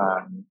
uh, 0.00 0.44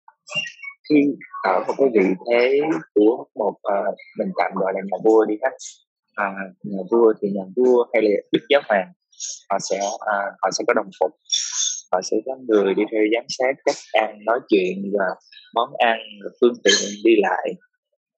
khi 0.89 1.02
ở 1.43 1.64
một 1.68 1.74
cái 1.78 1.88
vị 1.93 2.10
thế 2.32 2.60
của 2.93 3.26
một 3.36 3.54
uh, 3.54 3.95
mình 4.20 4.32
tạm 4.38 4.52
gọi 4.56 4.74
là 4.76 4.82
nhà 4.91 4.97
vua 5.04 5.26
đi 5.26 5.36
hết 5.43 5.50
à, 6.20 6.28
nhà 6.63 6.78
vua 6.91 7.13
thì 7.22 7.28
nhà 7.30 7.43
vua 7.55 7.86
hay 7.93 8.01
là 8.03 8.09
đức 8.32 8.45
giáo 8.49 8.61
hoàng 8.67 8.91
họ 9.49 9.57
sẽ 9.70 9.78
à, 9.99 10.17
họ 10.41 10.49
sẽ 10.51 10.63
có 10.67 10.74
đồng 10.74 10.89
phục. 10.99 11.11
Họ 11.91 12.01
sẽ 12.03 12.17
có 12.26 12.36
người 12.47 12.74
đi 12.74 12.84
theo 12.91 13.01
giám 13.13 13.26
sát 13.30 13.53
cách 13.65 13.76
ăn 13.93 14.26
nói 14.26 14.39
chuyện 14.49 14.91
và 14.93 15.05
món 15.55 15.70
ăn 15.78 15.97
phương 16.41 16.53
tiện 16.63 17.03
đi 17.03 17.11
lại. 17.22 17.53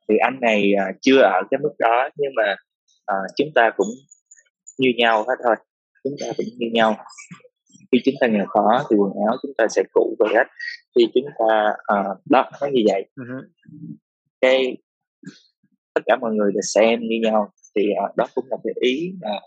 Thì 0.10 0.16
anh 0.18 0.40
này 0.42 0.74
à, 0.80 0.86
chưa 1.02 1.22
ở 1.22 1.42
cái 1.52 1.60
mức 1.64 1.74
đó 1.80 2.10
nhưng 2.16 2.32
mà 2.36 2.56
à, 3.06 3.16
chúng 3.36 3.50
ta 3.56 3.72
cũng 3.78 3.88
như 4.78 4.90
nhau 4.98 5.26
hết 5.28 5.36
thôi. 5.44 5.56
Chúng 6.04 6.16
ta 6.22 6.28
cũng 6.38 6.46
như 6.58 6.68
nhau. 6.74 6.98
Khi 7.92 8.02
chúng 8.06 8.16
ta 8.22 8.28
nghèo 8.28 8.46
khó 8.46 8.86
thì 8.90 8.96
quần 8.96 9.12
áo 9.28 9.38
chúng 9.42 9.52
ta 9.58 9.68
sẽ 9.70 9.84
cũ 9.94 10.16
và 10.20 10.28
rách 10.34 10.48
khi 10.96 11.08
chúng 11.14 11.26
ta 11.40 11.74
à, 11.84 12.04
đó 12.30 12.50
nó 12.62 12.68
như 12.68 12.84
vậy. 12.88 13.06
Uh-huh. 13.16 13.42
cái 14.42 14.78
tất 15.94 16.02
cả 16.06 16.16
mọi 16.22 16.32
người 16.34 16.52
đều 16.52 16.62
xem 16.62 17.00
như 17.00 17.20
nhau 17.24 17.52
thì 17.76 17.88
uh, 18.06 18.18
đó 18.18 18.28
cũng 18.36 18.46
là 18.50 18.58
cái 18.64 18.74
ý 18.82 19.12
mà 19.22 19.40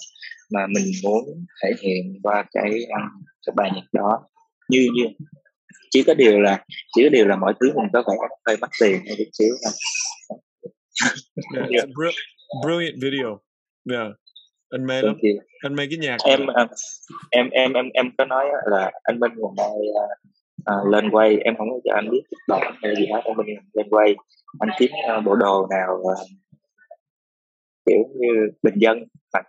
mà 0.53 0.67
mình 0.67 0.85
muốn 1.05 1.25
thể 1.63 1.73
hiện 1.81 2.21
qua 2.23 2.45
cái 2.53 2.71
um, 2.71 3.25
cái 3.47 3.53
bài 3.57 3.71
nhạc 3.75 3.87
đó. 3.93 4.29
Như 4.69 4.89
như 4.95 5.05
chỉ 5.91 6.03
có 6.03 6.15
điều 6.15 6.41
là 6.41 6.65
chỉ 6.97 7.03
có 7.03 7.09
điều 7.09 7.27
là 7.27 7.37
mọi 7.37 7.55
thứ 7.61 7.73
mình 7.75 7.91
có 7.93 8.03
vẻ 8.07 8.15
hơi 8.47 8.57
mất 8.61 8.69
tiền 8.81 9.01
hay 9.07 9.15
chút 9.19 9.31
xíu 9.33 9.55
thôi 9.65 9.73
yeah, 11.55 11.71
yeah. 11.71 11.89
brilliant 12.65 13.03
video. 13.03 13.41
Yeah. 13.91 14.13
Anh 14.71 14.87
mê 14.87 15.03
lắm. 15.03 15.17
Anh 15.63 15.75
mê 15.75 15.87
cái 15.91 15.99
nhạc 15.99 16.17
em 16.25 16.43
uh, 16.43 16.71
em 17.31 17.51
em 17.51 17.73
em 17.73 17.89
em 17.95 18.11
có 18.19 18.25
nói 18.25 18.47
là 18.67 18.91
anh 19.03 19.21
Minh 19.21 19.33
đây 19.57 19.67
uh, 19.69 20.11
uh, 20.81 20.93
lên 20.93 21.11
quay. 21.11 21.37
Em 21.37 21.57
không 21.57 21.71
có 21.71 21.81
cho 21.85 21.95
anh 21.95 22.11
biết 22.11 22.23
đoạn 22.49 22.75
hay 22.83 22.97
gì 22.97 23.07
hết 23.07 23.21
anh 23.25 23.37
Minh 23.37 23.47
lên 23.73 23.87
quay. 23.91 24.15
Anh 24.59 24.71
kiếm 24.79 24.91
uh, 25.19 25.25
bộ 25.25 25.35
đồ 25.35 25.67
nào 25.71 25.97
uh, 26.03 26.19
kiểu 27.87 27.99
như 28.15 28.29
bình 28.63 28.75
dân 28.77 29.05
mà 29.33 29.41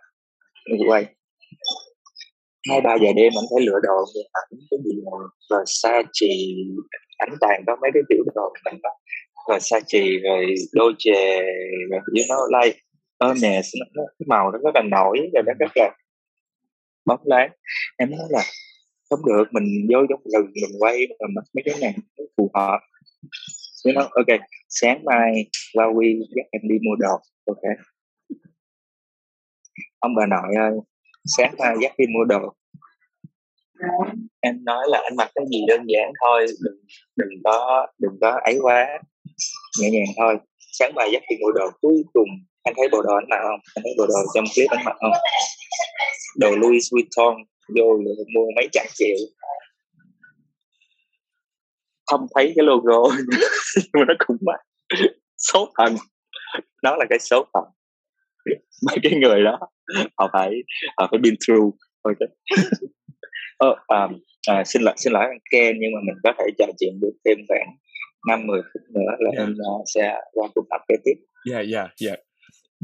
quay 0.88 1.06
hai 2.70 2.80
ba 2.80 2.96
giờ 3.02 3.12
đêm 3.16 3.32
anh 3.38 3.44
thấy 3.50 3.66
lựa 3.66 3.78
đồ 3.82 4.04
như 4.14 4.20
ảnh 4.32 4.58
cái 4.70 4.78
gì 4.84 5.02
mà 5.04 5.58
trì 6.12 6.56
ảnh 7.18 7.34
toàn 7.40 7.62
có 7.66 7.76
mấy 7.82 7.90
cái 7.94 8.02
kiểu 8.08 8.24
đồ 8.34 8.52
mình 8.64 8.80
đó 8.82 8.90
Versace 9.48 10.00
rồi 10.72 10.92
trì 10.98 11.10
rồi 11.90 12.00
you 12.06 12.24
know 12.28 12.62
like 12.62 12.78
Hermes 13.20 13.74
nó, 13.94 14.02
cái 14.18 14.26
màu 14.26 14.50
nó 14.52 14.58
rất 14.58 14.70
là 14.74 14.82
nổi 14.82 15.18
rồi 15.34 15.42
nó 15.46 15.52
rất 15.58 15.70
là 15.74 15.90
bóng 17.06 17.20
láng 17.24 17.50
em 17.96 18.10
nói 18.10 18.26
là 18.30 18.42
không 19.10 19.20
được 19.26 19.44
mình 19.50 19.86
vô 19.92 19.98
trong 20.08 20.20
rừng 20.24 20.52
mình 20.54 20.82
quay 20.82 21.06
mà 21.20 21.26
mất 21.34 21.42
mấy 21.54 21.62
cái 21.66 21.74
này 21.80 21.94
phù 22.36 22.50
hợp. 22.54 22.78
Với 23.84 23.94
nó 23.94 24.00
ok 24.00 24.40
sáng 24.68 25.04
mai 25.04 25.46
Huawei 25.74 26.22
dắt 26.36 26.46
em 26.50 26.62
đi 26.68 26.74
mua 26.82 26.96
đồ 26.98 27.18
ok 27.46 27.62
ông 29.98 30.14
bà 30.14 30.26
nội 30.26 30.54
ơi 30.58 30.72
sáng 31.36 31.54
mai 31.58 31.76
dắt 31.82 31.92
đi 31.98 32.04
mua 32.06 32.24
đồ. 32.24 32.54
Em 34.40 34.64
nói 34.64 34.84
là 34.88 35.00
anh 35.04 35.16
mặc 35.16 35.30
cái 35.34 35.44
gì 35.50 35.58
đơn 35.68 35.80
giản 35.86 36.12
thôi 36.24 36.46
đừng 36.64 36.78
đừng 37.16 37.42
có 37.44 37.86
đừng 37.98 38.18
có 38.20 38.40
ấy 38.44 38.58
quá 38.62 38.86
nhẹ 39.80 39.90
nhàng 39.90 40.14
thôi. 40.16 40.38
Sáng 40.78 40.92
mai 40.94 41.10
dắt 41.12 41.22
đi 41.30 41.36
mua 41.40 41.52
đồ 41.52 41.70
cuối 41.80 42.04
cùng 42.12 42.28
anh 42.62 42.74
thấy 42.76 42.88
bộ 42.92 43.02
đồ 43.02 43.14
anh 43.14 43.28
mặc 43.28 43.38
không? 43.42 43.60
Anh 43.74 43.82
thấy 43.84 43.94
bộ 43.98 44.06
đồ 44.06 44.14
trong 44.34 44.44
clip 44.54 44.66
anh 44.70 44.84
mặc 44.84 44.96
không? 45.00 45.12
Đồ 46.36 46.50
Louis 46.50 46.92
Vuitton 46.92 47.34
vô 47.76 47.98
mua 48.34 48.46
mấy 48.56 48.68
trăm 48.72 48.86
triệu. 48.94 49.16
Không 52.06 52.26
thấy 52.34 52.52
cái 52.56 52.64
logo 52.66 53.02
nhưng 53.76 53.90
mà 53.92 54.04
nó 54.08 54.14
cũng 54.26 54.36
mắc. 54.40 54.60
Số 55.38 55.68
phận. 55.78 55.96
Nó 56.82 56.96
là 56.96 57.04
cái 57.10 57.18
số 57.18 57.46
phận 57.54 57.64
mấy 58.86 58.96
cái 59.02 59.12
người 59.20 59.44
đó 59.44 59.58
họ 60.18 60.30
phải 60.32 60.50
họ 60.98 61.08
phải 61.10 61.18
been 61.18 61.34
through 61.46 61.74
ok 62.02 62.18
oh, 63.66 63.78
um, 63.88 64.20
à, 64.48 64.64
xin 64.64 64.82
lỗi 64.82 64.94
xin 64.96 65.12
lỗi 65.12 65.24
anh 65.24 65.38
Ken 65.50 65.76
nhưng 65.80 65.92
mà 65.94 66.00
mình 66.06 66.16
có 66.22 66.32
thể 66.38 66.44
trò 66.58 66.66
chuyện 66.80 67.00
được 67.00 67.12
thêm 67.24 67.38
khoảng 67.48 67.76
năm 68.28 68.46
mười 68.46 68.62
phút 68.62 68.82
nữa 68.94 69.10
là 69.18 69.30
yeah. 69.36 69.48
em 69.48 69.54
uh, 69.74 69.82
sẽ 69.94 70.14
qua 70.32 70.48
cuộc 70.54 70.66
họp 70.70 70.80
kế 70.88 70.94
tiếp. 71.04 71.14
Dạ 71.50 71.60
dạ 71.60 71.88
dạ. 71.96 72.14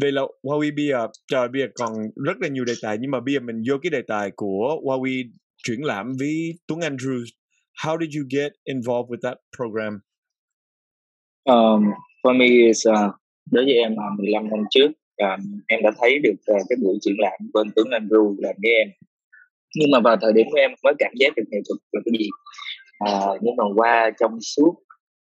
Vậy 0.00 0.12
là 0.12 0.22
Huawei 0.42 0.76
bây 0.76 0.86
giờ 0.86 1.06
trời 1.28 1.48
bây 1.48 1.62
giờ 1.62 1.68
còn 1.74 1.92
rất 2.24 2.36
là 2.40 2.48
nhiều 2.48 2.64
đề 2.64 2.72
tài 2.82 2.98
nhưng 3.00 3.10
mà 3.10 3.20
bây 3.20 3.34
giờ 3.34 3.40
mình 3.40 3.62
vô 3.68 3.76
cái 3.82 3.90
đề 3.90 4.02
tài 4.08 4.30
của 4.36 4.80
Huawei 4.84 5.24
triển 5.66 5.84
lãm 5.84 6.12
với 6.18 6.54
Tuấn 6.66 6.80
Andrews. 6.80 7.24
How 7.84 8.00
did 8.00 8.16
you 8.16 8.24
get 8.30 8.52
involved 8.64 9.08
with 9.10 9.20
that 9.22 9.38
program? 9.56 10.00
Um, 11.44 11.92
for 12.22 12.36
me 12.36 12.46
is 12.46 12.86
uh, 12.88 13.14
đối 13.50 13.64
với 13.64 13.74
em 13.74 13.96
là 13.96 14.04
15 14.18 14.48
năm 14.50 14.64
trước 14.70 14.88
em 15.66 15.80
đã 15.82 15.90
thấy 16.00 16.18
được 16.18 16.34
ờ, 16.46 16.54
cái 16.68 16.76
buổi 16.82 16.98
triển 17.00 17.14
lãm 17.18 17.38
bên 17.54 17.66
tướng 17.76 17.88
Andrew 17.90 18.36
làm 18.38 18.54
với 18.62 18.72
em. 18.72 18.88
Nhưng 19.74 19.90
mà 19.90 20.00
vào 20.00 20.16
thời 20.20 20.32
điểm 20.32 20.46
của 20.50 20.58
em 20.58 20.70
mới 20.82 20.94
cảm 20.98 21.12
giác 21.20 21.32
được 21.36 21.42
nghệ 21.50 21.58
thuật 21.68 21.78
là 21.92 22.00
cái 22.04 22.12
gì? 22.18 22.28
À, 22.98 23.20
nhưng 23.40 23.56
mà 23.56 23.64
qua 23.76 24.10
trong 24.20 24.38
suốt 24.40 24.74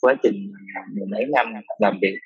quá 0.01 0.15
trình 0.23 0.53
à, 0.75 0.81
mười 0.95 1.07
mấy 1.07 1.25
năm 1.35 1.47
làm 1.79 1.99
việc 2.03 2.19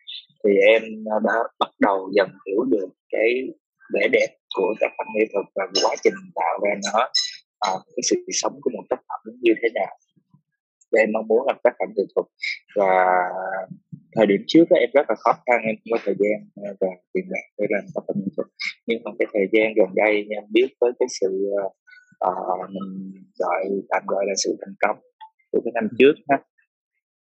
thì 0.45 0.51
em 0.67 0.83
đã 1.05 1.35
bắt 1.59 1.71
đầu 1.81 2.11
dần 2.17 2.29
hiểu 2.47 2.65
được 2.71 2.89
cái 3.13 3.49
vẻ 3.95 4.09
đẹp 4.13 4.29
của 4.57 4.75
tác 4.81 4.89
phẩm 4.99 5.07
nghệ 5.15 5.25
thuật 5.33 5.47
và 5.55 5.65
quá 5.83 5.97
trình 6.05 6.15
tạo 6.35 6.59
ra 6.65 6.71
nó 6.93 7.01
à, 7.61 7.71
cái 7.97 8.03
sự 8.11 8.17
sống 8.33 8.59
của 8.63 8.71
một 8.75 8.83
tác 8.91 9.01
phẩm 9.09 9.35
như 9.41 9.53
thế 9.63 9.69
nào 9.75 9.97
và 10.97 11.03
em 11.03 11.13
mong 11.13 11.29
muốn 11.29 11.47
làm 11.47 11.57
tác 11.65 11.75
phẩm 11.79 11.89
nghệ 11.97 12.05
thuật. 12.15 12.27
Và 12.77 12.95
thời 14.17 14.27
điểm 14.27 14.41
trước 14.47 14.65
đó, 14.71 14.77
em 14.77 14.91
rất 14.95 15.07
là 15.09 15.15
khó 15.19 15.33
khăn 15.47 15.59
em 15.69 15.75
không 15.77 15.91
có 15.93 15.99
thời 16.05 16.15
gian 16.19 16.39
à, 16.67 16.71
và 16.81 16.89
tiền 17.13 17.25
bạc 17.33 17.47
để 17.59 17.67
làm 17.71 17.85
tác 17.95 18.03
phẩm 18.07 18.17
nghệ 18.21 18.31
thuật. 18.37 18.49
Nhưng 18.87 19.03
mà 19.05 19.11
cái 19.19 19.27
thời 19.35 19.47
gian 19.53 19.75
gần 19.77 19.89
đây 19.95 20.27
em 20.31 20.45
biết 20.51 20.69
với 20.81 20.93
cái 20.99 21.09
sự 21.21 21.31
uh, 22.27 22.71
mình 22.71 23.13
gọi 23.39 23.65
tạm 23.91 24.03
gọi 24.07 24.25
là 24.29 24.35
sự 24.45 24.57
thành 24.61 24.75
công 24.81 24.97
của 25.53 25.61
cái 25.65 25.73
năm 25.75 25.89
trước 25.99 26.15
ha 26.29 26.39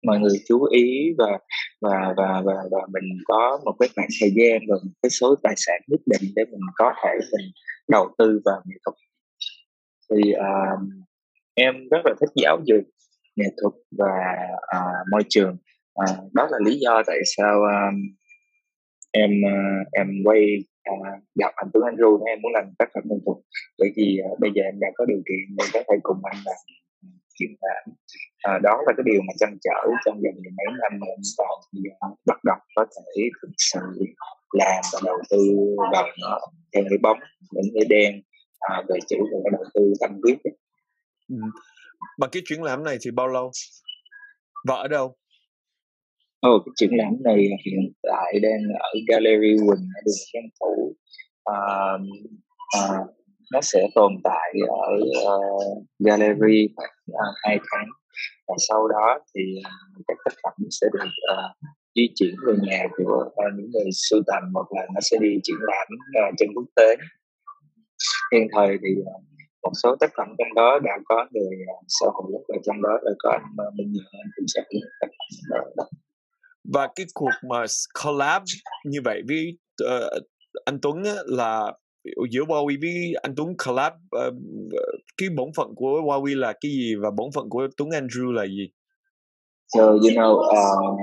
mọi 0.07 0.19
người 0.19 0.39
chú 0.49 0.65
ý 0.65 1.15
và 1.19 1.39
và 1.81 2.15
và 2.17 2.43
và 2.45 2.55
và 2.71 2.79
mình 2.93 3.19
có 3.25 3.61
một 3.65 3.73
cái 3.81 3.89
khoảng 3.97 4.09
thời 4.21 4.31
gian 4.37 4.61
và 4.69 4.75
một 4.85 4.93
cái 5.03 5.11
số 5.11 5.35
tài 5.43 5.55
sản 5.57 5.81
nhất 5.87 6.01
định 6.07 6.31
để 6.37 6.45
mình 6.45 6.61
có 6.75 6.93
thể 7.05 7.11
mình 7.33 7.51
đầu 7.89 8.15
tư 8.19 8.41
vào 8.45 8.63
nghệ 8.67 8.77
thuật. 8.85 8.97
Thì 10.11 10.33
uh, 10.33 10.81
em 11.55 11.75
rất 11.91 11.99
là 12.05 12.15
thích 12.21 12.31
giáo 12.43 12.61
dục 12.65 12.85
nghệ 13.37 13.47
thuật 13.63 13.75
và 13.99 14.15
uh, 14.77 15.09
môi 15.13 15.23
trường. 15.29 15.57
Uh, 16.03 16.33
đó 16.33 16.49
là 16.51 16.59
lý 16.65 16.79
do 16.79 17.03
tại 17.07 17.19
sao 17.37 17.55
um, 17.61 17.97
em 19.11 19.31
uh, 19.31 19.87
em 19.93 20.09
quay 20.25 20.57
uh, 20.91 21.23
gặp 21.35 21.53
anh 21.57 21.71
Tuấn 21.73 21.85
Andrew 21.85 22.25
em 22.25 22.39
muốn 22.43 22.53
làm 22.53 22.65
tác 22.79 22.89
phẩm 22.95 23.05
nghệ 23.07 23.17
thuật. 23.27 23.39
Bởi 23.79 23.93
vì 23.97 24.19
uh, 24.33 24.39
bây 24.39 24.51
giờ 24.55 24.63
em 24.63 24.81
đã 24.81 24.89
có 24.95 25.05
điều 25.05 25.23
kiện 25.29 25.57
để 25.59 25.65
có 25.73 25.81
thể 25.89 25.97
cùng 26.03 26.21
anh 26.25 26.37
làm 26.45 26.57
chuyện 27.41 27.51
lãm 27.61 27.95
à, 28.43 28.59
đó 28.63 28.83
là 28.87 28.93
cái 28.97 29.05
điều 29.07 29.21
mà 29.27 29.33
chăn 29.39 29.59
trở 29.65 29.81
trong 30.05 30.15
vòng 30.15 30.35
mười 30.43 30.53
mấy 30.59 30.67
năm 30.83 31.01
mà 31.01 31.07
em 31.07 31.21
bắt 32.27 32.39
đầu 32.45 32.57
có 32.75 32.87
thể 32.97 33.23
thực 33.43 33.53
sự 33.57 33.81
làm 34.53 34.83
và 34.93 35.01
đầu 35.05 35.19
tư 35.31 35.39
vào 35.93 36.07
nó 36.21 36.39
theo 36.75 36.85
cái 36.91 36.99
bóng 37.03 37.19
những 37.51 37.75
cái 37.75 37.85
đen 37.89 38.23
à, 38.61 38.83
về 38.89 38.99
chữ 39.09 39.17
và 39.45 39.51
đầu 39.53 39.65
tư 39.75 39.93
tâm 40.01 40.21
huyết 40.23 40.39
ừ 41.29 41.37
và 42.19 42.29
cái 42.33 42.43
triển 42.49 42.63
lãm 42.63 42.85
này 42.85 42.99
thì 43.03 43.11
bao 43.11 43.29
lâu? 43.29 43.51
Và 44.69 44.75
ở 44.75 44.89
đâu? 44.89 45.17
Ồ, 46.41 46.59
cái 46.59 46.73
triển 46.77 46.91
lãm 46.93 47.13
này 47.25 47.37
hiện 47.67 47.93
tại 48.03 48.41
đang 48.43 48.61
ở 48.79 48.91
Gallery 49.09 49.57
Quỳnh 49.57 49.89
ở 49.97 50.01
đường 50.05 50.15
Trang 50.33 50.49
Thủ. 50.61 50.97
À, 51.45 51.59
à, 52.81 52.99
nó 53.53 53.61
sẽ 53.61 53.89
tồn 53.95 54.13
tại 54.25 54.53
ở 54.69 54.97
uh, 55.37 55.87
gallery 55.99 56.69
khoảng 56.77 56.91
ờ, 57.13 57.29
uh, 57.31 57.35
2 57.43 57.59
tháng. 57.71 57.89
Và 58.49 58.55
sau 58.69 58.89
đó 58.89 59.19
thì 59.35 59.43
uh, 59.59 60.05
các 60.09 60.17
tác 60.25 60.35
phẩm 60.43 60.53
sẽ 60.71 60.87
được 60.93 61.09
uh, 61.33 61.69
di 61.95 62.09
chuyển 62.15 62.35
về 62.47 62.55
nhà 62.63 62.83
của 62.97 63.25
uh, 63.27 63.55
những 63.57 63.71
người 63.71 63.91
sưu 63.93 64.23
tầm 64.27 64.43
hoặc 64.55 64.67
là 64.77 64.87
nó 64.95 65.01
sẽ 65.01 65.17
đi 65.21 65.29
triển 65.43 65.57
lãm 65.61 65.89
uh, 65.93 66.35
trên 66.39 66.49
quốc 66.55 66.67
tế. 66.77 66.97
Hiện 68.33 68.49
thời 68.55 68.79
thì 68.83 68.89
uh, 69.01 69.23
một 69.63 69.73
số 69.83 69.97
tác 70.01 70.11
phẩm 70.17 70.29
trong 70.39 70.55
đó 70.55 70.79
đã 70.85 70.93
có 71.05 71.27
người 71.31 71.59
uh, 71.79 71.85
sở 71.89 72.07
hữu 72.07 72.45
và 72.49 72.57
trong 72.67 72.83
đó 72.83 72.99
là 73.03 73.13
có 73.19 73.31
anh 73.31 73.69
uh, 73.69 73.75
Minh 73.75 73.93
Nhật 73.93 74.05
anh 74.13 74.31
cũng 74.37 74.45
sở 74.49 74.63
hữu 74.73 74.81
tác 75.01 75.07
phẩm 75.07 75.63
đó. 75.77 75.85
và 76.75 76.89
cái 76.97 77.07
cuộc 77.15 77.35
mà 77.49 77.65
collab 78.05 78.43
như 78.85 78.99
vậy 79.05 79.23
với 79.29 79.59
uh, 79.85 80.23
anh 80.65 80.79
Tuấn 80.83 81.03
là 81.25 81.73
giữa 82.31 82.43
Huawei 82.43 82.81
với 82.81 83.15
anh 83.23 83.35
Tuấn 83.37 83.49
collab 83.67 83.93
uh, 83.93 84.35
cái 85.17 85.29
bổn 85.37 85.49
phận 85.57 85.75
của 85.75 86.01
Huawei 86.01 86.39
là 86.39 86.53
cái 86.61 86.73
gì 86.73 86.95
và 86.95 87.11
bổn 87.11 87.31
phận 87.35 87.49
của 87.49 87.69
Tuấn 87.77 87.91
Andrew 87.91 88.33
là 88.33 88.47
gì? 88.47 88.71
So 89.77 89.83
you 89.83 89.99
know, 89.99 90.33
uh, 90.35 91.01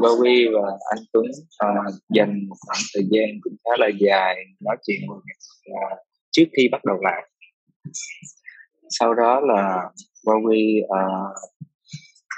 Huawei 0.00 0.62
và 0.62 0.70
anh 0.90 1.04
Tuấn 1.12 1.24
uh, 1.64 1.94
dành 2.14 2.40
khoảng 2.60 2.82
thời 2.94 3.04
gian 3.10 3.28
cũng 3.40 3.56
khá 3.64 3.70
là 3.78 3.88
dài 4.00 4.36
nói 4.60 4.76
chuyện 4.86 5.00
uh, 5.10 5.98
trước 6.30 6.44
khi 6.56 6.68
bắt 6.72 6.84
đầu 6.84 6.96
làm. 7.02 7.22
Sau 8.98 9.14
đó 9.14 9.40
là 9.40 9.90
Huawei 10.24 10.84
uh, 10.84 10.90
à, 10.90 11.02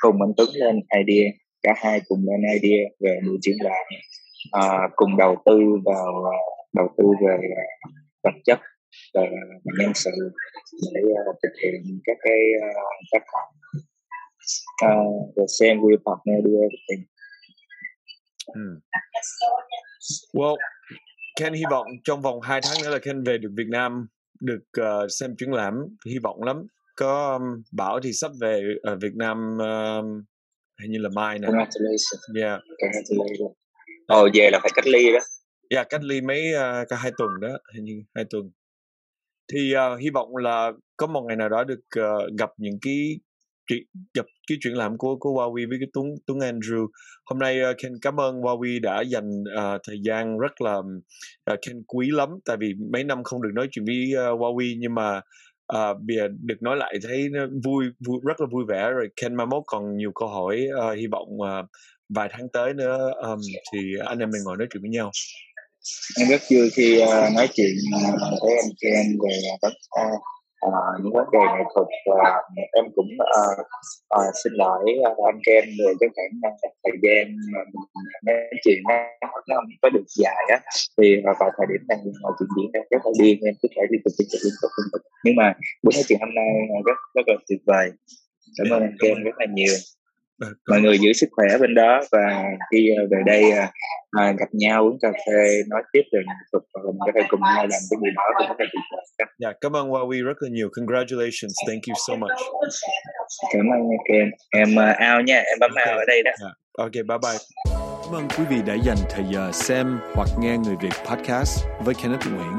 cùng 0.00 0.22
anh 0.22 0.32
Tuấn 0.36 0.48
lên 0.54 0.80
idea, 1.06 1.30
cả 1.62 1.74
hai 1.76 2.00
cùng 2.08 2.24
lên 2.28 2.60
idea 2.62 2.84
về 3.00 3.20
buổi 3.26 3.38
triển 3.40 3.56
lãm, 3.60 3.86
uh, 4.58 4.64
à, 4.64 4.88
cùng 4.96 5.16
đầu 5.16 5.36
tư 5.44 5.60
vào 5.84 6.14
uh, 6.20 6.74
đầu 6.74 6.88
tư 6.98 7.04
về 7.26 7.36
uh, 7.36 7.92
vật 8.22 8.38
chất 8.44 8.58
và 9.14 9.22
nhân 9.78 9.92
sự 9.94 10.10
để 10.94 11.00
uh, 11.02 11.36
thực 11.42 11.52
hiện 11.62 12.00
các 12.04 12.16
cái 12.22 12.38
uh, 12.58 13.06
tác 13.12 13.22
phẩm. 13.32 13.48
Uh, 14.84 15.34
the 15.36 15.46
same 15.46 15.80
we 15.80 15.96
partner 16.06 16.40
do 16.44 16.50
everything 16.66 17.04
hmm. 18.54 18.80
well 20.32 20.56
Ken 21.36 21.52
hy 21.52 21.62
vọng 21.70 21.86
trong 22.04 22.22
vòng 22.22 22.40
2 22.40 22.60
tháng 22.62 22.82
nữa 22.82 22.90
là 22.90 22.98
Ken 22.98 23.22
về 23.24 23.38
được 23.38 23.50
Việt 23.56 23.68
Nam 23.68 24.06
được 24.40 24.62
uh, 24.80 25.10
xem 25.10 25.36
triển 25.38 25.52
lãm 25.52 25.74
hy 26.06 26.18
vọng 26.18 26.42
lắm. 26.42 26.66
Có 26.96 27.32
um, 27.32 27.62
Bảo 27.72 28.00
thì 28.00 28.12
sắp 28.12 28.30
về 28.40 28.62
ở 28.82 28.96
Việt 28.96 29.14
Nam 29.14 29.58
um, 29.58 30.24
hình 30.82 30.90
như 30.90 30.98
là 30.98 31.08
mai 31.14 31.38
nè. 31.38 31.48
Yeah. 32.40 32.60
Ồ 34.06 34.24
oh, 34.24 34.30
về 34.34 34.50
là 34.52 34.58
phải 34.62 34.70
cách 34.74 34.86
ly 34.86 35.12
đó. 35.12 35.18
Dạ 35.70 35.84
cách 35.84 36.04
ly 36.04 36.20
mấy 36.20 36.52
uh, 36.54 36.88
cả 36.88 36.96
hai 36.96 37.12
tuần 37.18 37.30
đó 37.40 37.58
hình 37.74 37.84
như 37.84 38.02
hai 38.14 38.24
tuần. 38.30 38.50
Thì 39.52 39.74
uh, 39.74 40.00
hy 40.00 40.10
vọng 40.10 40.36
là 40.36 40.72
có 40.96 41.06
một 41.06 41.24
ngày 41.28 41.36
nào 41.36 41.48
đó 41.48 41.64
được 41.64 41.80
uh, 42.00 42.38
gặp 42.38 42.50
những 42.56 42.78
cái 42.82 43.20
chuyện 43.68 43.82
gặp 44.14 44.26
cái 44.48 44.58
chuyện 44.60 44.74
làm 44.74 44.98
của 44.98 45.16
của 45.16 45.30
Huawei 45.30 45.68
với 45.68 45.78
cái 45.80 45.88
Tuấn 45.92 46.06
Tuấn 46.26 46.38
Andrew. 46.38 46.86
Hôm 47.24 47.38
nay 47.38 47.60
uh, 47.70 47.76
Ken 47.82 47.92
cảm 48.02 48.20
ơn 48.20 48.40
Huawei 48.40 48.80
đã 48.80 49.00
dành 49.00 49.40
uh, 49.40 49.80
thời 49.86 50.00
gian 50.04 50.38
rất 50.38 50.60
là 50.60 50.76
uh, 51.52 51.58
Ken 51.66 51.82
quý 51.86 52.08
lắm. 52.10 52.28
Tại 52.44 52.56
vì 52.60 52.74
mấy 52.92 53.04
năm 53.04 53.24
không 53.24 53.42
được 53.42 53.50
nói 53.54 53.68
chuyện 53.70 53.84
với 53.84 54.12
uh, 54.14 54.40
Huawei 54.40 54.76
nhưng 54.78 54.94
mà 54.94 55.16
uh, 55.74 56.02
bây 56.06 56.16
giờ 56.16 56.28
được 56.40 56.62
nói 56.62 56.76
lại 56.76 56.94
thấy 57.08 57.28
vui, 57.64 57.84
vui 58.06 58.20
rất 58.24 58.40
là 58.40 58.46
vui 58.52 58.64
vẻ. 58.68 58.90
Rồi 58.90 59.08
Ken 59.16 59.34
mai 59.34 59.46
mốt 59.46 59.62
còn 59.66 59.96
nhiều 59.96 60.12
câu 60.14 60.28
hỏi 60.28 60.66
uh, 60.90 60.98
hy 60.98 61.06
vọng 61.06 61.28
uh, 61.40 61.66
vài 62.14 62.28
tháng 62.32 62.48
tới 62.52 62.74
nữa 62.74 63.12
um, 63.22 63.40
thì 63.72 63.78
anh 64.06 64.18
em 64.18 64.30
mình 64.30 64.42
ngồi 64.44 64.56
nói 64.56 64.66
chuyện 64.70 64.82
với 64.82 64.90
nhau. 64.90 65.10
Em 66.18 66.28
rất 66.28 66.40
vui 66.50 66.70
khi 66.70 67.02
uh, 67.02 67.08
nói 67.36 67.48
chuyện 67.54 67.74
uh, 67.96 68.42
với 68.42 68.56
anh 68.56 68.72
Ken 68.80 69.18
về 69.22 69.38
tất 69.62 69.72
cả 69.96 70.02
à, 70.60 70.70
những 71.02 71.12
vấn 71.12 71.26
đề 71.32 71.38
nghệ 71.38 71.64
thuật 71.74 71.86
và 72.06 72.42
em 72.72 72.84
cũng 72.96 73.10
à, 73.18 73.42
à, 74.08 74.22
xin 74.44 74.52
lỗi 74.52 74.80
anh 75.26 75.40
Ken 75.46 75.64
về 75.78 75.92
cái 76.00 76.08
khoảng 76.14 76.56
thời 76.84 76.96
gian 77.02 77.36
mà 77.52 77.60
mình 77.72 78.06
à, 78.14 78.32
nói 78.50 78.60
chuyện 78.64 78.78
nó 78.88 78.94
không 79.56 79.64
có 79.82 79.88
được 79.90 80.06
dài 80.08 80.44
á. 80.48 80.58
Thì 80.98 81.22
vào 81.24 81.50
thời 81.56 81.66
điểm 81.70 81.82
này 81.88 81.98
mọi 82.22 82.32
chuyện 82.38 82.48
diễn 82.56 82.70
ra 82.72 82.80
rất 82.90 82.98
là 83.04 83.12
điên 83.20 83.38
em 83.44 83.54
cứ 83.62 83.68
phải 83.76 83.84
liên 83.90 84.00
tục 84.04 84.12
liên 84.18 84.28
tục 84.32 84.40
liên 84.44 84.54
tục 84.62 84.70
liên 84.76 84.88
tục. 84.92 85.02
Nhưng 85.24 85.36
mà 85.36 85.54
buổi 85.82 85.92
nói 85.96 86.04
chuyện 86.08 86.18
hôm 86.20 86.34
nay 86.34 86.48
rất 86.86 86.98
rất 87.14 87.24
là 87.26 87.34
tuyệt 87.48 87.60
vời. 87.66 87.90
Cảm 88.58 88.66
ơn 88.74 88.82
anh 88.82 88.96
Ken 89.00 89.24
rất 89.24 89.36
là 89.38 89.46
nhiều 89.54 89.74
mọi 90.70 90.80
người 90.80 90.98
giữ 90.98 91.12
sức 91.12 91.26
khỏe 91.30 91.58
bên 91.60 91.74
đó 91.74 92.00
và 92.12 92.42
khi 92.70 92.90
ờ, 92.98 93.06
về 93.10 93.18
đây 93.26 93.52
à, 93.52 94.32
gặp 94.38 94.48
nhau 94.52 94.82
uống 94.82 94.98
cà 95.02 95.12
phê 95.12 95.62
nói 95.68 95.82
tiếp 95.92 96.02
về 96.12 96.20
nghệ 96.26 96.34
thuật 96.52 96.62
và 96.74 96.80
mình 96.86 96.98
có 97.06 97.12
thể 97.14 97.20
cùng 97.28 97.40
nhau 97.40 97.56
làm 97.56 97.82
cái 97.90 97.98
gì 98.02 98.10
đó 98.16 98.22
cũng 98.38 98.48
rất 98.48 98.56
là 98.58 98.66
tuyệt 98.72 98.82
vời. 98.92 99.28
Yeah, 99.44 99.56
cảm 99.60 99.76
ơn 99.76 99.88
Huawei 99.88 100.24
rất 100.24 100.36
là 100.40 100.48
nhiều. 100.52 100.68
Congratulations. 100.76 101.54
Thank 101.68 101.82
you 101.88 101.94
so 102.08 102.14
much. 102.16 102.38
Cảm 103.52 103.66
ơn 103.72 103.80
Ken. 104.08 104.30
Em 104.50 104.68
uh, 104.68 105.16
out 105.16 105.24
nha. 105.26 105.36
Em 105.36 105.58
bấm 105.60 105.70
okay. 105.70 105.94
out 105.94 105.98
ở 105.98 106.04
đây 106.06 106.22
đó. 106.22 106.30
Yeah. 106.40 106.52
Ok, 106.78 106.92
bye 106.92 107.18
bye. 107.22 107.38
Cảm 108.04 108.14
ơn 108.14 108.28
quý 108.38 108.44
vị 108.50 108.56
đã 108.66 108.74
dành 108.74 108.96
thời 109.10 109.24
giờ 109.32 109.50
xem 109.52 109.98
hoặc 110.14 110.28
nghe 110.40 110.56
Người 110.56 110.76
Việt 110.82 110.94
Podcast 111.06 111.64
với 111.84 111.94
Kenneth 112.02 112.26
Nguyễn. 112.32 112.54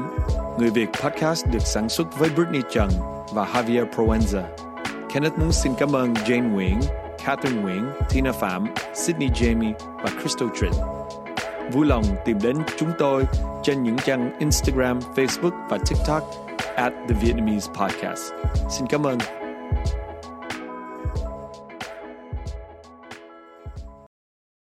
Người 0.58 0.70
Việt 0.70 0.88
Podcast 1.02 1.46
được 1.52 1.62
sản 1.64 1.88
xuất 1.88 2.06
với 2.18 2.28
Britney 2.36 2.62
Trần 2.70 2.88
và 3.34 3.44
Javier 3.44 3.90
Proenza. 3.90 4.42
Kenneth 5.14 5.38
muốn 5.38 5.52
xin 5.52 5.72
cảm 5.78 5.96
ơn 5.96 6.12
Jane 6.12 6.52
Nguyễn 6.52 6.80
Catherine 7.24 7.62
Nguyễn, 7.62 7.90
Tina 8.10 8.32
Phạm, 8.32 8.66
Sydney 8.94 9.28
Jamie 9.28 9.72
và 10.02 10.10
Crystal 10.20 10.48
Trinh. 10.60 10.72
Vui 11.72 11.86
lòng 11.86 12.04
tìm 12.24 12.38
đến 12.42 12.56
chúng 12.78 12.90
tôi 12.98 13.24
trên 13.62 13.82
những 13.82 13.96
trang 13.96 14.38
Instagram, 14.38 14.98
Facebook 15.14 15.68
và 15.68 15.78
TikTok 15.78 16.22
at 16.76 16.92
The 17.08 17.14
Vietnamese 17.22 17.72
Podcast. 17.74 18.32
Xin 18.70 18.86
cảm 18.86 19.06
ơn 19.06 19.18